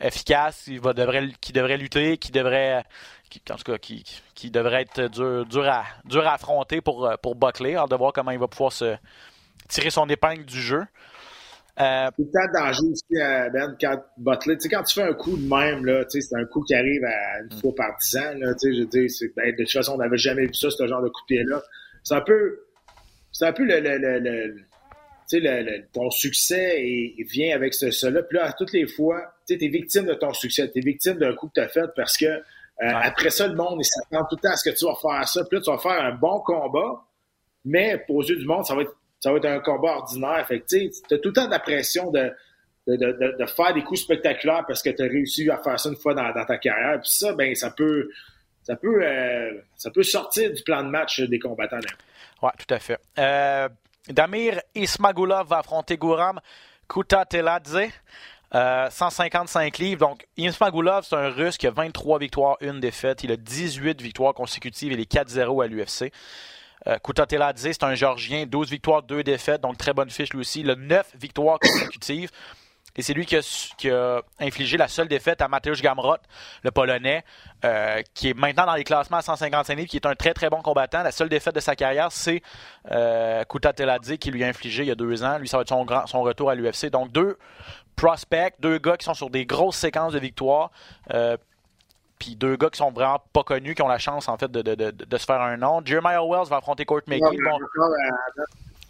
efficace, 0.00 0.64
qui, 0.64 0.78
devrait, 0.78 1.76
lutter, 1.76 2.18
qui 2.18 2.32
devrait, 2.32 2.84
qui, 3.28 3.42
en 3.50 3.56
tout 3.56 3.72
cas, 3.72 3.78
qui, 3.78 4.50
devrait 4.50 4.82
être 4.82 5.10
dur, 5.10 5.46
dur, 5.46 5.68
à, 5.68 5.84
dur 6.04 6.26
à 6.26 6.34
affronter 6.34 6.80
pour, 6.80 7.06
euh, 7.06 7.16
pour 7.20 7.34
Buckley. 7.34 7.72
Alors, 7.72 7.88
de 7.88 7.96
voir 7.96 8.12
comment 8.12 8.30
il 8.30 8.38
va 8.38 8.48
pouvoir 8.48 8.72
se 8.72 8.96
tirer 9.68 9.90
son 9.90 10.08
épingle 10.08 10.44
du 10.44 10.60
jeu. 10.60 10.82
Euh, 11.80 12.10
c'est 12.16 12.24
le 12.24 12.52
danger 12.52 12.86
aussi, 12.90 13.04
Ben, 13.52 13.76
quand 13.80 14.02
Butler, 14.16 14.56
tu 14.56 14.62
sais, 14.62 14.68
quand 14.68 14.82
tu 14.82 14.94
fais 14.94 15.08
un 15.08 15.14
coup 15.14 15.36
de 15.36 15.48
même, 15.48 15.84
là, 15.84 16.04
tu 16.04 16.20
sais, 16.20 16.28
c'est 16.28 16.36
un 16.36 16.44
coup 16.44 16.62
qui 16.62 16.74
arrive 16.74 17.04
à 17.04 17.40
une 17.42 17.60
fois 17.60 17.72
par 17.76 17.96
dix 18.00 18.16
ans, 18.16 18.34
là, 18.36 18.52
tu 18.54 18.74
sais, 18.74 18.78
je 18.78 18.82
dis, 18.82 19.08
c'est, 19.08 19.32
ben, 19.36 19.52
de 19.52 19.62
toute 19.62 19.72
façon, 19.72 19.92
on 19.94 19.98
n'avait 19.98 20.16
jamais 20.16 20.46
vu 20.46 20.54
ça, 20.54 20.70
ce 20.70 20.86
genre 20.88 21.02
de 21.02 21.08
coup 21.08 21.20
de 21.28 21.36
pied-là. 21.36 21.62
C'est 22.02 22.14
un 22.14 22.20
peu, 22.20 22.64
c'est 23.30 23.46
un 23.46 23.52
peu 23.52 23.64
le, 23.64 23.78
le, 23.78 23.98
le, 23.98 24.18
le 24.18 24.67
tu 25.28 25.40
sais, 25.40 25.40
le, 25.40 25.84
ton 25.92 26.10
succès 26.10 26.80
et, 26.80 27.26
vient 27.30 27.54
avec 27.54 27.74
ce, 27.74 27.90
cela. 27.90 28.22
Puis 28.22 28.38
là, 28.38 28.46
à 28.46 28.52
toutes 28.52 28.72
les 28.72 28.86
fois, 28.86 29.34
tu 29.46 29.58
t'es 29.58 29.68
victime 29.68 30.06
de 30.06 30.14
ton 30.14 30.32
succès, 30.32 30.68
t'es 30.68 30.80
victime 30.80 31.18
d'un 31.18 31.34
coup 31.34 31.48
que 31.48 31.54
t'as 31.54 31.68
fait 31.68 31.88
parce 31.94 32.16
que 32.16 32.26
euh, 32.26 32.40
après 32.80 33.30
ça, 33.30 33.46
le 33.46 33.54
monde, 33.54 33.80
il 33.80 33.84
s'attend 33.84 34.24
tout 34.26 34.36
le 34.36 34.42
temps 34.42 34.52
à 34.52 34.56
ce 34.56 34.70
que 34.70 34.74
tu 34.74 34.84
vas 34.84 34.94
faire 34.94 35.28
ça. 35.28 35.44
Puis 35.44 35.58
là, 35.58 35.62
tu 35.62 35.70
vas 35.70 35.78
faire 35.78 36.00
un 36.00 36.12
bon 36.12 36.40
combat, 36.40 37.02
mais 37.64 37.98
pour 38.06 38.16
aux 38.16 38.22
yeux 38.22 38.36
du 38.36 38.46
monde, 38.46 38.64
ça 38.64 38.74
va 38.74 38.82
être 38.82 38.94
ça 39.20 39.32
va 39.32 39.38
être 39.38 39.46
un 39.46 39.60
combat 39.60 39.96
ordinaire. 39.96 40.46
Fait 40.46 40.64
tu 40.66 40.90
as 41.10 41.18
tout 41.18 41.28
le 41.28 41.32
temps 41.32 41.46
de 41.46 41.50
la 41.50 41.58
pression 41.58 42.10
de, 42.10 42.30
de, 42.86 42.96
de, 42.96 43.36
de, 43.38 43.46
faire 43.46 43.74
des 43.74 43.82
coups 43.82 44.00
spectaculaires 44.00 44.64
parce 44.66 44.82
que 44.82 44.90
tu 44.90 45.02
as 45.02 45.06
réussi 45.06 45.50
à 45.50 45.58
faire 45.58 45.78
ça 45.78 45.88
une 45.88 45.96
fois 45.96 46.14
dans, 46.14 46.32
dans 46.32 46.44
ta 46.44 46.56
carrière. 46.58 47.00
Puis 47.00 47.10
ça, 47.10 47.32
ben, 47.32 47.54
ça 47.54 47.70
peut, 47.70 48.08
ça 48.62 48.76
peut, 48.76 49.02
euh, 49.02 49.60
ça 49.76 49.90
peut 49.90 50.02
sortir 50.02 50.52
du 50.52 50.62
plan 50.62 50.82
de 50.82 50.88
match 50.88 51.20
des 51.20 51.38
combattants. 51.38 51.80
Oui, 52.42 52.50
tout 52.58 52.74
à 52.74 52.78
fait. 52.78 52.98
Euh, 53.18 53.68
Damir 54.08 54.60
Ismagulov 54.74 55.48
va 55.48 55.58
affronter 55.58 55.96
Guram 55.96 56.40
Kutateladze. 56.88 57.90
Euh, 58.54 58.88
155 58.88 59.76
livres. 59.76 60.08
Donc, 60.08 60.26
Ismagulov, 60.38 61.04
c'est 61.04 61.16
un 61.16 61.28
Russe 61.28 61.58
qui 61.58 61.66
a 61.66 61.70
23 61.70 62.18
victoires, 62.18 62.56
une 62.62 62.80
défaite. 62.80 63.22
Il 63.22 63.30
a 63.30 63.36
18 63.36 64.00
victoires 64.00 64.32
consécutives 64.32 64.92
et 64.92 64.96
les 64.96 65.04
4-0 65.04 65.62
à 65.62 65.66
l'UFC. 65.66 66.12
Euh, 66.86 66.96
c'est 67.56 67.82
un 67.82 67.94
Georgien, 67.94 68.46
12 68.46 68.70
victoires, 68.70 69.02
2 69.02 69.22
défaites, 69.22 69.60
donc 69.60 69.76
très 69.76 69.92
bonne 69.92 70.08
fiche 70.08 70.30
lui 70.30 70.40
aussi. 70.40 70.60
Il 70.60 70.70
a 70.70 70.76
9 70.76 71.12
victoires 71.16 71.58
consécutives. 71.60 72.30
Et 72.98 73.02
c'est 73.02 73.14
lui 73.14 73.26
qui 73.26 73.36
a, 73.36 74.22
infligé 74.40 74.76
la 74.76 74.88
seule 74.88 75.06
défaite 75.06 75.40
à 75.40 75.46
Mateusz 75.46 75.80
Gamrot, 75.80 76.16
le 76.64 76.72
Polonais, 76.72 77.24
euh, 77.64 78.02
qui 78.12 78.30
est 78.30 78.34
maintenant 78.34 78.66
dans 78.66 78.74
les 78.74 78.82
classements 78.82 79.18
à 79.18 79.22
155 79.22 79.76
livres, 79.76 79.88
qui 79.88 79.96
est 79.96 80.06
un 80.06 80.16
très 80.16 80.34
très 80.34 80.50
bon 80.50 80.62
combattant. 80.62 81.04
La 81.04 81.12
seule 81.12 81.28
défaite 81.28 81.54
de 81.54 81.60
sa 81.60 81.76
carrière, 81.76 82.10
c'est 82.10 82.42
euh, 82.90 83.44
qui 84.18 84.30
lui 84.32 84.42
a 84.42 84.48
infligé 84.48 84.82
il 84.82 84.88
y 84.88 84.90
a 84.90 84.96
deux 84.96 85.22
ans. 85.22 85.38
Lui, 85.38 85.46
ça 85.46 85.58
va 85.58 85.60
être 85.62 85.68
son, 85.68 85.84
grand, 85.84 86.08
son 86.08 86.22
retour 86.22 86.50
à 86.50 86.56
l'UFC. 86.56 86.86
Donc 86.90 87.12
deux 87.12 87.38
prospects, 87.94 88.54
deux 88.58 88.78
gars 88.78 88.96
qui 88.96 89.04
sont 89.04 89.14
sur 89.14 89.30
des 89.30 89.46
grosses 89.46 89.76
séquences 89.76 90.12
de 90.12 90.18
victoires. 90.18 90.72
Euh, 91.14 91.36
puis 92.18 92.34
deux 92.34 92.56
gars 92.56 92.68
qui 92.68 92.78
sont 92.78 92.90
vraiment 92.90 93.22
pas 93.32 93.44
connus, 93.44 93.76
qui 93.76 93.82
ont 93.82 93.88
la 93.88 93.98
chance 93.98 94.26
en 94.26 94.36
fait 94.36 94.50
de, 94.50 94.60
de, 94.60 94.74
de, 94.74 94.90
de 94.90 95.18
se 95.18 95.24
faire 95.24 95.40
un 95.40 95.56
nom. 95.56 95.80
Jeremiah 95.84 96.24
Wells 96.24 96.48
va 96.48 96.56
affronter 96.56 96.84
Court 96.84 97.02
McGee. 97.06 97.20
Bon, 97.20 97.58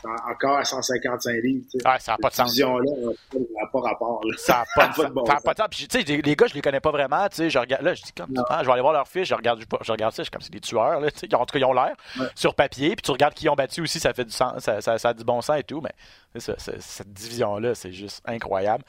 encore 0.04 0.58
à 0.58 0.64
155 0.64 1.32
livres. 1.42 1.64
Tu 1.70 1.78
sais. 1.78 1.84
Ah, 1.84 1.98
ça 1.98 2.12
n'a 2.12 2.18
pas 2.18 2.28
de 2.30 2.34
sens. 2.34 2.50
Vision-là 2.50 2.92
n'a 3.34 3.66
pas 3.72 3.80
rapport. 3.80 4.20
Là. 4.24 4.34
Ça 4.38 4.64
n'a 4.76 4.92
pas, 4.92 5.04
de, 5.04 5.12
bon 5.12 5.26
ça 5.26 5.34
n'a 5.34 5.40
pas 5.40 5.54
de 5.54 5.58
sens. 5.58 5.68
Puis, 5.70 5.88
tu 5.88 6.00
sais, 6.00 6.04
les 6.04 6.36
gars, 6.36 6.46
je 6.46 6.54
les 6.54 6.60
connais 6.60 6.80
pas 6.80 6.90
vraiment. 6.90 7.28
Tu 7.28 7.36
sais, 7.36 7.50
je 7.50 7.58
regarde, 7.58 7.82
là, 7.82 7.94
je 7.94 8.02
dis 8.02 8.12
comme, 8.12 8.32
ah, 8.48 8.60
je 8.62 8.66
vais 8.66 8.72
aller 8.72 8.82
voir 8.82 8.92
leur 8.92 9.08
fiche, 9.08 9.28
je 9.28 9.34
regarde, 9.34 9.60
je, 9.60 9.92
regarde 9.92 10.14
ça, 10.14 10.22
je 10.22 10.30
comme 10.30 10.40
c'est 10.40 10.52
des 10.52 10.60
tueurs. 10.60 11.00
Là, 11.00 11.10
tu 11.10 11.20
sais, 11.20 11.34
en 11.34 11.44
tout 11.44 11.52
cas, 11.52 11.58
ils 11.58 11.64
ont 11.64 11.72
l'air 11.72 11.94
sur 12.34 12.54
papier. 12.54 12.90
Puis 12.96 13.02
tu 13.02 13.10
regardes 13.10 13.34
qui 13.34 13.48
ont 13.48 13.54
battu 13.54 13.80
aussi, 13.80 14.00
ça 14.00 14.12
fait 14.12 14.24
du 14.24 14.32
sens, 14.32 14.62
ça, 14.62 14.80
ça, 14.80 14.98
ça 14.98 15.08
a 15.10 15.14
du 15.14 15.24
bon 15.24 15.40
sens 15.40 15.58
et 15.58 15.64
tout. 15.64 15.80
Mais 15.80 15.92
cette 16.36 17.12
division-là, 17.12 17.74
c'est 17.74 17.92
juste 17.92 18.22
incroyable. 18.26 18.84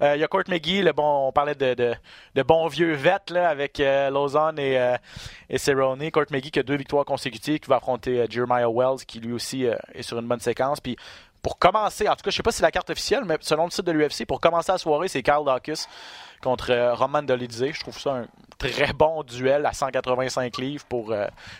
Euh, 0.00 0.16
il 0.16 0.20
y 0.20 0.24
a 0.24 0.28
Court 0.28 0.44
McGee, 0.48 0.82
le 0.82 0.92
bon, 0.92 1.28
on 1.28 1.32
parlait 1.32 1.54
de, 1.54 1.74
de, 1.74 2.42
bons 2.42 2.68
vieux 2.68 2.92
vets 2.92 3.30
là, 3.30 3.48
avec 3.48 3.80
euh, 3.80 4.10
Lausanne 4.10 4.58
et, 4.58 4.78
euh, 4.78 4.96
et 5.50 5.58
Cerrone. 5.58 6.10
Court 6.10 6.24
McGee 6.30 6.50
qui 6.50 6.60
a 6.60 6.62
deux 6.62 6.76
victoires 6.76 7.04
consécutives, 7.04 7.58
qui 7.58 7.68
va 7.68 7.76
affronter 7.76 8.20
euh, 8.20 8.26
Jeremiah 8.30 8.68
Wells, 8.70 9.04
qui 9.06 9.20
lui 9.20 9.32
aussi 9.32 9.66
euh, 9.66 9.74
est 9.92 10.02
sur 10.02 10.18
une 10.18 10.28
bonne 10.28 10.40
séquence. 10.40 10.80
Puis 10.80 10.96
pour 11.42 11.58
commencer, 11.58 12.08
en 12.08 12.14
tout 12.14 12.22
cas, 12.22 12.30
je 12.30 12.36
sais 12.36 12.42
pas 12.42 12.52
si 12.52 12.58
c'est 12.58 12.62
la 12.62 12.70
carte 12.70 12.90
officielle, 12.90 13.24
mais 13.26 13.36
selon 13.40 13.64
le 13.64 13.70
site 13.70 13.84
de 13.84 13.92
l'UFC, 13.92 14.24
pour 14.26 14.40
commencer 14.40 14.72
la 14.72 14.78
soirée, 14.78 15.08
c'est 15.08 15.22
Carl 15.22 15.44
Dawkins 15.44 15.86
contre 16.42 16.92
Roman 16.94 17.22
Dolidze. 17.22 17.66
Je 17.72 17.80
trouve 17.80 17.98
ça 17.98 18.14
un 18.14 18.26
très 18.56 18.92
bon 18.94 19.22
duel 19.24 19.66
à 19.66 19.72
185 19.72 20.56
livres 20.58 20.84
pour 20.86 21.14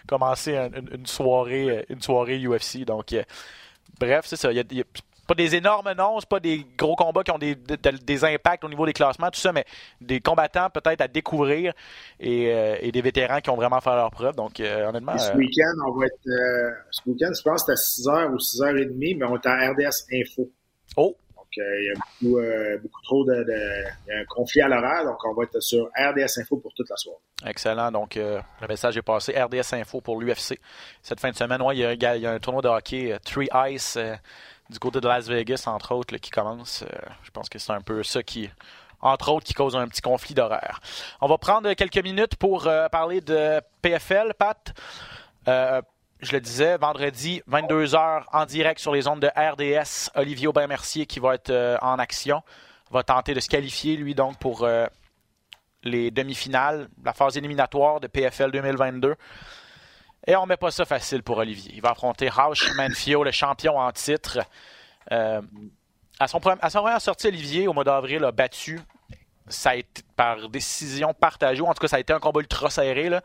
commencer 0.07 0.57
une, 0.57 1.07
soirée, 1.07 1.85
une 1.91 2.01
soirée 2.01 2.39
UFC. 2.39 2.85
Donc, 2.87 3.15
bref, 4.01 4.25
c'est 4.27 4.37
ça. 4.37 4.53
Il 4.53 4.57
y 4.57 4.81
a, 4.81 4.85
pas 5.27 5.35
des 5.35 5.55
énormes 5.55 5.93
noms, 5.93 6.21
c'est 6.21 6.29
pas 6.29 6.41
des 6.41 6.67
gros 6.77 6.97
combats 6.97 7.23
qui 7.23 7.31
ont 7.31 7.39
des, 7.39 7.55
des, 7.55 8.25
impacts 8.25 8.65
au 8.65 8.69
niveau 8.69 8.87
des 8.87 8.93
classements, 8.93 9.31
tout 9.31 9.41
ça, 9.41 9.53
mais 9.53 9.65
des 10.01 10.21
combattants 10.21 10.69
peut-être 10.71 11.01
à 11.01 11.09
découvrir 11.09 11.73
et, 12.21 12.53
euh, 12.53 12.77
et, 12.81 12.93
des 12.93 13.03
vétérans 13.03 13.41
qui 13.41 13.51
ont 13.51 13.57
vraiment 13.57 13.81
fait 13.81 13.95
leur 13.95 14.11
preuve. 14.11 14.35
Donc, 14.35 14.61
euh, 14.61 14.89
honnêtement. 14.89 15.17
ce 15.19 15.31
euh, 15.31 15.37
week-end, 15.37 15.75
on 15.87 15.99
va 15.99 16.07
être. 16.07 16.77
ce 16.91 17.09
week-end, 17.09 17.31
je 17.37 17.43
pense 17.43 17.65
que 17.65 17.75
c'est 17.75 18.09
à 18.09 18.13
6h 18.13 18.33
ou 18.33 18.37
6h30, 18.37 19.19
mais 19.19 19.27
on 19.27 19.37
est 19.37 19.47
à 19.47 19.71
RDS 19.71 20.07
Info. 20.13 20.51
Oh! 20.97 21.17
Donc, 21.37 21.47
il 21.57 21.85
y 21.85 21.91
a 21.91 22.01
beaucoup, 22.21 22.83
beaucoup 22.83 23.03
trop 23.03 23.25
de, 23.25 23.45
Il 24.07 24.13
y 24.13 24.17
a 24.17 24.21
un 24.21 24.25
conflit 24.25 24.61
à 24.61 24.69
l'horaire, 24.69 25.05
donc 25.05 25.17
on 25.25 25.35
va 25.35 25.45
être 25.45 25.61
sur 25.61 25.87
RDS 25.97 26.41
Info 26.41 26.57
pour 26.57 26.73
toute 26.75 26.91
la 26.91 26.97
soirée. 26.97 27.19
Excellent. 27.47 27.93
Donc, 27.93 28.17
le 28.17 28.69
message 28.69 28.97
est 28.97 29.03
passé. 29.03 29.33
RDS 29.33 29.75
Info 29.75 30.01
pour 30.01 30.21
l'UFC. 30.21 30.59
Cette 31.03 31.21
fin 31.21 31.31
de 31.31 31.37
semaine, 31.37 31.63
ouais, 31.63 31.77
il, 31.77 31.81
y 31.81 31.85
a, 31.85 32.17
il 32.17 32.23
y 32.23 32.27
a 32.27 32.33
un 32.33 32.39
tournoi 32.39 32.63
de 32.63 32.69
hockey, 32.69 33.17
Three 33.25 33.49
Ice 33.71 33.99
du 34.71 34.79
côté 34.79 35.01
de 35.01 35.09
Las 35.09 35.29
Vegas, 35.29 35.65
entre 35.67 35.95
autres, 35.95 36.17
qui 36.17 36.31
commence. 36.31 36.83
Euh, 36.83 36.99
je 37.23 37.31
pense 37.31 37.49
que 37.49 37.59
c'est 37.59 37.73
un 37.73 37.81
peu 37.81 38.03
ça 38.03 38.23
qui, 38.23 38.51
entre 39.01 39.31
autres, 39.31 39.45
qui 39.45 39.55
cause 39.55 39.77
un 39.77 39.89
petit 39.89 40.01
conflit 40.01 40.35
d'horaire. 40.35 40.81
On 41.21 41.29
va 41.29 41.39
prendre 41.39 41.73
quelques 41.75 42.03
minutes 42.03 42.37
pour 42.37 42.67
euh, 42.67 42.89
parler 42.89 43.21
de 43.21 43.61
PFL, 43.83 44.35
Pat. 44.39 44.75
Euh, 45.49 45.83
je 46.21 46.33
le 46.33 46.41
disais, 46.41 46.79
vendredi, 46.79 47.43
22h 47.51 48.25
en 48.33 48.47
direct 48.47 48.81
sur 48.81 48.95
les 48.95 49.07
ondes 49.07 49.21
de 49.21 49.29
RDS. 49.29 50.11
Olivier 50.15 50.47
Aubin-Mercier 50.47 51.07
qui 51.07 51.21
va 51.21 51.35
être 51.35 51.79
en 51.83 51.99
action. 51.99 52.43
Va 52.91 53.03
tenter 53.03 53.35
de 53.35 53.41
se 53.41 53.49
qualifier, 53.49 53.97
lui, 53.97 54.15
donc, 54.15 54.39
pour 54.39 54.67
les 55.83 56.11
demi-finales, 56.11 56.89
la 57.05 57.13
phase 57.13 57.37
éliminatoire 57.37 58.01
de 58.01 58.07
PFL 58.07 58.53
2022. 58.53 59.17
Et 60.27 60.37
on 60.37 60.47
met 60.47 60.57
pas 60.57 60.71
ça 60.71 60.85
facile 60.85 61.23
pour 61.23 61.39
Olivier. 61.39 61.73
Il 61.75 61.83
va 61.83 61.91
affronter 61.91 62.29
Rausch 62.29 62.73
Manfio, 62.77 63.25
le 63.25 63.31
champion 63.31 63.79
en 63.79 63.93
titre. 63.93 64.39
Euh, 65.13 65.43
à, 66.19 66.29
son, 66.29 66.39
à 66.39 66.71
première 66.71 67.01
sortie, 67.01 67.27
Olivier, 67.27 67.69
au 67.69 67.73
mois 67.73 67.85
d'avril, 67.85 68.25
a 68.25 68.33
battu. 68.33 68.81
Ça 69.49 69.71
a 69.71 69.75
été 69.75 70.03
par 70.17 70.49
décision 70.49 71.13
partagée. 71.13 71.61
En 71.61 71.75
tout 71.75 71.81
cas, 71.81 71.89
ça 71.89 71.97
a 71.97 72.01
été 72.01 72.13
un 72.13 72.21
combat 72.21 72.41
ultra 72.41 72.71
serré. 72.71 73.11
Là. 73.11 73.23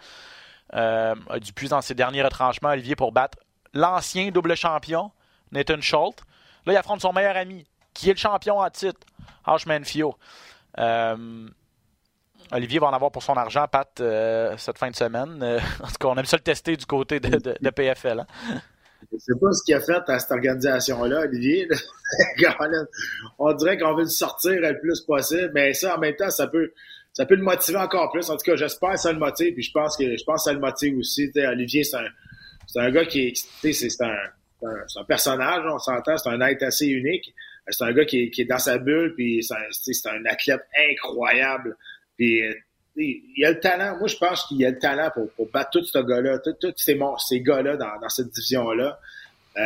Euh, 0.75 1.15
plus 1.55 1.69
dans 1.69 1.81
ses 1.81 1.95
derniers 1.95 2.21
retranchements, 2.21 2.69
Olivier, 2.69 2.95
pour 2.95 3.11
battre 3.11 3.37
l'ancien 3.73 4.29
double 4.29 4.55
champion, 4.55 5.11
Nathan 5.51 5.81
Schultz. 5.81 6.23
Là, 6.65 6.73
il 6.73 6.77
affronte 6.77 7.01
son 7.01 7.13
meilleur 7.13 7.37
ami, 7.37 7.65
qui 7.93 8.09
est 8.09 8.13
le 8.13 8.19
champion 8.19 8.59
en 8.59 8.69
titre, 8.69 8.99
Rausch 9.45 9.65
Manfio. 9.65 10.15
Euh, 10.77 11.47
Olivier 12.51 12.79
va 12.79 12.87
en 12.87 12.93
avoir 12.93 13.11
pour 13.11 13.23
son 13.23 13.33
argent, 13.33 13.65
Pat, 13.71 13.89
euh, 13.99 14.55
cette 14.57 14.77
fin 14.77 14.89
de 14.89 14.95
semaine. 14.95 15.39
Euh, 15.41 15.59
en 15.83 15.87
tout 15.87 15.97
cas, 15.99 16.07
on 16.07 16.15
aime 16.15 16.25
ça 16.25 16.37
le 16.37 16.43
tester 16.43 16.75
du 16.75 16.85
côté 16.85 17.19
de, 17.19 17.37
de, 17.37 17.69
PFL. 17.69 18.19
Hein. 18.19 18.27
Je 19.11 19.17
sais 19.17 19.39
pas 19.39 19.51
ce 19.51 19.63
qu'il 19.63 19.75
a 19.75 19.81
fait 19.81 20.01
à 20.07 20.19
cette 20.19 20.31
organisation-là, 20.31 21.21
Olivier. 21.21 21.67
on 23.39 23.53
dirait 23.53 23.77
qu'on 23.77 23.93
veut 23.95 24.03
le 24.03 24.09
sortir 24.09 24.59
le 24.59 24.79
plus 24.79 25.01
possible, 25.01 25.51
mais 25.53 25.73
ça, 25.73 25.95
en 25.95 25.99
même 25.99 26.15
temps, 26.15 26.29
ça 26.29 26.47
peut, 26.47 26.71
ça 27.13 27.25
peut 27.25 27.35
le 27.35 27.43
motiver 27.43 27.77
encore 27.77 28.11
plus. 28.11 28.29
En 28.29 28.37
tout 28.37 28.45
cas, 28.45 28.55
j'espère 28.55 28.93
que 28.93 28.99
ça 28.99 29.11
le 29.11 29.19
motive, 29.19 29.53
puis 29.53 29.63
je 29.63 29.71
pense 29.71 29.95
que 29.97 30.17
je 30.17 30.23
pense 30.23 30.43
ça 30.43 30.53
le 30.53 30.59
motive 30.59 30.97
aussi. 30.97 31.31
Olivier, 31.35 31.83
c'est 31.83 31.97
un, 31.97 32.81
un 32.81 32.91
gars 32.91 33.05
qui 33.05 33.27
est, 33.27 33.73
c'est 33.73 34.01
un, 34.01 34.15
un, 34.63 35.03
personnage, 35.07 35.63
on 35.71 35.79
s'entend, 35.79 36.17
c'est 36.17 36.29
un 36.29 36.41
être 36.41 36.63
assez 36.63 36.87
unique. 36.87 37.33
C'est 37.71 37.83
un 37.83 37.93
gars 37.93 38.05
qui 38.05 38.23
est, 38.23 38.29
qui 38.31 38.41
est 38.41 38.45
dans 38.45 38.57
sa 38.57 38.79
bulle, 38.79 39.13
puis 39.15 39.43
c'est 39.43 40.09
un 40.09 40.25
athlète 40.25 40.65
incroyable. 40.91 41.77
Puis, 42.19 43.23
il 43.37 43.45
a 43.45 43.51
le 43.51 43.59
talent. 43.59 43.97
Moi, 43.97 44.07
je 44.07 44.17
pense 44.17 44.45
qu'il 44.45 44.63
a 44.65 44.71
le 44.71 44.77
talent 44.77 45.09
pour, 45.13 45.31
pour 45.31 45.49
battre 45.49 45.69
tout 45.71 45.85
ce 45.85 45.99
gars-là, 45.99 46.39
tous 46.39 46.73
ces, 46.75 46.99
ces 47.17 47.41
gars-là 47.41 47.77
dans, 47.77 47.99
dans, 48.01 48.09
cette 48.09 48.29
division-là. 48.29 48.99
Euh, 49.57 49.61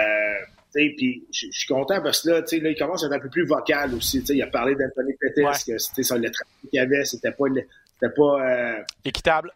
puis 0.71 1.23
je 1.31 1.47
suis 1.51 1.67
content 1.67 2.01
parce 2.01 2.21
que 2.21 2.29
là, 2.29 2.39
là, 2.39 2.69
il 2.69 2.75
commence 2.77 3.03
à 3.03 3.07
être 3.07 3.13
un 3.13 3.19
peu 3.19 3.29
plus 3.29 3.45
vocal 3.45 3.93
aussi. 3.93 4.19
il 4.19 4.41
a 4.41 4.47
parlé 4.47 4.75
d'Anthony 4.75 5.13
Pettis, 5.19 5.41
ouais. 5.41 5.51
que 5.67 5.77
c'était 5.77 6.03
sur 6.03 6.17
le 6.17 6.29
travail 6.31 6.53
qu'il 6.61 6.77
y 6.77 6.79
avait, 6.79 7.05
c'était 7.05 7.31
pas, 7.31 7.45
c'était 7.93 8.13
pas 8.15 8.41
euh, 8.41 8.83
équitable. 9.05 9.51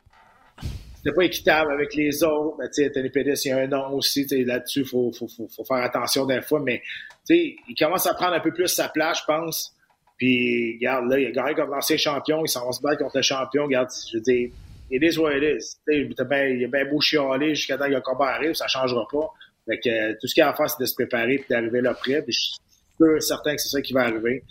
C'était 0.97 1.15
pas 1.15 1.23
équitable 1.23 1.71
avec 1.71 1.95
les 1.95 2.23
autres. 2.23 2.57
Mais, 2.59 2.87
Anthony 2.87 3.09
Pettis, 3.09 3.41
il 3.45 3.49
y 3.49 3.51
a 3.51 3.57
un 3.57 3.67
nom 3.67 3.93
aussi. 3.93 4.25
Là-dessus, 4.25 4.81
il 4.81 4.85
faut, 4.87 5.11
faut, 5.11 5.27
faut, 5.27 5.47
faut, 5.47 5.63
faire 5.63 5.77
attention 5.77 6.25
des 6.25 6.41
fois. 6.41 6.59
Mais 6.59 6.81
il 7.29 7.75
commence 7.77 8.05
à 8.07 8.13
prendre 8.13 8.33
un 8.33 8.39
peu 8.39 8.51
plus 8.51 8.67
sa 8.67 8.89
place, 8.89 9.19
je 9.19 9.25
pense. 9.25 9.76
Puis, 10.18 10.74
regarde, 10.76 11.09
là, 11.09 11.20
il 11.20 11.28
a 11.28 11.32
gagné 11.32 11.53
comme 11.53 11.70
l'ancien 11.70 11.97
champion, 11.97 12.43
il 12.43 12.49
s'en 12.49 12.65
va 12.65 12.72
se 12.72 12.82
battre 12.82 13.03
contre 13.03 13.18
le 13.18 13.22
champion. 13.22 13.65
Regarde, 13.65 13.89
je 14.11 14.18
veux 14.18 14.24
dire, 14.24 14.49
it 14.89 15.03
is 15.03 15.18
what 15.18 15.38
it 15.38 15.43
is. 15.43 15.78
il 15.88 16.63
est 16.63 16.68
bien 16.68 16.86
beau 16.86 16.99
chialer 16.99 17.53
jusqu'à 17.53 17.78
temps 17.78 17.86
que 17.86 17.91
le 17.93 18.01
combat 18.01 18.30
arrive, 18.30 18.53
ça 18.53 18.68
changera 18.68 19.07
pas. 19.11 19.30
Fait 19.68 19.80
que, 19.80 19.89
euh, 19.89 20.13
tout 20.20 20.28
ce 20.28 20.34
qu'il 20.34 20.43
a 20.43 20.49
à 20.49 20.53
faire, 20.53 20.70
c'est 20.70 20.82
de 20.82 20.86
se 20.86 20.95
préparer 20.95 21.36
et 21.36 21.45
d'arriver 21.49 21.82
là 21.82 21.93
près. 21.93 22.22
Puis, 22.24 22.34
je 22.34 22.39
suis 22.39 22.57
peu 22.97 23.20
certain 23.20 23.55
que 23.55 23.61
c'est 23.61 23.70
ça 23.70 23.82
qui 23.82 23.93
va 23.93 24.01
arriver. 24.01 24.43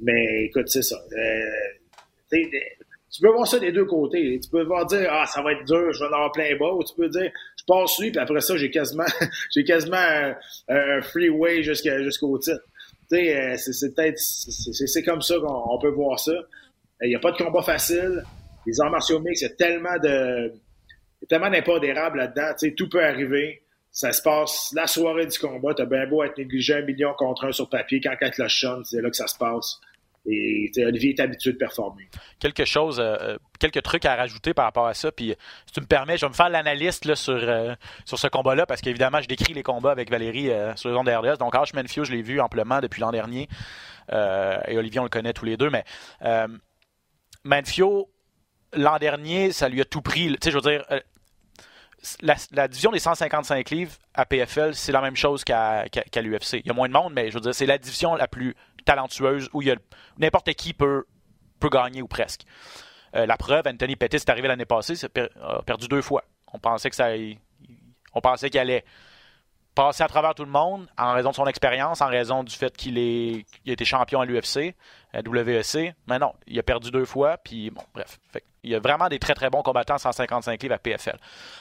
Mais, 0.00 0.46
écoute, 0.46 0.68
c'est 0.68 0.82
ça. 0.82 0.96
Euh, 1.12 2.38
tu 3.12 3.20
peux 3.20 3.30
voir 3.30 3.46
ça 3.46 3.58
des 3.58 3.70
deux 3.70 3.84
côtés. 3.84 4.40
Tu 4.42 4.50
peux 4.50 4.64
voir 4.64 4.86
dire, 4.86 5.06
ah, 5.10 5.26
ça 5.26 5.42
va 5.42 5.52
être 5.52 5.64
dur, 5.66 5.92
je 5.92 6.02
vais 6.02 6.14
en 6.14 6.30
plein 6.30 6.56
bas. 6.56 6.72
Ou 6.72 6.82
tu 6.82 6.94
peux 6.96 7.08
dire, 7.08 7.30
je 7.56 7.64
passe 7.64 7.98
lui, 8.00 8.10
puis 8.10 8.18
après 8.18 8.40
ça, 8.40 8.56
j'ai 8.56 8.70
quasiment, 8.70 9.04
j'ai 9.54 9.62
quasiment 9.62 9.98
un, 9.98 10.34
un 10.68 11.02
freeway 11.02 11.62
jusqu'au 11.62 12.38
titre. 12.38 12.62
Euh, 13.12 13.56
c'est 13.56 15.02
comme 15.02 15.22
ça 15.22 15.34
qu'on 15.38 15.78
peut 15.78 15.90
voir 15.90 16.18
ça. 16.18 16.32
Il 17.02 17.08
n'y 17.08 17.16
a 17.16 17.18
pas 17.18 17.32
de 17.32 17.36
combat 17.36 17.62
facile. 17.62 18.22
Les 18.66 18.80
arts 18.80 18.90
martiaux 18.90 19.20
mix, 19.20 19.42
il 19.42 19.54
tellement 19.56 19.98
de 20.02 20.52
y 21.22 21.26
tellement 21.26 21.50
d'impondérables 21.50 22.18
là-dedans. 22.18 22.54
Tout 22.76 22.88
peut 22.88 23.04
arriver. 23.04 23.62
Ça 23.90 24.12
se 24.12 24.22
passe 24.22 24.72
la 24.74 24.86
soirée 24.86 25.26
du 25.26 25.38
combat. 25.38 25.74
T'as 25.74 25.84
bien 25.84 26.06
beau 26.06 26.22
être 26.24 26.38
négligé 26.38 26.74
un 26.74 26.82
million 26.82 27.12
contre 27.14 27.44
un 27.44 27.52
sur 27.52 27.68
papier. 27.68 28.00
Quand 28.00 28.14
la 28.20 28.30
cloche 28.30 28.64
c'est 28.84 29.02
là 29.02 29.10
que 29.10 29.16
ça 29.16 29.26
se 29.26 29.36
passe. 29.36 29.80
Et 30.24 30.70
Olivier 30.78 31.14
est 31.14 31.20
habitué 31.20 31.52
de 31.52 31.58
performer. 31.58 32.08
Quelque 32.38 32.64
chose, 32.64 33.00
euh, 33.00 33.36
quelques 33.58 33.82
trucs 33.82 34.04
à 34.04 34.14
rajouter 34.14 34.54
par 34.54 34.66
rapport 34.66 34.86
à 34.86 34.94
ça. 34.94 35.10
Puis, 35.10 35.34
si 35.66 35.72
tu 35.72 35.80
me 35.80 35.86
permets, 35.86 36.16
je 36.16 36.24
vais 36.24 36.30
me 36.30 36.34
faire 36.34 36.48
l'analyste 36.48 37.12
sur, 37.16 37.34
euh, 37.34 37.74
sur 38.04 38.18
ce 38.18 38.28
combat-là 38.28 38.64
parce 38.64 38.80
qu'évidemment, 38.80 39.20
je 39.20 39.26
décris 39.26 39.52
les 39.52 39.64
combats 39.64 39.90
avec 39.90 40.10
Valérie 40.10 40.50
euh, 40.50 40.76
sur 40.76 40.90
les 40.90 40.96
ondes 40.96 41.08
RDS. 41.08 41.38
Donc, 41.38 41.56
Ash 41.56 41.74
Menfio, 41.74 42.04
je 42.04 42.12
l'ai 42.12 42.22
vu 42.22 42.40
amplement 42.40 42.80
depuis 42.80 43.00
l'an 43.00 43.10
dernier. 43.10 43.48
et 44.10 44.76
Olivier, 44.78 45.00
on 45.00 45.04
le 45.04 45.08
connaît 45.08 45.32
tous 45.32 45.44
les 45.44 45.56
deux. 45.56 45.70
Mais 45.70 45.84
Manfio, 47.44 48.08
l'an 48.74 48.98
dernier, 48.98 49.50
ça 49.50 49.68
lui 49.68 49.80
a 49.80 49.84
tout 49.84 50.02
pris. 50.02 50.28
Tu 50.28 50.38
sais, 50.40 50.50
je 50.52 50.56
veux 50.56 50.62
dire, 50.62 50.84
la, 52.20 52.68
division 52.68 52.90
des 52.90 52.98
155 52.98 53.70
livres 53.70 53.92
à 54.14 54.26
PFL, 54.26 54.74
c'est 54.74 54.92
la 54.92 55.00
même 55.00 55.16
chose 55.16 55.44
qu'à 55.44 55.88
qu 55.88 56.00
qu 56.10 56.20
l'UFC. 56.20 56.54
Il 56.54 56.66
y 56.66 56.70
a 56.70 56.74
moins 56.74 56.88
de 56.88 56.92
monde, 56.92 57.12
mais 57.14 57.30
je 57.30 57.34
veux 57.34 57.40
dire, 57.40 57.54
c'est 57.54 57.66
la 57.66 57.78
division 57.78 58.14
la 58.14 58.28
plus 58.28 58.54
talentueuse 58.84 59.48
où 59.52 59.62
n'importe 60.18 60.52
qui 60.54 60.74
peut, 60.74 61.04
peut 61.60 61.70
gagner 61.70 62.02
ou 62.02 62.08
presque. 62.08 62.42
Euh, 63.14 63.26
la 63.26 63.36
preuve, 63.36 63.66
Anthony 63.66 63.96
Pettis 63.96 64.16
est 64.16 64.30
arrivé 64.30 64.48
l'année 64.48 64.64
passée, 64.64 64.94
a 65.04 65.62
perdu 65.62 65.88
deux 65.88 66.02
fois. 66.02 66.24
On 66.52 66.58
pensait 66.58 66.90
que 66.90 66.96
ça, 66.96 67.08
on 68.14 68.20
pensait 68.20 68.50
qu'il 68.50 68.60
allait 68.60 68.84
passer 69.74 70.02
à 70.02 70.08
travers 70.08 70.34
tout 70.34 70.44
le 70.44 70.50
monde 70.50 70.86
en 70.98 71.12
raison 71.14 71.30
de 71.30 71.34
son 71.34 71.46
expérience, 71.46 72.00
en 72.00 72.08
raison 72.08 72.44
du 72.44 72.54
fait 72.54 72.76
qu'il 72.76 72.98
est, 72.98 73.44
il 73.64 73.72
été 73.72 73.84
champion 73.84 74.20
à 74.20 74.26
l'UFC, 74.26 74.74
à 75.12 75.20
WEC. 75.20 75.94
Mais 76.06 76.18
non, 76.18 76.32
il 76.46 76.58
a 76.58 76.62
perdu 76.62 76.90
deux 76.90 77.04
fois, 77.04 77.38
puis 77.38 77.70
bon, 77.70 77.82
bref. 77.94 78.18
Il 78.62 78.70
y 78.70 78.74
a 78.74 78.80
vraiment 78.80 79.08
des 79.08 79.18
très 79.18 79.34
très 79.34 79.50
bons 79.50 79.62
combattants 79.62 79.98
155 79.98 80.62
livres 80.62 80.74
à 80.74 80.78
PFL. 80.78 81.18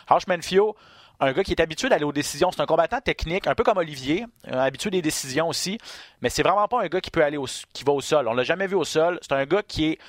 Harsh 0.07 0.27
Manfio, 0.27 0.75
un 1.21 1.31
gars 1.33 1.43
qui 1.43 1.51
est 1.51 1.61
habitué 1.61 1.87
d'aller 1.87 2.03
aux 2.03 2.11
décisions. 2.11 2.51
C'est 2.51 2.61
un 2.61 2.65
combattant 2.65 2.99
technique, 2.99 3.47
un 3.47 3.55
peu 3.55 3.63
comme 3.63 3.77
Olivier, 3.77 4.25
euh, 4.47 4.59
habitué 4.59 4.89
des 4.89 5.01
décisions 5.01 5.47
aussi, 5.47 5.77
mais 6.21 6.29
c'est 6.29 6.43
vraiment 6.43 6.67
pas 6.67 6.81
un 6.81 6.87
gars 6.87 6.99
qui 6.99 7.11
peut 7.11 7.23
aller 7.23 7.37
au, 7.37 7.45
qui 7.73 7.83
va 7.83 7.93
au 7.93 8.01
sol. 8.01 8.27
On 8.27 8.33
l'a 8.33 8.43
jamais 8.43 8.67
vu 8.67 8.75
au 8.75 8.83
sol. 8.83 9.19
C'est 9.21 9.33
un 9.33 9.45
gars 9.45 9.61
qui 9.61 9.85
est 9.85 9.99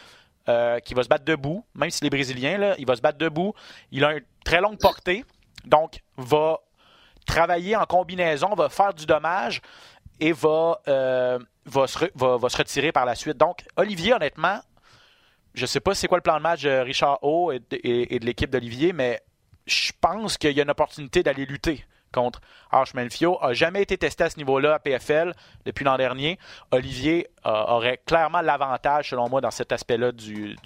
euh, 0.48 0.80
qui 0.80 0.94
va 0.94 1.04
se 1.04 1.08
battre 1.08 1.24
debout, 1.24 1.64
même 1.74 1.90
s'il 1.90 2.04
est 2.06 2.10
brésilien, 2.10 2.58
là, 2.58 2.74
il 2.78 2.84
va 2.84 2.96
se 2.96 3.00
battre 3.00 3.18
debout. 3.18 3.54
Il 3.92 4.04
a 4.04 4.14
une 4.14 4.24
très 4.44 4.60
longue 4.60 4.78
portée, 4.78 5.24
donc 5.66 6.00
va 6.16 6.58
travailler 7.26 7.76
en 7.76 7.84
combinaison, 7.84 8.52
va 8.56 8.68
faire 8.68 8.92
du 8.92 9.06
dommage 9.06 9.60
et 10.18 10.32
va, 10.32 10.80
euh, 10.88 11.38
va, 11.66 11.86
se, 11.86 12.06
va, 12.16 12.48
se 12.48 12.56
retirer 12.56 12.90
par 12.90 13.04
la 13.04 13.14
suite. 13.14 13.36
Donc, 13.36 13.64
Olivier, 13.76 14.14
honnêtement, 14.14 14.58
je 15.54 15.64
sais 15.64 15.78
pas 15.78 15.94
c'est 15.94 16.08
quoi 16.08 16.18
le 16.18 16.22
plan 16.22 16.38
de 16.38 16.42
match 16.42 16.62
de 16.62 16.70
Richard 16.70 17.18
O 17.22 17.52
et 17.52 17.60
de 17.60 18.24
l'équipe 18.24 18.50
d'Olivier, 18.50 18.92
mais 18.92 19.20
je 19.66 19.92
pense 20.00 20.38
qu'il 20.38 20.52
y 20.52 20.60
a 20.60 20.62
une 20.62 20.70
opportunité 20.70 21.22
d'aller 21.22 21.46
lutter 21.46 21.84
contre 22.12 22.40
Arch 22.70 22.94
Menfio. 22.94 23.42
A 23.42 23.54
jamais 23.54 23.82
été 23.82 23.98
testé 23.98 24.24
à 24.24 24.30
ce 24.30 24.36
niveau-là 24.36 24.74
à 24.74 24.78
PFL 24.78 25.34
depuis 25.64 25.84
l'an 25.84 25.96
dernier. 25.96 26.38
Olivier 26.70 27.28
euh, 27.46 27.50
aurait 27.50 28.00
clairement 28.06 28.42
l'avantage, 28.42 29.10
selon 29.10 29.28
moi, 29.28 29.40
dans 29.40 29.50
cet 29.50 29.72
aspect-là 29.72 30.12
du, 30.12 30.56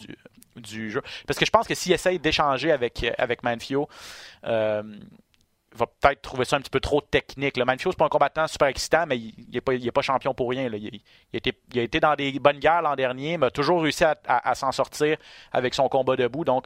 du, 0.56 0.90
jeu. 0.90 1.02
Parce 1.26 1.38
que 1.38 1.46
je 1.46 1.50
pense 1.50 1.66
que 1.66 1.74
s'il 1.74 1.92
essaye 1.92 2.18
d'échanger 2.18 2.72
avec, 2.72 3.06
avec 3.16 3.42
Manfio, 3.42 3.88
euh, 4.44 4.82
il 5.72 5.78
va 5.78 5.86
peut-être 5.86 6.22
trouver 6.22 6.46
ça 6.46 6.56
un 6.56 6.60
petit 6.60 6.70
peu 6.70 6.80
trop 6.80 7.02
technique. 7.02 7.58
Le 7.58 7.64
Manfio, 7.66 7.90
c'est 7.92 7.98
pas 7.98 8.06
un 8.06 8.10
combattant 8.10 8.46
super 8.46 8.68
excitant, 8.68 9.04
mais 9.06 9.18
il 9.18 9.34
n'est 9.52 9.60
pas, 9.60 10.02
champion 10.02 10.32
pour 10.32 10.48
rien. 10.50 10.68
Il, 10.68 10.74
a 10.74 11.36
été, 11.36 11.52
il, 11.72 11.78
a 11.78 11.82
été, 11.82 12.00
dans 12.00 12.14
des 12.14 12.38
bonnes 12.38 12.58
guerres 12.58 12.82
l'an 12.82 12.96
dernier, 12.96 13.36
mais 13.36 13.46
a 13.46 13.50
toujours 13.50 13.82
réussi 13.82 14.04
à, 14.04 14.16
à 14.26 14.54
s'en 14.54 14.72
sortir 14.72 15.18
avec 15.52 15.74
son 15.74 15.88
combat 15.88 16.16
debout. 16.16 16.44
Donc, 16.44 16.64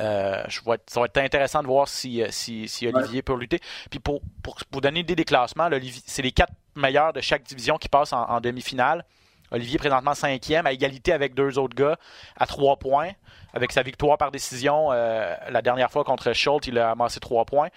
euh, 0.00 0.42
je 0.48 0.60
vois, 0.60 0.76
ça 0.86 1.00
va 1.00 1.06
être 1.06 1.18
intéressant 1.18 1.62
de 1.62 1.66
voir 1.66 1.88
si, 1.88 2.22
si, 2.30 2.68
si 2.68 2.86
Olivier 2.86 3.16
ouais. 3.18 3.22
peut 3.22 3.36
lutter. 3.36 3.60
Puis 3.90 3.98
pour, 3.98 4.20
pour, 4.42 4.56
pour 4.70 4.80
donner 4.80 5.00
une 5.00 5.04
idée 5.04 5.16
des 5.16 5.24
classements, 5.24 5.68
c'est 6.06 6.22
les 6.22 6.32
quatre 6.32 6.52
meilleurs 6.74 7.12
de 7.12 7.20
chaque 7.20 7.42
division 7.42 7.78
qui 7.78 7.88
passent 7.88 8.12
en, 8.12 8.22
en 8.22 8.40
demi-finale. 8.40 9.04
Olivier 9.50 9.78
présentement 9.78 10.14
cinquième, 10.14 10.66
à 10.66 10.72
égalité 10.72 11.12
avec 11.12 11.34
deux 11.34 11.58
autres 11.58 11.74
gars, 11.74 11.98
à 12.36 12.46
trois 12.46 12.76
points. 12.76 13.10
Avec 13.54 13.72
sa 13.72 13.82
victoire 13.82 14.18
par 14.18 14.30
décision 14.30 14.92
euh, 14.92 15.34
la 15.48 15.62
dernière 15.62 15.90
fois 15.90 16.04
contre 16.04 16.32
Schultz, 16.32 16.66
il 16.66 16.78
a 16.78 16.90
amassé 16.90 17.18
trois 17.18 17.44
points. 17.44 17.68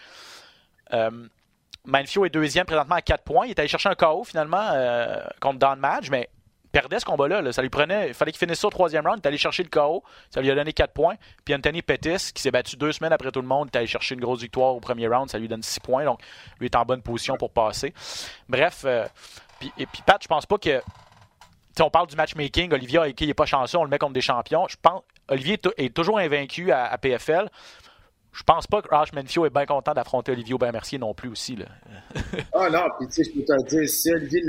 Euh, 0.94 1.10
Manfio 1.86 2.26
est 2.26 2.30
deuxième 2.30 2.66
présentement 2.66 2.96
à 2.96 3.02
quatre 3.02 3.24
points. 3.24 3.46
Il 3.46 3.52
est 3.52 3.60
allé 3.60 3.70
chercher 3.70 3.90
un 3.90 3.96
KO 3.96 4.24
finalement 4.24 4.70
euh, 4.74 5.24
contre 5.40 5.60
Don 5.60 5.78
Madge, 5.78 6.10
mais 6.12 6.30
perdait 6.72 7.00
ce 7.00 7.06
combat-là. 7.06 7.42
Là. 7.42 7.52
Ça 7.52 7.62
lui 7.62 7.70
prenait. 7.70 8.10
Il 8.10 8.14
fallait 8.14 8.32
qu'il 8.32 8.40
finisse 8.40 8.60
ça 8.60 8.68
au 8.68 8.72
troisième 8.72 9.06
round. 9.06 9.20
Il 9.20 9.26
est 9.26 9.28
allé 9.28 9.38
chercher 9.38 9.64
le 9.64 9.70
KO. 9.70 10.04
Ça 10.30 10.42
lui 10.42 10.50
a 10.50 10.56
donné 10.56 10.74
4 10.74 10.94
points. 10.94 11.16
Puis 11.46 11.54
Anthony 11.54 11.82
Pettis, 11.82 12.32
qui 12.34 12.42
s'est 12.42 12.52
battu 12.52 12.76
deux 12.78 12.92
semaines 12.92 13.14
après 13.14 13.32
tout 13.32 13.42
le 13.42 13.48
monde, 13.48 13.70
est 13.74 13.78
allé 13.78 13.88
chercher 13.88 14.16
une 14.16 14.22
grosse 14.22 14.42
victoire 14.42 14.76
au 14.76 14.80
premier 14.80 15.08
round. 15.08 15.30
Ça 15.30 15.38
lui 15.38 15.48
donne 15.48 15.64
6 15.64 15.80
points. 15.82 16.06
Donc, 16.06 16.20
lui 16.60 16.68
est 16.68 16.76
en 16.76 16.86
bonne 16.86 17.02
position 17.02 17.38
pour 17.38 17.52
passer. 17.52 17.94
Bref. 18.48 18.84
Euh, 18.86 19.06
puis, 19.60 19.72
et 19.78 19.86
puis, 19.86 20.02
Pat, 20.06 20.22
je 20.22 20.28
pense 20.28 20.46
pas 20.46 20.58
que. 20.58 20.82
on 21.80 21.90
parle 21.90 22.08
du 22.08 22.16
matchmaking. 22.16 22.74
Olivier, 22.74 23.14
qui 23.14 23.28
n'est 23.28 23.34
pas 23.34 23.46
chanceux, 23.46 23.78
on 23.78 23.84
le 23.84 23.90
met 23.90 24.00
contre 24.00 24.14
des 24.14 24.22
champions. 24.22 24.68
Olivier 25.28 25.60
est 25.78 25.96
toujours 25.96 26.20
invaincu 26.20 26.72
à, 26.72 26.98
PFL. 26.98 27.48
je 28.34 28.44
pense 28.44 28.68
pas 28.68 28.82
que 28.82 28.94
Rosh 28.94 29.14
Menfio 29.14 29.46
est 29.46 29.50
bien 29.50 29.66
content 29.66 29.94
d'affronter 29.94 30.32
Olivier 30.34 30.54
Aubin-Mercier 30.56 30.98
non 30.98 31.14
plus 31.14 31.30
aussi. 31.30 31.56
Là. 31.56 31.66
ah 32.54 32.70
non, 32.70 32.84
puis 32.98 33.08
tu 33.08 33.14
sais, 33.14 33.24
je 33.24 33.32
peux 33.32 33.46
te 33.46 33.70
dire, 33.70 33.88
si 33.88 34.12
Olivier 34.12 34.42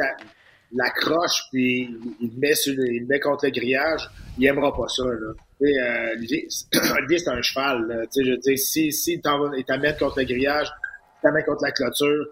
l'accroche 0.74 1.44
puis 1.50 1.90
il 2.20 2.30
le, 2.34 2.38
met 2.38 2.54
sur 2.54 2.72
il 2.72 3.06
met 3.06 3.20
contre 3.20 3.46
le 3.46 3.50
grillage, 3.50 4.08
il 4.38 4.46
aimera 4.46 4.74
pas 4.74 4.88
ça. 4.88 5.04
Là. 5.04 5.32
Euh, 5.62 6.14
Olivier, 6.16 7.18
c'est 7.18 7.28
un 7.28 7.42
cheval. 7.42 8.06
Sais, 8.10 8.24
je 8.24 8.30
veux 8.32 8.38
dire, 8.38 8.58
si, 8.58 8.92
si 8.92 9.14
il 9.14 9.20
t'amène 9.20 9.96
contre 9.96 10.18
le 10.18 10.24
grillage, 10.24 10.68
il 10.68 11.22
t'amène 11.22 11.44
contre 11.44 11.62
la 11.62 11.72
clôture, 11.72 12.26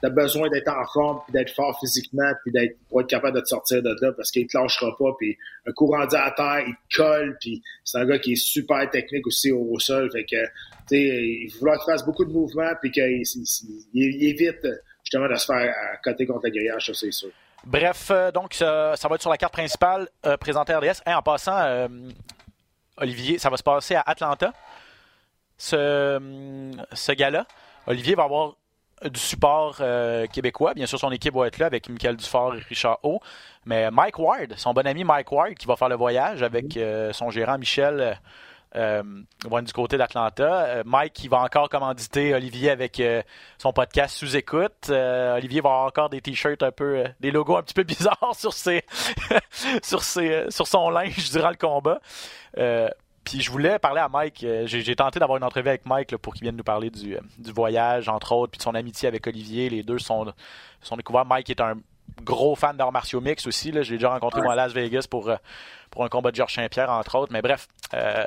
tu 0.00 0.06
as 0.06 0.10
besoin 0.10 0.48
d'être 0.48 0.68
en 0.68 0.86
forme, 0.86 1.20
puis 1.24 1.32
d'être 1.32 1.54
fort 1.54 1.78
physiquement, 1.78 2.32
puis 2.42 2.52
d'être 2.52 2.78
pour 2.88 3.02
être 3.02 3.08
capable 3.08 3.36
de 3.36 3.42
te 3.42 3.48
sortir 3.48 3.82
de 3.82 3.94
là 4.00 4.12
parce 4.12 4.30
qu'il 4.30 4.46
te 4.46 4.56
lâchera 4.56 4.96
pas. 4.98 5.12
Puis 5.18 5.36
un 5.66 5.72
coup 5.72 5.86
rendu 5.86 6.16
à 6.16 6.30
terre, 6.30 6.64
il 6.66 6.74
te 6.88 6.96
colle, 6.96 7.36
puis 7.40 7.62
c'est 7.84 7.98
un 7.98 8.06
gars 8.06 8.18
qui 8.18 8.32
est 8.32 8.42
super 8.42 8.88
technique 8.90 9.26
aussi 9.26 9.52
au, 9.52 9.78
sol. 9.78 10.10
Fait 10.10 10.24
que, 10.24 10.42
tu 10.42 10.96
sais, 10.96 10.98
il 10.98 11.52
va 11.60 11.76
qu'il 11.76 11.92
fasse 11.92 12.04
beaucoup 12.04 12.24
de 12.24 12.32
mouvements, 12.32 12.72
puis 12.80 12.90
qu'il 12.90 13.22
il, 13.92 14.24
évite 14.24 14.66
justement 15.04 15.28
de 15.28 15.34
se 15.34 15.46
faire 15.46 15.74
côté 16.02 16.26
contre 16.26 16.46
le 16.46 16.50
grillage, 16.50 16.86
ça 16.86 16.94
c'est 16.94 17.12
sûr. 17.12 17.30
Bref, 17.64 18.10
euh, 18.10 18.30
donc 18.30 18.54
ça, 18.54 18.94
va 18.94 19.14
être 19.14 19.20
sur 19.20 19.30
la 19.30 19.36
carte 19.36 19.52
principale 19.52 20.08
euh, 20.26 20.36
présentée 20.36 20.72
à 20.72 20.78
RDS. 20.78 21.02
en 21.06 21.22
passant, 21.22 21.58
euh, 21.58 21.88
Olivier, 22.96 23.38
ça 23.38 23.50
va 23.50 23.56
se 23.56 23.62
passer 23.62 23.94
à 23.94 24.02
Atlanta. 24.06 24.52
Ce, 25.58 26.18
ce 26.92 27.12
gars-là, 27.12 27.46
Olivier 27.86 28.14
va 28.14 28.24
avoir 28.24 28.54
du 29.04 29.20
support 29.20 29.76
euh, 29.80 30.26
québécois. 30.26 30.72
Bien 30.72 30.86
sûr, 30.86 30.98
son 30.98 31.10
équipe 31.10 31.34
va 31.34 31.46
être 31.46 31.58
là 31.58 31.66
avec 31.66 31.88
Michael 31.88 32.16
Dufort 32.16 32.54
et 32.54 32.60
Richard 32.60 32.98
O. 33.02 33.20
Mais 33.66 33.90
Mike 33.90 34.18
Ward, 34.18 34.54
son 34.56 34.72
bon 34.72 34.86
ami 34.86 35.04
Mike 35.04 35.30
Ward, 35.30 35.54
qui 35.54 35.66
va 35.66 35.76
faire 35.76 35.90
le 35.90 35.96
voyage 35.96 36.42
avec 36.42 36.78
son 37.12 37.30
gérant 37.30 37.58
Michel, 37.58 38.18
euh, 38.76 39.02
être 39.44 39.64
du 39.64 39.72
côté 39.72 39.96
d'Atlanta. 39.96 40.82
Mike, 40.84 41.12
qui 41.12 41.28
va 41.28 41.40
encore 41.40 41.68
commanditer 41.68 42.34
Olivier 42.34 42.70
avec 42.70 43.02
son 43.58 43.72
podcast 43.72 44.16
sous 44.16 44.36
écoute. 44.36 44.90
Olivier 44.90 45.60
va 45.60 45.70
avoir 45.70 45.86
encore 45.86 46.10
des 46.10 46.20
t-shirts 46.20 46.62
un 46.62 46.72
peu, 46.72 47.04
des 47.20 47.30
logos 47.30 47.56
un 47.56 47.62
petit 47.62 47.74
peu 47.74 47.82
bizarres 47.84 48.34
sur 48.34 48.52
ses, 48.52 48.84
sur 49.82 50.02
ses, 50.02 50.50
sur 50.50 50.66
son 50.66 50.90
linge 50.90 51.30
durant 51.30 51.50
le 51.50 51.56
combat. 51.56 52.00
Puis 53.24 53.42
je 53.42 53.50
voulais 53.50 53.78
parler 53.78 54.00
à 54.00 54.08
Mike. 54.08 54.42
Euh, 54.44 54.66
j'ai 54.66 54.96
tenté 54.96 55.20
d'avoir 55.20 55.36
une 55.36 55.44
entrevue 55.44 55.68
avec 55.68 55.86
Mike 55.86 56.16
pour 56.16 56.34
qu'il 56.34 56.42
vienne 56.42 56.56
nous 56.56 56.64
parler 56.64 56.90
du, 56.90 57.16
euh, 57.16 57.20
du, 57.38 57.52
voyage, 57.52 58.08
entre 58.08 58.32
autres, 58.32 58.52
puis 58.52 58.58
de 58.58 58.62
son 58.62 58.74
amitié 58.74 59.08
avec 59.08 59.26
Olivier. 59.26 59.68
Les 59.68 59.82
deux 59.82 59.98
sont, 59.98 60.32
sont 60.80 60.96
découverts. 60.96 61.26
Mike 61.26 61.50
est 61.50 61.60
un 61.60 61.76
gros 62.22 62.54
fan 62.54 62.76
d'arts 62.76 62.92
martiaux 62.92 63.20
mix 63.20 63.46
aussi. 63.46 63.72
Là. 63.72 63.82
Je 63.82 63.92
l'ai 63.92 63.98
déjà 63.98 64.10
rencontré 64.10 64.42
moi 64.42 64.52
à 64.52 64.56
Las 64.56 64.72
Vegas 64.72 65.06
pour, 65.08 65.28
euh, 65.28 65.36
pour 65.90 66.04
un 66.04 66.08
combat 66.08 66.30
de 66.30 66.36
Georges 66.36 66.54
Saint-Pierre, 66.54 66.90
entre 66.90 67.16
autres. 67.18 67.32
Mais 67.32 67.42
bref, 67.42 67.68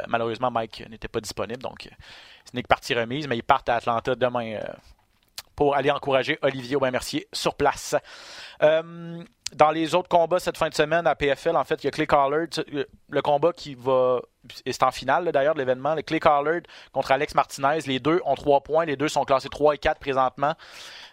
malheureusement, 0.07 0.51
Mike 0.51 0.85
n'était 0.89 1.07
pas 1.07 1.21
disponible. 1.21 1.61
Donc, 1.61 1.89
ce 2.45 2.55
n'est 2.55 2.63
que 2.63 2.67
partie 2.67 2.93
remise. 2.93 3.27
Mais 3.27 3.37
il 3.37 3.43
part 3.43 3.63
à 3.67 3.75
Atlanta 3.75 4.15
demain 4.15 4.59
pour 5.55 5.75
aller 5.75 5.91
encourager 5.91 6.39
Olivier 6.41 6.75
Aubin-Mercier 6.75 7.27
sur 7.31 7.55
place. 7.55 7.95
Dans 9.55 9.71
les 9.71 9.95
autres 9.95 10.09
combats 10.09 10.39
cette 10.39 10.57
fin 10.57 10.69
de 10.69 10.73
semaine 10.73 11.07
à 11.07 11.15
PFL, 11.15 11.55
en 11.55 11.63
fait, 11.63 11.83
il 11.83 11.85
y 11.85 11.87
a 11.87 11.91
Clay 11.91 12.07
Collard. 12.07 12.47
Le 13.09 13.21
combat 13.21 13.53
qui 13.53 13.75
va 13.75 14.19
et 14.65 14.73
c'est 14.73 14.83
en 14.83 14.91
finale 14.91 15.31
d'ailleurs 15.31 15.53
de 15.53 15.59
l'événement, 15.59 15.95
le 15.95 16.01
Clay 16.01 16.19
Collard 16.19 16.61
contre 16.91 17.11
Alex 17.11 17.33
Martinez. 17.35 17.79
Les 17.85 17.99
deux 17.99 18.21
ont 18.25 18.35
trois 18.35 18.61
points, 18.61 18.85
les 18.85 18.95
deux 18.95 19.07
sont 19.07 19.23
classés 19.23 19.49
3 19.49 19.75
et 19.75 19.77
4 19.77 19.99
présentement. 19.99 20.53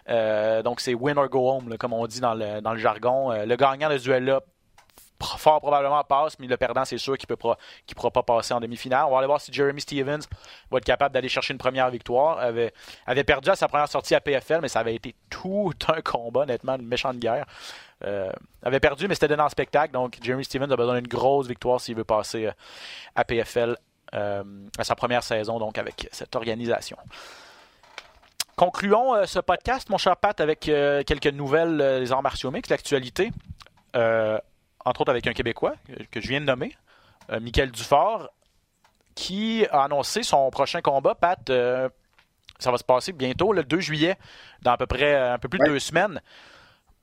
Euh, 0.09 0.61
donc 0.63 0.81
c'est 0.81 0.93
win 0.93 1.17
or 1.17 1.29
go 1.29 1.49
home, 1.49 1.77
comme 1.77 1.93
on 1.93 2.05
dit 2.07 2.19
dans 2.19 2.33
le, 2.33 2.77
jargon. 2.77 3.31
Euh, 3.31 3.45
le 3.45 3.55
gagnant 3.55 3.89
de 3.89 3.97
ce 3.97 4.03
duel-là 4.03 4.41
fort 5.37 5.61
probablement 5.61 6.03
passe, 6.03 6.37
mais 6.39 6.47
le 6.47 6.57
perdant, 6.57 6.83
c'est 6.83 6.97
sûr 6.97 7.17
qu'il 7.17 7.27
ne 7.29 7.35
pourra 7.35 8.11
pas 8.11 8.23
passer 8.23 8.53
en 8.53 8.59
demi-finale. 8.59 9.05
On 9.07 9.11
va 9.11 9.19
aller 9.19 9.27
voir 9.27 9.39
si 9.39 9.53
Jeremy 9.53 9.79
Stevens 9.79 10.21
va 10.71 10.79
être 10.79 10.85
capable 10.85 11.13
d'aller 11.13 11.29
chercher 11.29 11.53
une 11.53 11.59
première 11.59 11.89
victoire. 11.89 12.39
Avait, 12.39 12.73
avait 13.05 13.23
perdu 13.23 13.49
à 13.49 13.55
sa 13.55 13.67
première 13.67 13.87
sortie 13.87 14.15
à 14.15 14.21
PFL, 14.21 14.61
mais 14.61 14.67
ça 14.67 14.79
avait 14.79 14.95
été 14.95 15.15
tout 15.29 15.71
un 15.87 16.01
combat, 16.01 16.41
honnêtement, 16.41 16.75
une 16.75 16.87
méchante 16.87 17.17
guerre. 17.17 17.45
Euh, 18.03 18.31
avait 18.63 18.79
perdu, 18.79 19.07
mais 19.07 19.15
c'était 19.15 19.27
donné 19.27 19.43
en 19.43 19.49
spectacle. 19.49 19.93
Donc, 19.93 20.17
Jeremy 20.21 20.43
Stevens 20.43 20.71
a 20.71 20.75
besoin 20.75 20.95
d'une 20.95 21.07
grosse 21.07 21.47
victoire 21.47 21.79
s'il 21.79 21.95
veut 21.95 22.03
passer 22.03 22.47
euh, 22.47 22.51
à 23.15 23.23
PFL 23.23 23.75
euh, 24.13 24.43
à 24.77 24.83
sa 24.83 24.95
première 24.95 25.23
saison, 25.23 25.59
donc 25.59 25.77
avec 25.77 26.09
cette 26.11 26.35
organisation. 26.35 26.97
Concluons 28.55 29.25
ce 29.25 29.39
podcast, 29.39 29.89
mon 29.89 29.97
cher 29.97 30.17
Pat, 30.17 30.39
avec 30.39 30.59
quelques 30.59 31.27
nouvelles 31.27 31.77
des 31.77 32.11
arts 32.11 32.21
martiaux 32.21 32.51
mix, 32.51 32.69
l'actualité. 32.69 33.31
entre 33.93 35.01
autres 35.01 35.09
avec 35.09 35.25
un 35.25 35.33
Québécois 35.33 35.73
que 36.11 36.21
je 36.21 36.27
viens 36.27 36.41
de 36.41 36.45
nommer, 36.45 36.75
Michael 37.29 37.71
Dufort, 37.71 38.29
qui 39.15 39.65
a 39.71 39.85
annoncé 39.85 40.21
son 40.21 40.51
prochain 40.51 40.81
combat, 40.81 41.15
Pat. 41.15 41.39
ça 41.47 42.71
va 42.71 42.77
se 42.77 42.83
passer 42.83 43.13
bientôt, 43.13 43.51
le 43.51 43.63
2 43.63 43.79
juillet, 43.79 44.17
dans 44.61 44.73
à 44.73 44.77
peu 44.77 44.85
près 44.85 45.15
un 45.15 45.39
peu 45.39 45.47
plus 45.47 45.57
de 45.59 45.65
deux 45.65 45.79
semaines. 45.79 46.21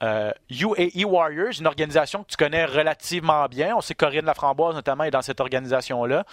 UAE 0.01 1.03
euh, 1.03 1.05
Warriors, 1.05 1.59
une 1.59 1.67
organisation 1.67 2.23
que 2.23 2.31
tu 2.31 2.37
connais 2.37 2.65
relativement 2.65 3.47
bien. 3.47 3.77
On 3.77 3.81
sait 3.81 3.95
que 3.95 4.05
Corinne 4.05 4.25
Laframboise, 4.25 4.75
notamment, 4.75 5.05
est 5.05 5.11
dans 5.11 5.23
cette 5.23 5.41
organisation-là. 5.41 6.25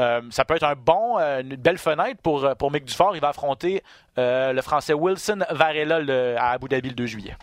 Euh, 0.00 0.22
ça 0.30 0.46
peut 0.46 0.54
être 0.54 0.64
un 0.64 0.74
bon, 0.74 1.18
euh, 1.18 1.42
une 1.42 1.56
belle 1.56 1.76
fenêtre 1.76 2.20
pour, 2.22 2.48
pour 2.56 2.70
Mick 2.70 2.86
Dufort. 2.86 3.14
Il 3.14 3.20
va 3.20 3.28
affronter 3.28 3.82
le 4.16 4.60
Français 4.62 4.94
Wilson 4.94 5.40
Varela 5.50 6.00
à 6.38 6.52
Abu 6.52 6.68
Dhabi 6.68 6.90
le 6.90 6.94
2 6.94 7.06
juillet. 7.06 7.34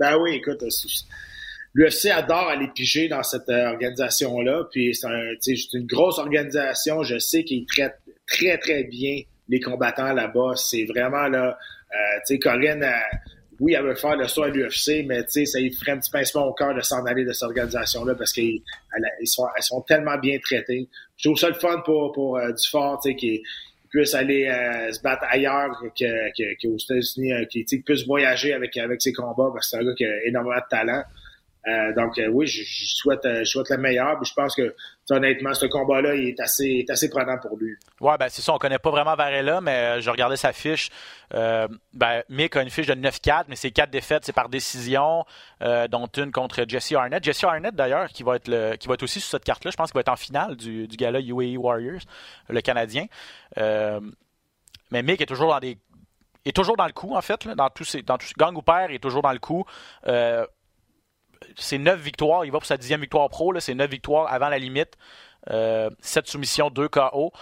Ben 0.00 0.16
oui, 0.16 0.34
écoute, 0.34 0.64
l'UFC 1.74 2.06
adore 2.06 2.48
aller 2.48 2.68
piger 2.74 3.08
dans 3.08 3.22
cette 3.22 3.48
organisation-là. 3.48 4.64
Puis 4.72 4.94
c'est 4.94 5.72
une 5.74 5.86
grosse 5.86 6.18
organisation. 6.18 7.04
Je 7.04 7.18
sais 7.18 7.44
qu'ils 7.44 7.66
traitent 7.66 8.00
très, 8.26 8.58
très 8.58 8.82
bien 8.84 9.20
les 9.48 9.60
combattants 9.60 10.12
là-bas. 10.12 10.54
C'est 10.56 10.84
vraiment 10.86 11.28
là. 11.28 11.56
tu 12.26 12.34
sais, 12.34 12.38
Corinne 12.40 12.84
oui, 13.62 13.74
elle 13.74 13.84
veut 13.84 13.94
faire 13.94 14.16
le 14.16 14.26
saut 14.26 14.42
à 14.42 14.48
l'UFC, 14.48 15.06
mais 15.06 15.24
ça 15.28 15.60
lui 15.60 15.72
ferait 15.72 15.92
un 15.92 15.98
petit 15.98 16.10
pincement 16.10 16.48
au 16.48 16.52
cœur 16.52 16.74
de 16.74 16.80
s'en 16.80 17.06
aller 17.06 17.24
de 17.24 17.32
cette 17.32 17.44
organisation-là 17.44 18.16
parce 18.16 18.32
qu'elles 18.32 18.58
sont, 19.24 19.80
tellement 19.86 20.18
bien 20.18 20.36
traitées. 20.40 20.88
Je 21.16 21.28
trouve 21.28 21.38
ça 21.38 21.46
le 21.46 21.54
fun 21.54 21.80
pour, 21.84 22.36
euh, 22.38 22.50
Dufort, 22.50 23.00
qui 23.16 23.40
puisse 23.88 24.14
aller 24.14 24.48
euh, 24.48 24.90
se 24.90 25.00
battre 25.00 25.22
ailleurs 25.30 25.70
qu'aux 25.80 26.76
États-Unis, 26.76 27.32
euh, 27.32 27.44
qui 27.44 27.64
puisse 27.86 28.04
voyager 28.04 28.52
avec 28.52 28.76
ses 28.98 29.12
combats 29.12 29.50
parce 29.54 29.70
que 29.70 29.76
c'est 29.76 29.76
un 29.76 29.84
gars 29.84 29.94
qui 29.94 30.06
a 30.06 30.24
énormément 30.24 30.56
de 30.56 30.68
talent. 30.68 31.04
Euh, 31.68 31.94
donc 31.94 32.20
oui, 32.30 32.46
je, 32.46 32.62
souhaite, 32.64 33.22
je 33.24 33.44
souhaite 33.44 33.70
le 33.70 33.78
meilleur. 33.78 34.22
je 34.24 34.32
pense 34.34 34.54
que 34.54 34.74
honnêtement, 35.10 35.54
ce 35.54 35.66
combat-là, 35.66 36.14
est 36.14 36.38
assez, 36.40 36.84
est 36.86 36.90
assez 36.90 37.08
prenant 37.08 37.38
pour 37.38 37.56
lui. 37.56 37.74
Ouais, 38.00 38.16
ben 38.18 38.28
c'est 38.28 38.42
ça, 38.42 38.54
on 38.54 38.58
connaît 38.58 38.78
pas 38.78 38.90
vraiment 38.90 39.14
Varela, 39.14 39.60
mais 39.60 39.72
euh, 39.72 40.00
je 40.00 40.10
regardais 40.10 40.36
sa 40.36 40.52
fiche. 40.52 40.90
Euh, 41.34 41.68
ben, 41.92 42.22
Mick 42.28 42.56
a 42.56 42.62
une 42.62 42.70
fiche 42.70 42.86
de 42.86 42.94
9-4, 42.94 43.44
mais 43.48 43.56
ses 43.56 43.70
quatre 43.70 43.90
défaites, 43.90 44.24
c'est 44.24 44.32
par 44.32 44.48
décision, 44.48 45.24
euh, 45.62 45.88
dont 45.88 46.06
une 46.06 46.32
contre 46.32 46.64
Jesse 46.66 46.92
Arnett. 46.92 47.22
Jesse 47.22 47.44
Arnett, 47.44 47.74
d'ailleurs, 47.74 48.08
qui 48.08 48.22
va 48.22 48.36
être 48.36 48.48
le, 48.48 48.76
qui 48.76 48.88
va 48.88 48.94
être 48.94 49.02
aussi 49.02 49.20
sur 49.20 49.30
cette 49.30 49.44
carte-là, 49.44 49.70
je 49.70 49.76
pense 49.76 49.90
qu'il 49.90 49.96
va 49.96 50.00
être 50.00 50.08
en 50.08 50.16
finale 50.16 50.56
du, 50.56 50.86
du 50.86 50.96
gala 50.96 51.20
UAE 51.20 51.56
Warriors, 51.56 52.02
le 52.48 52.60
Canadien. 52.60 53.06
mais 53.56 55.02
Mick 55.02 55.20
est 55.20 55.26
toujours 55.26 55.50
dans 55.50 55.60
des 55.60 55.78
est 56.44 56.56
toujours 56.56 56.76
dans 56.76 56.86
le 56.86 56.92
coup, 56.92 57.14
en 57.14 57.22
fait, 57.22 57.46
dans 57.46 57.70
tous 57.70 57.84
ces, 57.84 58.02
dans 58.02 58.18
gang 58.36 58.56
ou 58.56 58.62
père 58.62 58.90
est 58.90 58.98
toujours 58.98 59.22
dans 59.22 59.32
le 59.32 59.38
coup 59.38 59.64
c'est 61.56 61.78
9 61.78 62.00
victoires. 62.00 62.44
Il 62.44 62.52
va 62.52 62.58
pour 62.58 62.66
sa 62.66 62.76
dixième 62.76 63.00
victoire 63.00 63.28
pro. 63.28 63.58
C'est 63.60 63.74
9 63.74 63.90
victoires 63.90 64.32
avant 64.32 64.48
la 64.48 64.58
limite. 64.58 64.96
Euh, 65.50 65.90
7 66.00 66.26
soumissions, 66.26 66.70
2 66.70 66.88
KO. 66.88 67.32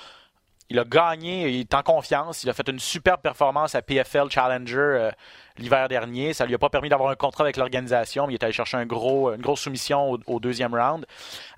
Il 0.70 0.78
a 0.78 0.84
gagné, 0.84 1.48
il 1.50 1.60
est 1.60 1.74
en 1.74 1.82
confiance. 1.82 2.44
Il 2.44 2.50
a 2.50 2.52
fait 2.52 2.68
une 2.68 2.78
superbe 2.78 3.20
performance 3.20 3.74
à 3.74 3.82
PFL 3.82 4.30
Challenger 4.30 4.76
euh, 4.76 5.10
l'hiver 5.58 5.88
dernier. 5.88 6.32
Ça 6.32 6.46
lui 6.46 6.54
a 6.54 6.58
pas 6.58 6.68
permis 6.68 6.88
d'avoir 6.88 7.10
un 7.10 7.16
contrat 7.16 7.42
avec 7.42 7.56
l'organisation, 7.56 8.28
mais 8.28 8.34
il 8.34 8.36
est 8.36 8.44
allé 8.44 8.52
chercher 8.52 8.76
un 8.76 8.86
gros, 8.86 9.32
une 9.32 9.40
grosse 9.40 9.62
soumission 9.62 10.16
au, 10.26 10.40
deuxième 10.40 10.72
round. 10.72 11.06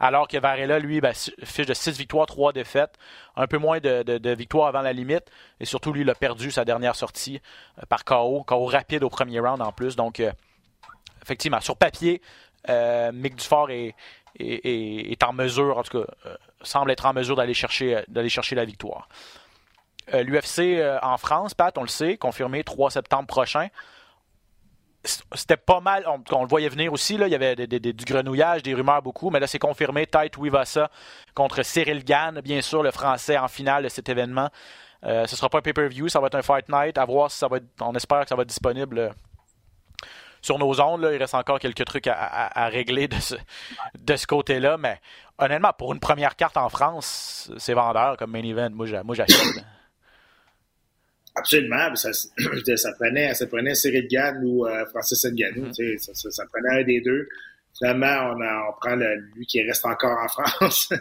Alors 0.01 0.29
que 0.29 0.39
Varela, 0.39 0.79
lui, 0.79 1.03
ben, 1.03 1.13
fiche 1.13 1.67
de 1.67 1.75
6 1.75 1.99
victoires, 1.99 2.25
3 2.25 2.55
défaites. 2.55 2.95
Un 3.37 3.47
peu 3.47 3.59
moins 3.59 3.81
de, 3.81 4.35
victoires 4.35 4.69
avant 4.69 4.81
la 4.81 4.95
limite. 4.95 5.31
Et 5.61 5.67
surtout, 5.67 5.93
lui, 5.93 6.01
il 6.01 6.11
a 6.11 6.15
perdu 6.15 6.51
sa 6.51 6.65
dernière 6.65 6.97
sortie 6.97 7.43
euh, 7.79 7.83
par 7.91 8.07
KO. 8.07 8.45
KO 8.45 8.65
rapide 8.65 9.05
au 9.05 9.11
premier 9.11 9.41
round 9.41 9.61
en 9.61 9.73
plus. 9.73 9.95
Donc, 9.95 10.21
euh, 10.21 10.33
effectivement, 11.23 11.61
sur 11.61 11.77
papier, 11.77 12.21
euh, 12.69 13.13
Mick 13.13 13.37
Dufort 13.37 13.71
est, 13.71 13.95
est, 14.39 15.23
en 15.23 15.33
mesure, 15.33 15.79
en 15.79 15.83
tout 15.83 16.03
cas, 16.03 16.13
euh, 16.27 16.37
semble 16.63 16.91
être 16.91 17.07
en 17.07 17.13
mesure 17.13 17.37
d'aller 17.37 17.55
chercher, 17.55 18.03
d'aller 18.09 18.29
chercher 18.29 18.55
la 18.55 18.65
victoire. 18.65 19.09
Euh, 20.15 20.23
L'UFC 20.23 20.81
en 21.03 21.17
France, 21.17 21.55
Pat, 21.55 21.77
on 21.79 21.83
le 21.83 21.89
sait, 21.89 22.17
confirmé 22.17 22.65
3 22.65 22.91
septembre 22.91 23.27
prochain. 23.27 23.69
C'était 25.05 25.57
pas 25.57 25.81
mal, 25.81 26.07
on, 26.07 26.43
le 26.43 26.49
voyait 26.49 26.69
venir 26.69 26.93
aussi, 26.93 27.17
là, 27.17 27.27
il 27.27 27.33
y 27.33 27.35
avait 27.35 27.57
du 27.57 28.05
grenouillage, 28.05 28.63
des 28.63 28.73
rumeurs 28.73 29.03
beaucoup, 29.03 29.31
mais 29.31 29.41
là 29.41 29.49
c'est 29.49 29.59
confirmé, 29.59 30.07
Tite 30.07 30.37
Wivasa 30.37 30.93
contre 31.35 31.65
Cyril 31.65 32.05
Gann, 32.05 32.41
bien 32.41 32.63
sûr, 32.63 32.85
le 32.85 32.93
français 32.93 33.37
en 33.37 33.49
finale 33.49 33.83
de 33.83 33.89
cet 33.89 34.09
événement. 34.09 34.49
ce 35.03 35.27
sera 35.27 35.49
pas 35.49 35.59
un 35.59 35.63
pay-per-view, 35.63 36.09
ça 36.09 36.21
va 36.21 36.29
être 36.29 36.37
un 36.37 36.43
fight 36.43 36.69
night, 36.69 36.99
à 36.99 37.05
voir 37.05 37.33
si 37.33 37.39
ça 37.39 37.49
va 37.49 37.57
être, 37.57 37.67
on 37.81 37.93
espère 37.97 38.21
que 38.21 38.29
ça 38.29 38.37
va 38.37 38.43
être 38.43 38.49
disponible 38.49 39.13
sur 40.43 40.59
nos 40.59 40.81
ondes. 40.81 41.09
il 41.13 41.17
reste 41.17 41.35
encore 41.35 41.59
quelques 41.59 41.85
trucs 41.85 42.09
à, 42.09 42.69
régler 42.69 43.09
de 43.09 43.17
ce, 43.17 43.35
de 43.99 44.17
ce 44.17 44.27
côté-là. 44.27 44.77
Mais 44.77 45.01
honnêtement, 45.39 45.73
pour 45.77 45.93
une 45.93 46.01
première 46.01 46.37
carte 46.37 46.57
en 46.57 46.69
France, 46.69 47.51
c'est 47.57 47.75
vendeur 47.75 48.17
comme 48.17 48.33
main 48.33 48.43
event. 48.43 48.71
Moi, 48.71 49.15
j'achète. 49.15 49.65
Absolument. 51.35 51.95
Ça, 51.95 52.13
ça, 52.77 52.93
prenait, 52.99 53.33
ça 53.35 53.47
prenait 53.47 53.75
Cyril 53.75 54.07
Gann 54.09 54.45
ou 54.45 54.67
euh, 54.67 54.85
Francis 54.87 55.25
Nganou. 55.25 55.69
Mm-hmm. 55.69 55.99
Ça, 55.99 56.15
ça, 56.15 56.31
ça, 56.31 56.45
prenait 56.53 56.83
un 56.83 56.85
des 56.85 57.01
deux. 57.01 57.29
Finalement, 57.83 58.33
on, 58.69 58.73
prend 58.81 58.95
le, 58.95 59.17
lui 59.35 59.45
qui 59.45 59.61
reste 59.61 59.85
encore 59.85 60.17
en 60.17 60.29
France, 60.57 60.93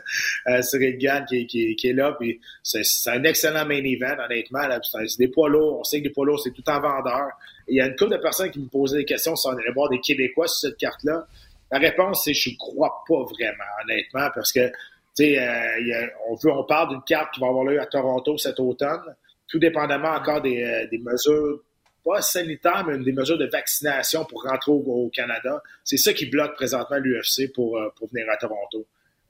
euh, 0.47 0.61
Cyril 0.63 0.97
Gann 0.97 1.25
qui, 1.25 1.75
est 1.83 1.93
là. 1.93 2.15
Puis 2.19 2.41
c'est, 2.63 2.81
un 3.07 3.23
excellent 3.23 3.65
main 3.67 3.83
event, 3.83 4.17
honnêtement. 4.25 4.61
C'est, 4.91 5.19
des 5.19 5.27
poids 5.27 5.47
lourds. 5.47 5.81
On 5.81 5.83
sait 5.83 5.99
que 5.99 6.05
les 6.05 6.09
poids 6.09 6.25
lourds, 6.25 6.39
c'est 6.39 6.51
tout 6.51 6.67
en 6.67 6.79
vendeur. 6.79 7.29
il 7.67 7.75
y 7.75 7.81
a 7.81 7.85
une 7.85 7.95
couple 7.95 8.13
de 8.13 8.17
personnes 8.17 8.49
qui 8.49 8.59
me 8.59 8.67
posaient 8.67 8.97
des 8.97 9.05
questions 9.05 9.35
si 9.35 9.47
on 9.47 9.51
allait 9.51 9.71
voir 9.71 9.89
des 9.89 9.99
Québécois 9.99 10.47
sur 10.47 10.69
cette 10.69 10.77
carte-là. 10.77 11.27
La 11.71 11.77
réponse, 11.77 12.23
c'est 12.25 12.33
je 12.33 12.49
crois 12.57 13.03
pas 13.07 13.23
vraiment, 13.23 13.63
honnêtement, 13.83 14.29
parce 14.33 14.51
que 14.51 14.67
tu 15.15 15.25
sais, 15.25 15.39
euh, 15.39 16.07
on 16.25 16.63
parle 16.63 16.89
d'une 16.89 17.03
carte 17.03 17.33
qui 17.33 17.41
va 17.41 17.47
avoir 17.47 17.65
lieu 17.65 17.79
à 17.79 17.85
Toronto 17.85 18.37
cet 18.37 18.59
automne 18.59 19.15
tout 19.51 19.59
dépendamment 19.59 20.11
encore 20.11 20.41
des, 20.41 20.63
euh, 20.63 20.87
des 20.89 20.97
mesures, 20.97 21.59
pas 22.03 22.21
sanitaires, 22.21 22.85
mais 22.87 22.97
des 22.97 23.11
mesures 23.11 23.37
de 23.37 23.47
vaccination 23.47 24.25
pour 24.25 24.43
rentrer 24.43 24.71
au, 24.71 25.09
Canada. 25.13 25.61
C'est 25.83 25.97
ça 25.97 26.13
qui 26.13 26.25
bloque 26.25 26.53
présentement 26.55 26.97
l'UFC 26.97 27.51
pour, 27.53 27.77
euh, 27.77 27.89
pour 27.97 28.09
venir 28.09 28.29
à 28.29 28.37
Toronto. 28.37 28.87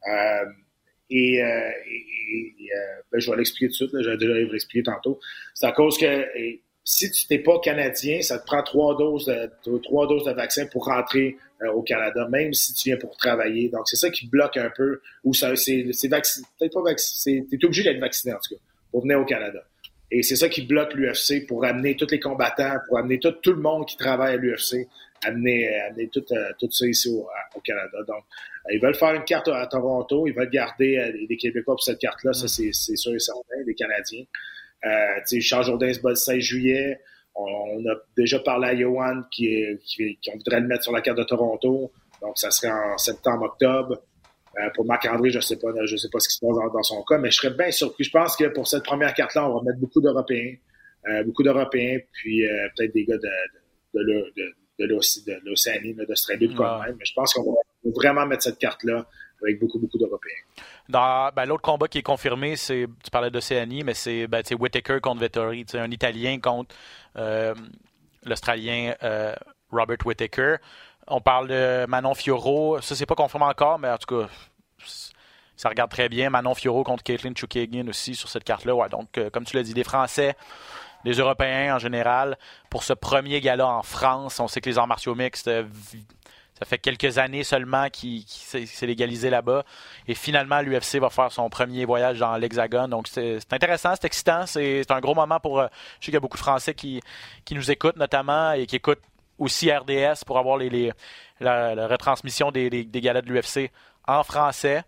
Euh, 0.07 0.45
et, 1.09 1.43
euh, 1.43 1.69
ben, 3.11 3.19
je 3.19 3.29
vais 3.29 3.37
l'expliquer 3.37 3.67
tout 3.67 3.85
de 3.85 3.89
suite, 3.89 4.03
j'ai 4.03 4.17
déjà 4.17 4.33
l'expliquer 4.33 4.83
tantôt. 4.83 5.19
C'est 5.53 5.65
à 5.65 5.71
cause 5.73 5.97
que 5.97 6.25
si 6.83 7.11
tu 7.11 7.25
n'es 7.29 7.39
pas 7.39 7.59
canadien, 7.59 8.21
ça 8.21 8.39
te 8.39 8.45
prend 8.45 8.63
trois 8.63 8.97
doses 8.97 9.25
de, 9.25 9.77
trois 9.79 10.07
doses 10.07 10.23
de 10.23 10.31
vaccin 10.31 10.65
pour 10.67 10.85
rentrer 10.85 11.37
au 11.73 11.83
Canada, 11.83 12.27
même 12.29 12.53
si 12.53 12.73
tu 12.73 12.89
viens 12.89 12.97
pour 12.97 13.15
travailler. 13.17 13.69
Donc, 13.69 13.87
c'est 13.87 13.97
ça 13.97 14.09
qui 14.09 14.27
bloque 14.27 14.57
un 14.57 14.71
peu, 14.75 15.01
ou 15.23 15.33
c'est, 15.33 15.55
c'est, 15.57 15.85
peut-être 16.09 16.73
pas 16.73 16.81
vacciné, 16.81 17.45
t'es 17.45 17.63
obligé 17.65 17.83
d'être 17.83 17.99
vacciné, 17.99 18.33
en 18.33 18.39
tout 18.39 18.55
cas, 18.55 18.61
pour 18.89 19.01
venir 19.01 19.19
au 19.19 19.25
Canada. 19.25 19.61
Et 20.11 20.23
c'est 20.23 20.35
ça 20.35 20.49
qui 20.49 20.63
bloque 20.63 20.93
l'UFC 20.93 21.47
pour 21.47 21.63
amener 21.63 21.95
tous 21.95 22.11
les 22.11 22.19
combattants, 22.19 22.75
pour 22.87 22.97
amener 22.97 23.17
tout, 23.19 23.31
tout 23.31 23.53
le 23.53 23.61
monde 23.61 23.85
qui 23.85 23.95
travaille 23.95 24.33
à 24.33 24.37
l'UFC, 24.37 24.87
amener, 25.23 25.73
amener 25.89 26.09
tout, 26.09 26.25
euh, 26.31 26.51
tout 26.59 26.69
ça 26.69 26.85
ici 26.85 27.09
au, 27.09 27.27
Canada. 27.61 27.97
Donc, 28.05 28.17
euh, 28.17 28.73
ils 28.73 28.81
veulent 28.81 28.95
faire 28.95 29.13
une 29.13 29.23
carte 29.23 29.47
à, 29.47 29.65
Toronto, 29.67 30.27
ils 30.27 30.33
veulent 30.33 30.49
garder 30.49 30.97
euh, 30.97 31.25
les 31.29 31.37
Québécois 31.37 31.75
pour 31.75 31.83
cette 31.83 31.99
carte-là, 31.99 32.33
ça 32.33 32.47
c'est 32.47 32.71
sûr 32.73 33.13
et 33.13 33.19
certain, 33.19 33.55
les 33.65 33.73
Canadiens. 33.73 34.25
Euh, 34.85 35.39
Charles 35.39 35.65
Jourdain 35.65 35.93
se 35.93 36.01
bat 36.01 36.09
le 36.09 36.15
16 36.15 36.39
juillet. 36.39 36.99
On, 37.35 37.85
a 37.87 37.95
déjà 38.17 38.39
parlé 38.39 38.67
à 38.67 38.75
Johan 38.75 39.23
qui, 39.31 39.63
qui, 39.85 40.17
qui, 40.21 40.31
voudrait 40.31 40.59
le 40.59 40.67
mettre 40.67 40.83
sur 40.83 40.91
la 40.91 41.01
carte 41.01 41.19
de 41.19 41.23
Toronto. 41.23 41.91
Donc, 42.21 42.37
ça 42.37 42.51
serait 42.51 42.71
en 42.71 42.97
septembre-octobre. 42.97 44.01
Euh, 44.59 44.69
pour 44.75 44.85
Marc-André, 44.85 45.29
je 45.29 45.39
sais 45.39 45.57
pas, 45.57 45.69
je 45.85 45.95
sais 45.95 46.09
pas 46.11 46.19
ce 46.19 46.27
qui 46.27 46.35
se 46.35 46.45
passe 46.45 46.73
dans, 46.73 46.83
son 46.83 47.03
cas, 47.03 47.17
mais 47.17 47.31
je 47.31 47.37
serais 47.37 47.53
bien 47.53 47.71
surpris. 47.71 48.03
Je 48.03 48.11
pense 48.11 48.35
que 48.35 48.45
pour 48.45 48.67
cette 48.67 48.83
première 48.83 49.13
carte-là, 49.13 49.49
on 49.49 49.57
va 49.57 49.63
mettre 49.63 49.79
beaucoup 49.79 50.01
d'Européens, 50.01 50.55
euh, 51.07 51.23
beaucoup 51.23 51.43
d'Européens, 51.43 51.99
puis 52.11 52.45
euh, 52.45 52.67
peut-être 52.75 52.93
des 52.93 53.05
gars 53.05 53.17
de, 53.17 54.01
de, 54.03 54.33
de, 54.79 54.85
l'Océanie, 55.45 55.93
d'Australie, 55.93 56.49
de 56.49 56.55
quoi 56.55 56.83
même. 56.85 56.97
Mais 56.99 57.05
je 57.05 57.13
pense 57.13 57.33
qu'on 57.33 57.53
va 57.53 57.59
vraiment 57.95 58.25
mettre 58.25 58.43
cette 58.43 58.57
carte-là 58.57 59.07
avec 59.41 59.59
beaucoup, 59.59 59.79
beaucoup 59.79 59.97
d'Européens. 59.97 60.31
Dans 60.89 61.31
ben, 61.33 61.45
l'autre 61.45 61.61
combat 61.61 61.87
qui 61.87 61.99
est 61.99 62.03
confirmé, 62.03 62.57
c'est 62.57 62.87
tu 63.03 63.09
parlais 63.09 63.31
d'Océanie, 63.31 63.83
mais 63.85 63.93
c'est 63.93 64.27
ben, 64.27 64.43
Whitaker 64.59 64.99
contre 65.01 65.21
Vettori, 65.21 65.65
un 65.75 65.91
Italien 65.91 66.39
contre 66.39 66.75
l'Australien 68.25 68.95
Robert 69.71 70.05
Whitaker. 70.05 70.57
On 71.07 71.21
parle 71.21 71.47
de 71.47 71.85
Manon 71.87 72.13
Fioro. 72.13 72.79
Ça, 72.81 72.95
c'est 72.95 73.05
pas 73.05 73.15
confirmé 73.15 73.45
encore, 73.45 73.79
mais 73.79 73.89
en 73.89 73.97
tout 73.97 74.15
cas, 74.15 74.27
ça 75.55 75.69
regarde 75.69 75.91
très 75.91 76.09
bien. 76.09 76.29
Manon 76.29 76.55
Fioro 76.55 76.83
contre 76.83 77.03
Caitlin 77.03 77.33
Chukagian 77.35 77.87
aussi 77.87 78.15
sur 78.15 78.29
cette 78.29 78.43
carte-là. 78.43 78.87
Donc, 78.89 79.17
euh, 79.17 79.29
comme 79.29 79.45
tu 79.45 79.55
l'as 79.55 79.63
dit, 79.63 79.73
des 79.73 79.83
Français, 79.83 80.35
des 81.03 81.13
Européens 81.13 81.75
en 81.75 81.79
général. 81.79 82.37
Pour 82.69 82.83
ce 82.83 82.93
premier 82.93 83.41
gala 83.41 83.67
en 83.67 83.83
France, 83.83 84.39
on 84.39 84.47
sait 84.47 84.61
que 84.61 84.69
les 84.69 84.77
arts 84.77 84.87
martiaux 84.87 85.15
mixtes, 85.15 85.47
euh, 85.47 85.63
ça 86.57 86.65
fait 86.65 86.77
quelques 86.77 87.17
années 87.17 87.43
seulement 87.43 87.89
qu'il 87.89 88.23
s'est 88.27 88.85
légalisé 88.85 89.29
là-bas. 89.29 89.63
Et 90.07 90.13
finalement, 90.13 90.61
l'UFC 90.61 90.99
va 90.99 91.09
faire 91.09 91.31
son 91.31 91.49
premier 91.49 91.85
voyage 91.85 92.19
dans 92.19 92.37
l'Hexagone. 92.37 92.89
Donc, 92.89 93.07
c'est 93.07 93.39
intéressant, 93.51 93.93
c'est 93.95 94.05
excitant. 94.05 94.45
C'est 94.45 94.89
un 94.91 94.99
gros 94.99 95.15
moment 95.15 95.39
pour. 95.39 95.59
Euh, 95.59 95.67
je 95.99 96.05
sais 96.05 96.11
qu'il 96.11 96.13
y 96.13 96.17
a 96.17 96.19
beaucoup 96.19 96.37
de 96.37 96.43
Français 96.43 96.73
qui 96.73 97.01
nous 97.51 97.71
écoutent 97.71 97.97
notamment 97.97 98.53
et 98.53 98.67
qui 98.67 98.75
écoutent 98.75 99.01
aussi 99.41 99.71
RDS 99.71 100.23
pour 100.25 100.37
avoir 100.37 100.57
la, 101.39 101.87
retransmission 101.87 102.51
des, 102.51 102.69
des, 102.69 103.01
galas 103.01 103.21
de 103.21 103.31
l'UFC 103.31 103.71
en 104.07 104.23
français. 104.23 104.83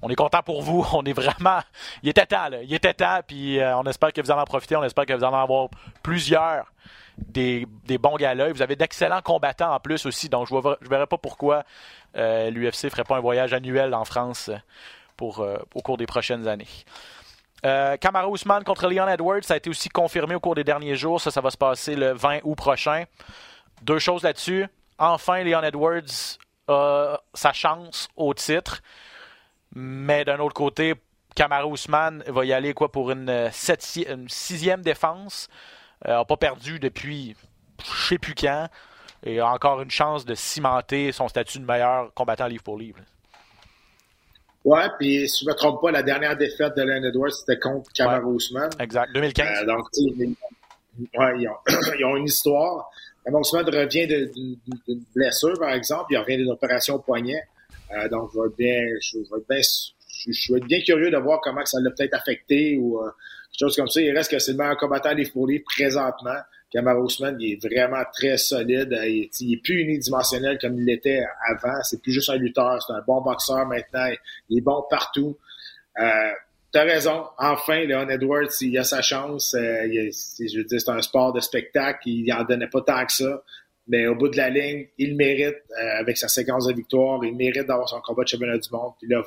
On 0.00 0.08
est 0.08 0.16
content 0.16 0.42
pour 0.42 0.62
vous. 0.62 0.84
On 0.92 1.04
est 1.04 1.12
vraiment. 1.12 1.60
Il 2.02 2.08
était 2.08 2.26
temps, 2.26 2.48
là. 2.48 2.62
Il 2.62 2.74
était 2.74 2.94
temps. 2.94 3.20
Puis 3.26 3.60
euh, 3.60 3.76
on 3.76 3.84
espère 3.84 4.12
que 4.12 4.20
vous 4.20 4.30
allez 4.30 4.40
en 4.40 4.44
profiter. 4.44 4.74
On 4.74 4.82
espère 4.82 5.06
que 5.06 5.12
vous 5.12 5.22
allez 5.22 5.36
en 5.36 5.42
avoir 5.42 5.68
plusieurs 6.02 6.72
des, 7.18 7.66
des 7.84 7.98
bons 7.98 8.16
galas. 8.16 8.52
Vous 8.52 8.62
avez 8.62 8.74
d'excellents 8.74 9.22
combattants 9.22 9.72
en 9.72 9.78
plus 9.78 10.06
aussi. 10.06 10.28
Donc 10.28 10.48
je 10.48 10.54
ne 10.54 10.88
verrai 10.88 11.06
pas 11.06 11.18
pourquoi 11.18 11.64
euh, 12.16 12.50
l'UFC 12.50 12.84
ne 12.84 12.90
ferait 12.90 13.04
pas 13.04 13.16
un 13.16 13.20
voyage 13.20 13.52
annuel 13.52 13.94
en 13.94 14.04
France 14.04 14.50
euh, 15.20 15.58
au 15.74 15.82
cours 15.82 15.98
des 15.98 16.06
prochaines 16.06 16.48
années. 16.48 16.66
Euh, 17.64 17.96
Ousmane 18.28 18.64
contre 18.64 18.88
Leon 18.88 19.08
Edwards, 19.08 19.42
ça 19.44 19.54
a 19.54 19.56
été 19.56 19.70
aussi 19.70 19.88
confirmé 19.88 20.34
au 20.34 20.40
cours 20.40 20.54
des 20.54 20.64
derniers 20.64 20.96
jours. 20.96 21.20
Ça, 21.20 21.30
ça 21.30 21.40
va 21.40 21.50
se 21.50 21.56
passer 21.56 21.94
le 21.94 22.12
20 22.12 22.40
août 22.42 22.56
prochain. 22.56 23.04
Deux 23.82 23.98
choses 23.98 24.22
là-dessus. 24.22 24.66
Enfin, 24.98 25.42
Leon 25.42 25.62
Edwards 25.62 26.38
a 26.68 27.18
sa 27.34 27.52
chance 27.52 28.08
au 28.16 28.34
titre. 28.34 28.82
Mais 29.74 30.24
d'un 30.24 30.38
autre 30.38 30.54
côté, 30.54 30.94
Kamara 31.34 31.66
Ousmane 31.66 32.22
va 32.26 32.44
y 32.44 32.52
aller 32.52 32.74
quoi 32.74 32.90
pour 32.90 33.10
une, 33.10 33.50
sixième 33.52 34.82
défense. 34.82 35.48
n'a 36.06 36.20
euh, 36.20 36.24
pas 36.24 36.36
perdu 36.36 36.78
depuis 36.78 37.36
je 37.84 38.08
sais 38.08 38.18
plus 38.18 38.34
quand. 38.34 38.68
Et 39.24 39.38
a 39.38 39.48
encore 39.48 39.80
une 39.82 39.90
chance 39.90 40.24
de 40.24 40.34
cimenter 40.34 41.12
son 41.12 41.28
statut 41.28 41.58
de 41.58 41.64
meilleur 41.64 42.12
combattant 42.14 42.46
livre 42.46 42.62
pour 42.62 42.78
livre. 42.78 42.98
Ouais, 44.64 44.86
puis 44.98 45.28
si 45.28 45.44
je 45.44 45.50
me 45.50 45.54
trompe 45.54 45.80
pas, 45.80 45.90
la 45.90 46.02
dernière 46.02 46.36
défaite 46.36 46.76
de 46.76 46.82
Leon 46.82 47.02
Edwards, 47.02 47.32
c'était 47.32 47.58
contre 47.58 47.92
Kamara 47.92 48.24
Ousmane. 48.24 48.70
Exact, 48.78 49.12
2015. 49.12 49.46
Euh, 49.46 49.66
donc, 49.66 49.86
ouais, 49.98 51.40
ils, 51.40 51.48
ont, 51.48 51.56
ils, 51.98 52.04
ont, 52.04 52.16
une 52.16 52.26
histoire. 52.26 52.88
Kamara 53.24 53.40
Ousmane 53.40 53.66
revient 53.66 54.06
d'une 54.06 55.04
blessure, 55.14 55.58
par 55.58 55.72
exemple, 55.72 56.06
il 56.10 56.18
revient 56.18 56.36
d'une 56.36 56.50
opération 56.50 56.94
au 56.94 56.98
poignet. 57.00 57.42
Euh, 57.92 58.08
donc, 58.08 58.30
je 58.34 58.40
vais, 58.40 58.48
bien, 58.56 58.98
je, 59.00 59.18
vais 59.18 59.42
bien, 59.48 59.60
je, 60.28 60.52
vais 60.52 60.58
être 60.58 60.66
bien 60.66 60.80
curieux 60.80 61.10
de 61.10 61.18
voir 61.18 61.40
comment 61.42 61.64
ça 61.64 61.80
l'a 61.80 61.90
peut-être 61.90 62.14
affecté 62.14 62.76
ou 62.78 62.98
euh, 62.98 63.10
quelque 63.50 63.68
chose 63.68 63.76
comme 63.76 63.88
ça. 63.88 64.00
Il 64.00 64.16
reste 64.16 64.30
que 64.30 64.38
c'est 64.38 64.52
le 64.52 64.58
meilleur 64.58 64.76
combattant 64.76 65.14
des 65.14 65.24
fourlis 65.24 65.60
présentement. 65.60 66.38
Kamara 66.72 67.00
Ousmane, 67.00 67.36
il 67.40 67.52
est 67.52 67.68
vraiment 67.68 68.02
très 68.12 68.38
solide. 68.38 68.98
Il 69.04 69.52
est, 69.52 69.62
plus 69.62 69.82
unidimensionnel 69.82 70.58
comme 70.60 70.78
il 70.78 70.84
l'était 70.84 71.24
avant. 71.48 71.82
C'est 71.82 72.00
plus 72.00 72.12
juste 72.12 72.30
un 72.30 72.36
lutteur. 72.36 72.82
C'est 72.82 72.92
un 72.92 73.02
bon 73.06 73.20
boxeur 73.20 73.66
maintenant. 73.66 74.08
Il 74.48 74.58
est 74.58 74.62
bon 74.62 74.84
partout. 74.88 75.36
Euh, 76.00 76.30
T'as 76.72 76.84
raison. 76.84 77.26
Enfin, 77.36 77.84
Leon 77.84 78.08
Edwards, 78.08 78.48
il 78.62 78.78
a 78.78 78.84
sa 78.84 79.02
chance. 79.02 79.54
Euh, 79.54 79.84
je 79.84 80.56
veux 80.56 80.64
dire, 80.64 80.80
c'est 80.80 80.90
un 80.90 81.02
sport 81.02 81.34
de 81.34 81.40
spectacle. 81.40 82.08
Il 82.08 82.32
en 82.32 82.44
donnait 82.44 82.66
pas 82.66 82.80
tant 82.80 83.04
que 83.04 83.12
ça. 83.12 83.42
Mais 83.88 84.06
au 84.06 84.14
bout 84.14 84.28
de 84.28 84.38
la 84.38 84.48
ligne, 84.48 84.86
il 84.96 85.14
mérite, 85.14 85.56
euh, 85.78 85.98
avec 85.98 86.16
sa 86.16 86.28
séquence 86.28 86.66
de 86.66 86.72
victoire, 86.72 87.22
il 87.24 87.36
mérite 87.36 87.66
d'avoir 87.66 87.88
son 87.88 88.00
combat 88.00 88.22
de 88.22 88.28
championnat 88.28 88.56
du 88.56 88.70
monde. 88.70 88.92
Puis 88.98 89.08
là, 89.08 89.22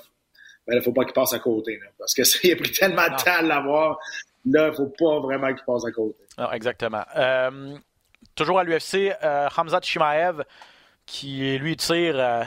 ben, 0.65 0.77
il 0.77 0.81
faut 0.81 0.91
pas 0.91 1.03
qu'il 1.03 1.13
passe 1.13 1.33
à 1.33 1.39
côté. 1.39 1.79
parce 1.99 2.15
que 2.15 2.23
ça, 2.23 2.39
il 2.43 2.53
a 2.53 2.55
pris 2.55 2.71
tellement 2.71 3.03
de 3.03 3.23
temps 3.23 3.37
à 3.37 3.41
l'avoir. 3.43 3.99
Là, 4.45 4.69
il 4.69 4.75
faut 4.75 4.91
pas 4.97 5.19
vraiment 5.19 5.47
qu'il 5.47 5.65
passe 5.65 5.85
à 5.85 5.91
côté. 5.91 6.15
Non, 6.37 6.51
exactement. 6.51 7.03
Euh, 7.15 7.75
toujours 8.35 8.59
à 8.59 8.63
l'UFC, 8.63 9.13
euh, 9.23 9.47
Hamzat 9.55 9.81
Shimaev, 9.81 10.43
qui 11.05 11.57
lui 11.57 11.75
tire, 11.77 12.15
euh, 12.19 12.43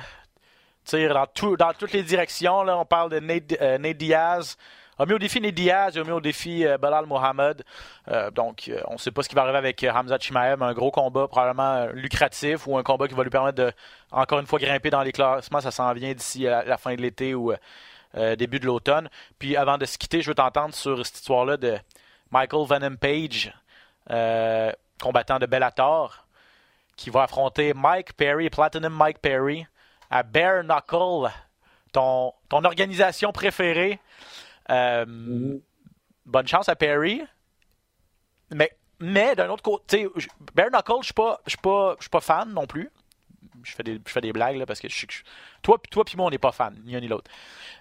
tire 0.85 1.15
dans, 1.15 1.27
tout, 1.27 1.57
dans 1.57 1.73
toutes 1.73 1.93
les 1.93 2.03
directions. 2.03 2.63
Là. 2.63 2.79
On 2.79 2.85
parle 2.85 3.11
de 3.11 3.21
Nate, 3.21 3.55
euh, 3.61 3.79
Nate 3.79 3.97
Diaz. 3.97 4.57
A 5.01 5.07
mis 5.07 5.13
au 5.13 5.19
défi 5.19 5.41
Nate 5.41 5.55
Diaz, 5.55 5.93
il 5.95 6.01
a 6.01 6.05
mis 6.05 6.11
au 6.11 6.21
défi 6.21 6.67
Balal 6.81 7.07
Mohamed. 7.07 7.63
donc, 8.35 8.69
on 8.89 8.95
ne 8.95 8.99
sait 8.99 9.13
pas 9.13 9.23
ce 9.23 9.29
qui 9.29 9.37
va 9.37 9.43
arriver 9.43 9.59
avec 9.59 9.85
Hamzat 9.85 10.19
Shimaev. 10.19 10.61
Un 10.61 10.73
gros 10.73 10.91
combat, 10.91 11.29
probablement 11.29 11.87
lucratif, 11.93 12.67
ou 12.67 12.77
un 12.77 12.83
combat 12.83 13.07
qui 13.07 13.15
va 13.15 13.23
lui 13.23 13.31
permettre 13.31 13.59
de, 13.59 13.73
encore 14.11 14.41
une 14.41 14.47
fois, 14.47 14.59
grimper 14.59 14.91
dans 14.91 15.03
les 15.03 15.13
classements. 15.13 15.61
Ça 15.61 15.71
s'en 15.71 15.93
vient 15.93 16.13
d'ici 16.15 16.43
la 16.43 16.77
fin 16.79 16.97
de 16.97 17.01
l'été 17.01 17.33
ou 17.33 17.53
début 18.15 18.59
de 18.59 18.67
l'automne. 18.67 19.09
Puis, 19.39 19.57
avant 19.57 19.79
de 19.79 19.85
se 19.85 19.99
quitter, 19.99 20.23
je 20.23 20.31
veux 20.31 20.35
t'entendre 20.35 20.75
sur 20.75 21.05
cette 21.05 21.17
histoire-là 21.17 21.57
de 21.57 21.79
Michael 22.31 22.67
Venom 22.67 22.97
Page, 22.97 23.53
euh, 24.11 24.73
combattant 25.01 25.39
de 25.39 25.47
Bellator, 25.47 26.27
qui 26.97 27.11
va 27.11 27.23
affronter 27.23 27.73
Mike 27.75 28.15
Perry, 28.15 28.51
Platinum 28.51 28.93
Mike 28.93 29.19
Perry, 29.19 29.67
à 30.11 30.23
Bare 30.23 30.63
Knuckle, 30.65 31.31
ton, 31.93 32.33
ton 32.49 32.65
organisation 32.65 33.33
préférée. 33.33 34.01
Euh, 34.71 35.07
mm-hmm. 35.07 35.61
Bonne 36.27 36.47
chance 36.47 36.69
à 36.69 36.77
Perry. 36.77 37.23
Mais, 38.51 38.71
mais 38.99 39.35
d'un 39.37 39.49
autre 39.49 39.63
côté, 39.63 40.09
Bare 40.55 40.71
Knuckle, 40.71 41.03
je 41.03 41.13
ne 41.23 41.47
suis 41.47 42.09
pas, 42.11 42.21
fan 42.21 42.53
non 42.53 42.67
plus. 42.67 42.91
Je 43.63 43.73
fais 43.73 43.83
des, 43.83 44.01
je 44.05 44.13
fais 44.13 44.21
des 44.21 44.33
blagues 44.33 44.57
là, 44.57 44.67
parce 44.67 44.81
que 44.81 44.89
je, 44.89 45.07
toi, 45.63 45.79
toi 45.91 46.05
puis 46.05 46.17
moi, 46.17 46.27
on 46.27 46.31
n'est 46.31 46.39
pas 46.39 46.53
fan, 46.53 46.81
ni 46.85 46.97
un 46.97 47.01
ni 47.01 47.09
l'autre. 47.09 47.31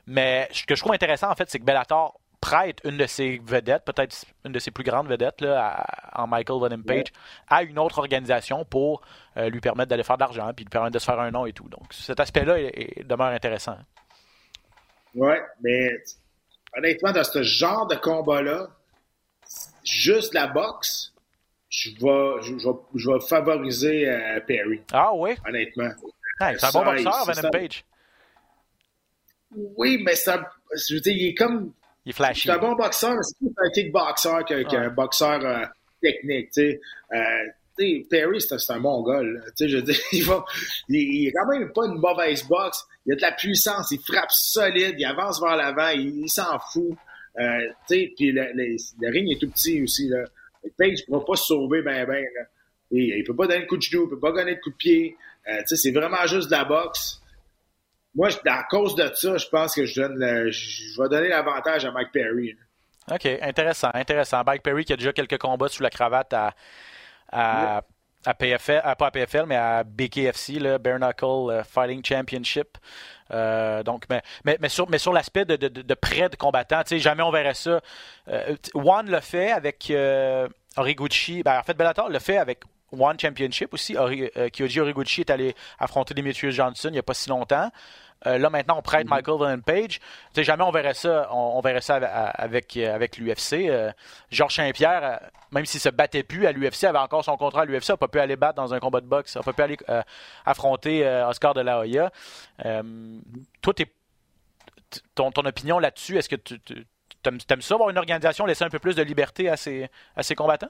Mais 0.05 0.47
ce 0.51 0.65
que 0.65 0.75
je 0.75 0.81
trouve 0.81 0.93
intéressant, 0.93 1.29
en 1.29 1.35
fait, 1.35 1.49
c'est 1.49 1.59
que 1.59 1.65
Bellator 1.65 2.19
prête 2.39 2.81
une 2.83 2.97
de 2.97 3.05
ses 3.05 3.41
vedettes, 3.43 3.83
peut-être 3.83 4.25
une 4.45 4.51
de 4.51 4.59
ses 4.59 4.71
plus 4.71 4.83
grandes 4.83 5.07
vedettes, 5.07 5.41
là, 5.41 5.85
en 6.13 6.27
Michael 6.27 6.59
Van 6.59 6.81
Page, 6.81 7.07
à 7.49 7.63
une 7.63 7.79
autre 7.79 7.97
organisation 7.97 8.63
pour 8.63 9.01
euh, 9.37 9.49
lui 9.49 9.59
permettre 9.59 9.89
d'aller 9.89 10.03
faire 10.03 10.17
de 10.17 10.21
l'argent, 10.21 10.51
puis 10.55 10.63
lui 10.65 10.69
permettre 10.69 10.93
de 10.93 10.99
se 10.99 11.05
faire 11.05 11.19
un 11.19 11.31
nom 11.31 11.45
et 11.45 11.53
tout. 11.53 11.67
Donc, 11.67 11.91
cet 11.91 12.19
aspect-là 12.19 12.57
demeure 13.03 13.27
intéressant. 13.27 13.77
Oui, 15.15 15.35
mais 15.61 15.89
honnêtement, 16.75 17.11
dans 17.11 17.23
ce 17.23 17.41
genre 17.41 17.87
de 17.87 17.95
combat-là, 17.95 18.67
juste 19.83 20.33
la 20.33 20.47
boxe, 20.47 21.13
je 21.69 21.89
vais, 21.91 22.57
je, 22.95 23.11
vais, 23.11 23.19
favoriser 23.27 24.09
euh, 24.09 24.39
Perry. 24.41 24.81
Ah 24.91 25.13
oui? 25.13 25.31
Honnêtement. 25.47 25.89
c'est 26.39 26.63
un 26.63 26.71
bon 26.71 26.85
boxeur, 26.85 27.25
Van 27.25 27.49
Page. 27.49 27.85
Oui, 29.77 30.01
mais 30.05 30.15
ça, 30.15 30.49
je 30.75 30.95
veux 30.95 31.01
dire, 31.01 31.15
il 31.15 31.27
est 31.27 31.35
comme 31.35 31.73
il 32.05 32.11
est 32.11 32.13
flashy. 32.13 32.47
C'est 32.47 32.51
un 32.51 32.57
bon 32.57 32.73
boxeur, 32.73 33.15
mais 33.15 33.21
c'est 33.21 33.37
plus 33.37 33.53
un 33.57 33.69
kickboxer 33.69 34.65
qu'un 34.69 34.89
boxeur 34.89 35.45
euh, 35.45 35.65
technique. 36.01 36.51
Tu 36.51 36.61
sais. 36.61 38.05
Perry, 38.09 38.41
c'est 38.41 38.71
un 38.71 38.79
bon 38.79 39.03
gars. 39.03 39.21
Je 39.59 39.75
veux 39.75 39.81
dire, 39.81 39.99
il, 40.11 40.23
va, 40.23 40.43
il, 40.89 41.27
est 41.27 41.31
quand 41.31 41.47
même 41.47 41.71
pas 41.73 41.85
une 41.85 41.99
mauvaise 41.99 42.43
boxe. 42.47 42.85
Il 43.05 43.13
a 43.13 43.15
de 43.15 43.21
la 43.21 43.31
puissance, 43.33 43.91
il 43.91 43.99
frappe 43.99 44.31
solide, 44.31 44.95
il 44.97 45.05
avance 45.05 45.41
vers 45.41 45.55
l'avant, 45.55 45.89
il, 45.89 46.29
s'en 46.29 46.57
fout. 46.59 46.97
Euh, 47.39 47.59
puis 47.87 48.31
le, 48.31 48.51
le, 48.53 49.11
ring 49.11 49.31
est 49.31 49.39
tout 49.39 49.49
petit 49.49 49.81
aussi. 49.83 50.07
Là. 50.09 50.23
Page 50.77 50.99
ne 50.99 51.05
pourra 51.05 51.25
pas 51.25 51.35
se 51.35 51.45
sauver 51.45 51.81
ben 51.81 52.05
ben. 52.05 52.25
Là. 52.35 52.43
Il 52.91 53.23
peut 53.25 53.35
pas 53.35 53.47
donner 53.47 53.61
de 53.61 53.67
coup 53.67 53.77
de 53.77 53.81
genou, 53.81 54.05
il 54.05 54.09
peut 54.09 54.19
pas 54.19 54.31
donner 54.31 54.55
de 54.55 54.59
coup 54.59 54.69
de 54.69 54.75
pied. 54.75 55.15
Euh, 55.49 55.61
c'est 55.65 55.91
vraiment 55.91 56.25
juste 56.25 56.49
de 56.49 56.55
la 56.55 56.65
boxe 56.65 57.21
moi, 58.17 58.29
à 58.47 58.63
cause 58.63 58.95
de 58.95 59.09
ça, 59.13 59.37
je 59.37 59.47
pense 59.47 59.75
que 59.75 59.85
je, 59.85 60.01
donne 60.01 60.49
je 60.49 61.01
vais 61.01 61.07
donner 61.07 61.29
l'avantage 61.29 61.85
à 61.85 61.91
Mike 61.91 62.11
Perry. 62.11 62.55
OK, 63.11 63.25
intéressant, 63.41 63.91
intéressant. 63.93 64.41
Mike 64.45 64.63
Perry 64.63 64.83
qui 64.83 64.93
a 64.93 64.97
déjà 64.97 65.13
quelques 65.13 65.37
combats 65.37 65.67
sous 65.67 65.83
la 65.83 65.91
cravate 65.91 66.33
à, 66.33 66.53
à, 67.31 67.83
à 68.25 68.33
PFL, 68.33 68.81
pas 68.97 69.07
à 69.07 69.11
PFL, 69.11 69.45
mais 69.45 69.55
à 69.55 69.83
BKFC, 69.83 70.53
le 70.53 70.79
Bare 70.79 70.97
Knuckle 70.97 71.51
euh, 71.51 71.63
Fighting 71.63 72.03
Championship. 72.03 72.79
Euh, 73.31 73.83
donc, 73.83 74.05
mais, 74.09 74.21
mais, 74.45 74.57
mais, 74.59 74.69
sur, 74.69 74.89
mais 74.89 74.97
sur 74.97 75.13
l'aspect 75.13 75.45
de, 75.45 75.55
de, 75.55 75.67
de, 75.67 75.93
prêt 75.93 76.29
de 76.29 76.35
combattant, 76.35 76.81
jamais 76.89 77.23
on 77.23 77.31
verrait 77.31 77.53
ça. 77.53 77.81
Euh, 78.27 78.55
One 78.73 79.09
le 79.09 79.19
fait 79.19 79.51
avec 79.51 79.91
Origuchi. 80.75 81.43
Ben, 81.43 81.59
en 81.59 81.63
fait, 81.63 81.73
Bellator 81.75 82.09
le 82.09 82.19
fait 82.19 82.37
avec 82.37 82.61
One 82.91 83.19
Championship 83.19 83.73
aussi. 83.73 83.95
Kyoji 84.53 84.79
Origuchi 84.79 85.21
est 85.21 85.29
allé 85.29 85.55
affronter 85.79 86.13
Demetrius 86.13 86.55
Johnson 86.55 86.89
il 86.89 86.93
n'y 86.93 86.99
a 86.99 87.03
pas 87.03 87.13
si 87.13 87.29
longtemps. 87.29 87.69
Euh, 88.25 88.37
là, 88.37 88.49
maintenant, 88.49 88.77
on 88.79 88.81
prête 88.81 89.05
mm-hmm. 89.05 89.09
Michael 89.09 89.37
Van 89.37 89.59
Page. 89.59 89.99
Tu 90.33 90.43
jamais 90.43 90.63
on 90.63 90.71
verrait 90.71 90.93
ça, 90.93 91.29
on, 91.31 91.59
verrait 91.61 91.81
ça 91.81 91.95
avec, 91.95 92.75
avec 92.77 93.17
l'UFC. 93.17 93.69
Euh, 93.69 93.91
Georges 94.31 94.55
Saint-Pierre, 94.55 95.03
euh, 95.03 95.27
même 95.51 95.65
s'il 95.65 95.79
se 95.79 95.89
battait 95.89 96.23
plus 96.23 96.47
à 96.47 96.51
l'UFC, 96.51 96.85
avait 96.85 96.97
encore 96.97 97.23
son 97.23 97.37
contrat 97.37 97.61
à 97.61 97.65
l'UFC, 97.65 97.89
n'a 97.89 97.97
pas 97.97 98.07
pu 98.07 98.19
aller 98.19 98.35
battre 98.35 98.55
dans 98.55 98.73
un 98.73 98.79
combat 98.79 99.01
de 99.01 99.05
boxe, 99.05 99.35
n'a 99.35 99.43
pas 99.43 99.53
pu 99.53 99.61
aller 99.61 99.77
affronter 100.45 101.07
Oscar 101.27 101.53
de 101.53 101.61
la 101.61 101.79
Hoya. 101.79 102.11
toi, 103.61 103.73
ton, 105.15 105.31
ton 105.31 105.45
opinion 105.45 105.79
là-dessus, 105.79 106.17
est-ce 106.17 106.29
que 106.29 106.35
tu, 106.35 106.55
aimes, 107.25 107.61
ça, 107.61 107.73
avoir 107.75 107.89
une 107.89 107.97
organisation 107.97 108.45
laisser 108.45 108.63
un 108.63 108.69
peu 108.69 108.79
plus 108.79 108.95
de 108.95 109.03
liberté 109.03 109.49
à 109.49 109.57
ses, 109.57 109.89
à 110.15 110.23
ses 110.23 110.35
combattants? 110.35 110.69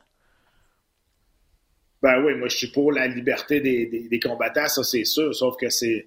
Ben 2.01 2.23
oui, 2.23 2.35
moi 2.35 2.47
je 2.47 2.57
suis 2.57 2.67
pour 2.71 2.91
la 2.91 3.07
liberté 3.07 3.59
des, 3.59 4.07
des 4.07 4.19
combattants, 4.19 4.67
ça 4.67 4.83
c'est 4.83 5.03
sûr, 5.03 5.33
sauf 5.33 5.55
que 5.57 5.69
c'est 5.69 6.05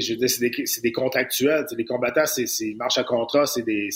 je 0.00 0.14
veux 0.14 0.26
c'est 0.26 0.40
des, 0.40 0.64
des, 0.82 0.92
contractuels. 0.92 1.66
les 1.76 1.84
combattants, 1.84 2.26
c'est 2.26 2.74
marche 2.76 2.98
à 2.98 3.04
contrat, 3.04 3.46
c'est 3.46 3.62
des, 3.62 3.90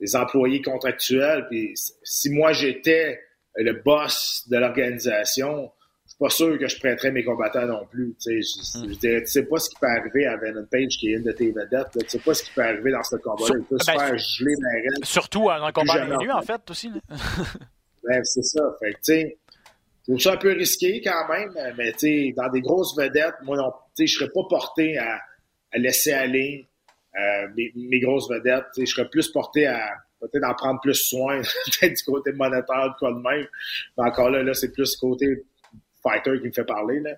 des, 0.00 0.16
employés 0.16 0.62
contractuels. 0.62 1.46
Puis 1.50 1.74
si 2.02 2.30
moi 2.30 2.52
j'étais 2.52 3.20
le 3.56 3.72
boss 3.72 4.44
de 4.48 4.56
l'organisation, 4.56 5.70
je 6.04 6.10
suis 6.12 6.18
pas 6.18 6.30
sûr 6.30 6.58
que 6.58 6.66
je 6.66 6.78
prêterais 6.78 7.10
mes 7.10 7.22
combattants 7.22 7.66
non 7.66 7.84
plus. 7.84 8.16
Tu 8.22 8.42
sais, 8.42 8.78
hmm. 8.78 8.94
je, 9.02 9.24
sais 9.26 9.42
pas 9.44 9.58
ce 9.58 9.68
qui 9.68 9.76
peut 9.78 9.86
arriver 9.86 10.26
à 10.26 10.36
Venom 10.38 10.64
Page, 10.70 10.96
qui 10.98 11.12
est 11.12 11.16
une 11.16 11.24
de 11.24 11.32
tes 11.32 11.52
vedettes. 11.52 11.88
Tu 11.92 12.08
sais 12.08 12.18
pas 12.18 12.32
ce 12.32 12.44
qui 12.44 12.50
peut 12.52 12.62
arriver 12.62 12.92
dans 12.92 13.02
ce 13.02 13.16
combat-là. 13.16 13.54
Il 13.58 13.64
peut 13.64 13.78
se 13.78 13.86
ben, 13.86 13.98
faire 13.98 14.18
geler 14.18 14.54
dans 14.54 15.06
Surtout 15.06 15.50
un 15.50 15.70
combat 15.72 16.06
en 16.34 16.42
fait, 16.42 16.70
aussi. 16.70 16.90
ben, 18.04 18.24
c'est 18.24 18.44
ça. 18.44 18.62
Fait 18.80 18.92
tu 18.92 18.98
sais, 19.02 19.38
trouve 20.08 20.20
ça 20.20 20.32
un 20.32 20.36
peu 20.38 20.52
risqué 20.52 21.02
quand 21.02 21.28
même, 21.28 21.52
mais 21.76 21.92
dans 22.32 22.48
des 22.50 22.60
grosses 22.60 22.96
vedettes, 22.96 23.34
moi 23.42 23.56
non, 23.56 23.72
je 23.98 24.06
serais 24.06 24.30
pas 24.30 24.42
porté 24.48 24.98
à, 24.98 25.20
laisser 25.74 26.12
aller 26.12 26.66
euh, 27.18 27.48
mes, 27.74 28.00
grosses 28.00 28.30
vedettes. 28.30 28.64
Je 28.78 28.86
serais 28.86 29.08
plus 29.08 29.28
porté 29.28 29.66
à 29.66 29.90
peut-être 30.20 30.44
en 30.44 30.54
prendre 30.54 30.80
plus 30.80 30.94
soin, 30.94 31.40
peut-être 31.80 31.96
du 31.96 32.02
côté 32.04 32.32
monétaire, 32.32 32.96
quoi 32.98 33.12
de 33.12 33.18
même. 33.18 33.46
Mais 33.96 34.04
encore 34.04 34.30
là, 34.30 34.42
là, 34.42 34.54
c'est 34.54 34.72
plus 34.72 34.96
le 34.96 35.00
côté 35.00 35.44
fighter 36.02 36.40
qui 36.40 36.46
me 36.46 36.52
fait 36.52 36.64
parler. 36.64 37.00
Là. 37.00 37.10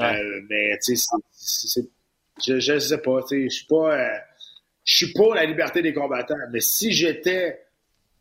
Euh, 0.00 0.40
mais 0.48 0.78
tu 0.82 0.96
sais, 0.96 1.82
je, 2.44 2.58
je 2.58 2.78
sais 2.78 2.98
pas, 2.98 3.20
je 3.30 3.48
suis 3.48 3.66
pas. 3.66 3.94
Euh, 3.94 4.18
je 4.84 5.04
suis 5.04 5.12
pas 5.12 5.34
la 5.34 5.44
liberté 5.44 5.82
des 5.82 5.92
combattants, 5.92 6.34
mais 6.50 6.60
si 6.60 6.92
j'étais 6.92 7.60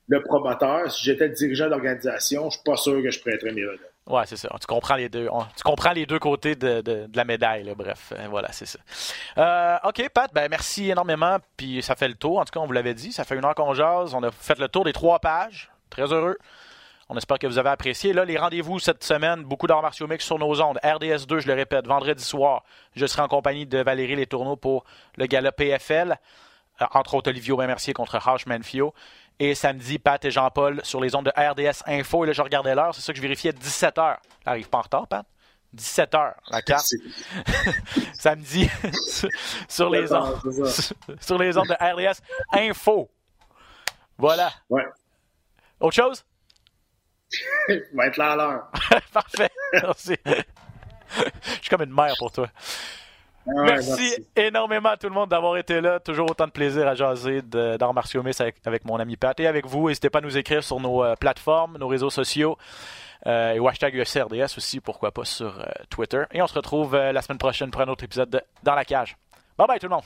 le 0.09 0.21
promoteur, 0.21 0.91
si 0.91 1.05
j'étais 1.05 1.29
le 1.29 1.33
dirigeant 1.33 1.69
d'organisation, 1.69 2.49
je 2.49 2.55
suis 2.55 2.63
pas 2.65 2.75
sûr 2.75 3.01
que 3.01 3.09
je 3.09 3.21
prêterais 3.21 3.53
mes 3.53 3.63
vedettes. 3.63 3.93
Ouais, 4.07 4.23
c'est 4.25 4.37
ça. 4.37 4.49
Tu 4.59 4.67
comprends 4.67 4.95
les 4.95 5.09
deux. 5.09 5.27
tu 5.55 5.63
comprends 5.63 5.91
les 5.91 6.05
deux 6.05 6.19
côtés 6.19 6.55
de, 6.55 6.81
de, 6.81 7.09
la 7.13 7.25
médaille. 7.25 7.73
Bref, 7.77 8.13
euh, 8.13 8.27
voilà, 8.29 8.51
c'est 8.53 8.65
ça. 8.65 8.79
Euh, 9.37 9.77
ok, 9.83 10.09
Pat, 10.13 10.33
ben 10.33 10.47
merci 10.49 10.89
énormément. 10.89 11.37
Puis 11.57 11.83
ça 11.83 11.95
fait 11.95 12.07
le 12.07 12.15
tour. 12.15 12.39
En 12.39 12.45
tout 12.45 12.51
cas, 12.51 12.61
on 12.61 12.67
vous 12.67 12.73
l'avait 12.73 12.93
dit, 12.93 13.11
ça 13.11 13.25
fait 13.25 13.35
une 13.35 13.43
heure 13.43 13.55
qu'on 13.55 13.73
jase. 13.73 14.13
On 14.13 14.23
a 14.23 14.31
fait 14.31 14.57
le 14.59 14.69
tour 14.69 14.85
des 14.85 14.93
trois 14.93 15.19
pages. 15.19 15.69
Très 15.89 16.11
heureux. 16.13 16.37
On 17.09 17.15
espère 17.15 17.39
que 17.39 17.47
vous 17.47 17.57
avez 17.57 17.69
apprécié. 17.69 18.13
Là, 18.13 18.25
les 18.25 18.37
rendez-vous 18.37 18.79
cette 18.79 19.03
semaine, 19.03 19.43
beaucoup 19.43 19.67
d'arts 19.67 19.81
martiaux 19.81 20.07
mix 20.07 20.25
sur 20.25 20.39
nos 20.39 20.61
ondes. 20.61 20.79
RDS2, 20.83 21.39
je 21.39 21.47
le 21.47 21.53
répète, 21.53 21.87
vendredi 21.87 22.23
soir, 22.23 22.63
je 22.95 23.05
serai 23.05 23.21
en 23.21 23.29
compagnie 23.29 23.65
de 23.65 23.79
Valérie 23.79 24.17
Les 24.17 24.25
Tourneaux 24.25 24.57
pour 24.57 24.83
le 25.15 25.25
gala 25.25 25.53
PFL. 25.53 26.17
Euh, 26.81 26.85
entre 26.93 27.15
autres, 27.15 27.29
Olivier 27.29 27.53
Aubin-Mercier 27.53 27.93
contre 27.93 28.15
Harsh 28.15 28.45
Manfio. 28.45 28.93
Et 29.39 29.53
samedi, 29.53 29.99
Pat 29.99 30.23
et 30.25 30.31
Jean-Paul 30.31 30.81
sur 30.83 30.99
les 30.99 31.13
ondes 31.13 31.25
de 31.25 31.31
RDS 31.35 31.83
Info. 31.85 32.23
Et 32.23 32.27
là, 32.27 32.33
je 32.33 32.41
regardais 32.41 32.73
l'heure, 32.73 32.95
c'est 32.95 33.01
ça 33.01 33.13
que 33.13 33.17
je 33.17 33.21
vérifiais, 33.21 33.51
17h. 33.51 34.17
Arrive 34.45 34.69
pas 34.69 34.79
en 34.79 34.81
retard, 34.81 35.07
Pat? 35.07 35.25
17h, 35.75 36.33
la 36.49 36.61
carte. 36.61 36.85
samedi, 38.13 38.69
sur 39.67 39.89
les 39.89 40.11
ondes, 40.11 40.39
sur 41.21 41.37
les 41.37 41.57
ondes 41.57 41.67
de 41.67 41.73
RDS 41.73 42.21
Info. 42.53 43.11
Voilà. 44.17 44.51
Ouais. 44.69 44.85
Autre 45.79 45.95
chose? 45.95 46.25
va 47.93 48.07
être 48.07 48.17
là 48.17 48.31
à 48.31 48.35
l'heure. 48.37 48.71
Parfait. 49.13 49.51
Merci. 49.73 50.15
je 50.25 51.51
suis 51.61 51.69
comme 51.69 51.83
une 51.83 51.93
mère 51.93 52.15
pour 52.17 52.31
toi 52.31 52.47
merci, 53.47 54.15
énormément 54.35 54.89
à 54.89 54.97
tout 54.97 55.07
le 55.07 55.13
monde 55.13 55.29
d'avoir 55.29 55.57
été 55.57 55.81
là. 55.81 55.99
Toujours 55.99 56.29
autant 56.29 56.47
de 56.47 56.51
plaisir 56.51 56.87
à 56.87 56.95
jaser 56.95 57.41
d'arts 57.41 57.93
martiaux 57.93 58.23
avec, 58.65 58.85
mon 58.85 58.97
ami 58.97 59.15
Pat 59.17 59.39
et 59.39 59.47
avec 59.47 59.65
vous. 59.65 59.87
N'hésitez 59.87 60.09
pas 60.09 60.19
à 60.19 60.21
nous 60.21 60.37
écrire 60.37 60.63
sur 60.63 60.79
nos 60.79 61.03
euh, 61.03 61.15
plateformes, 61.15 61.77
nos 61.77 61.87
réseaux 61.87 62.09
sociaux. 62.09 62.57
Euh, 63.25 63.53
et 63.53 63.67
hashtag 63.67 63.95
UFCRDS 63.95 64.57
aussi, 64.57 64.79
pourquoi 64.79 65.11
pas 65.11 65.25
sur 65.25 65.59
euh, 65.59 65.65
Twitter. 65.89 66.23
Et 66.31 66.41
on 66.41 66.47
se 66.47 66.53
retrouve 66.53 66.95
la 66.95 67.21
semaine 67.21 67.39
prochaine 67.39 67.71
pour 67.71 67.81
un 67.81 67.87
autre 67.87 68.03
épisode 68.03 68.29
de 68.29 68.41
Dans 68.63 68.75
la 68.75 68.85
cage. 68.85 69.17
Bye 69.57 69.67
bye 69.67 69.79
tout 69.79 69.87
le 69.87 69.95
monde! 69.95 70.03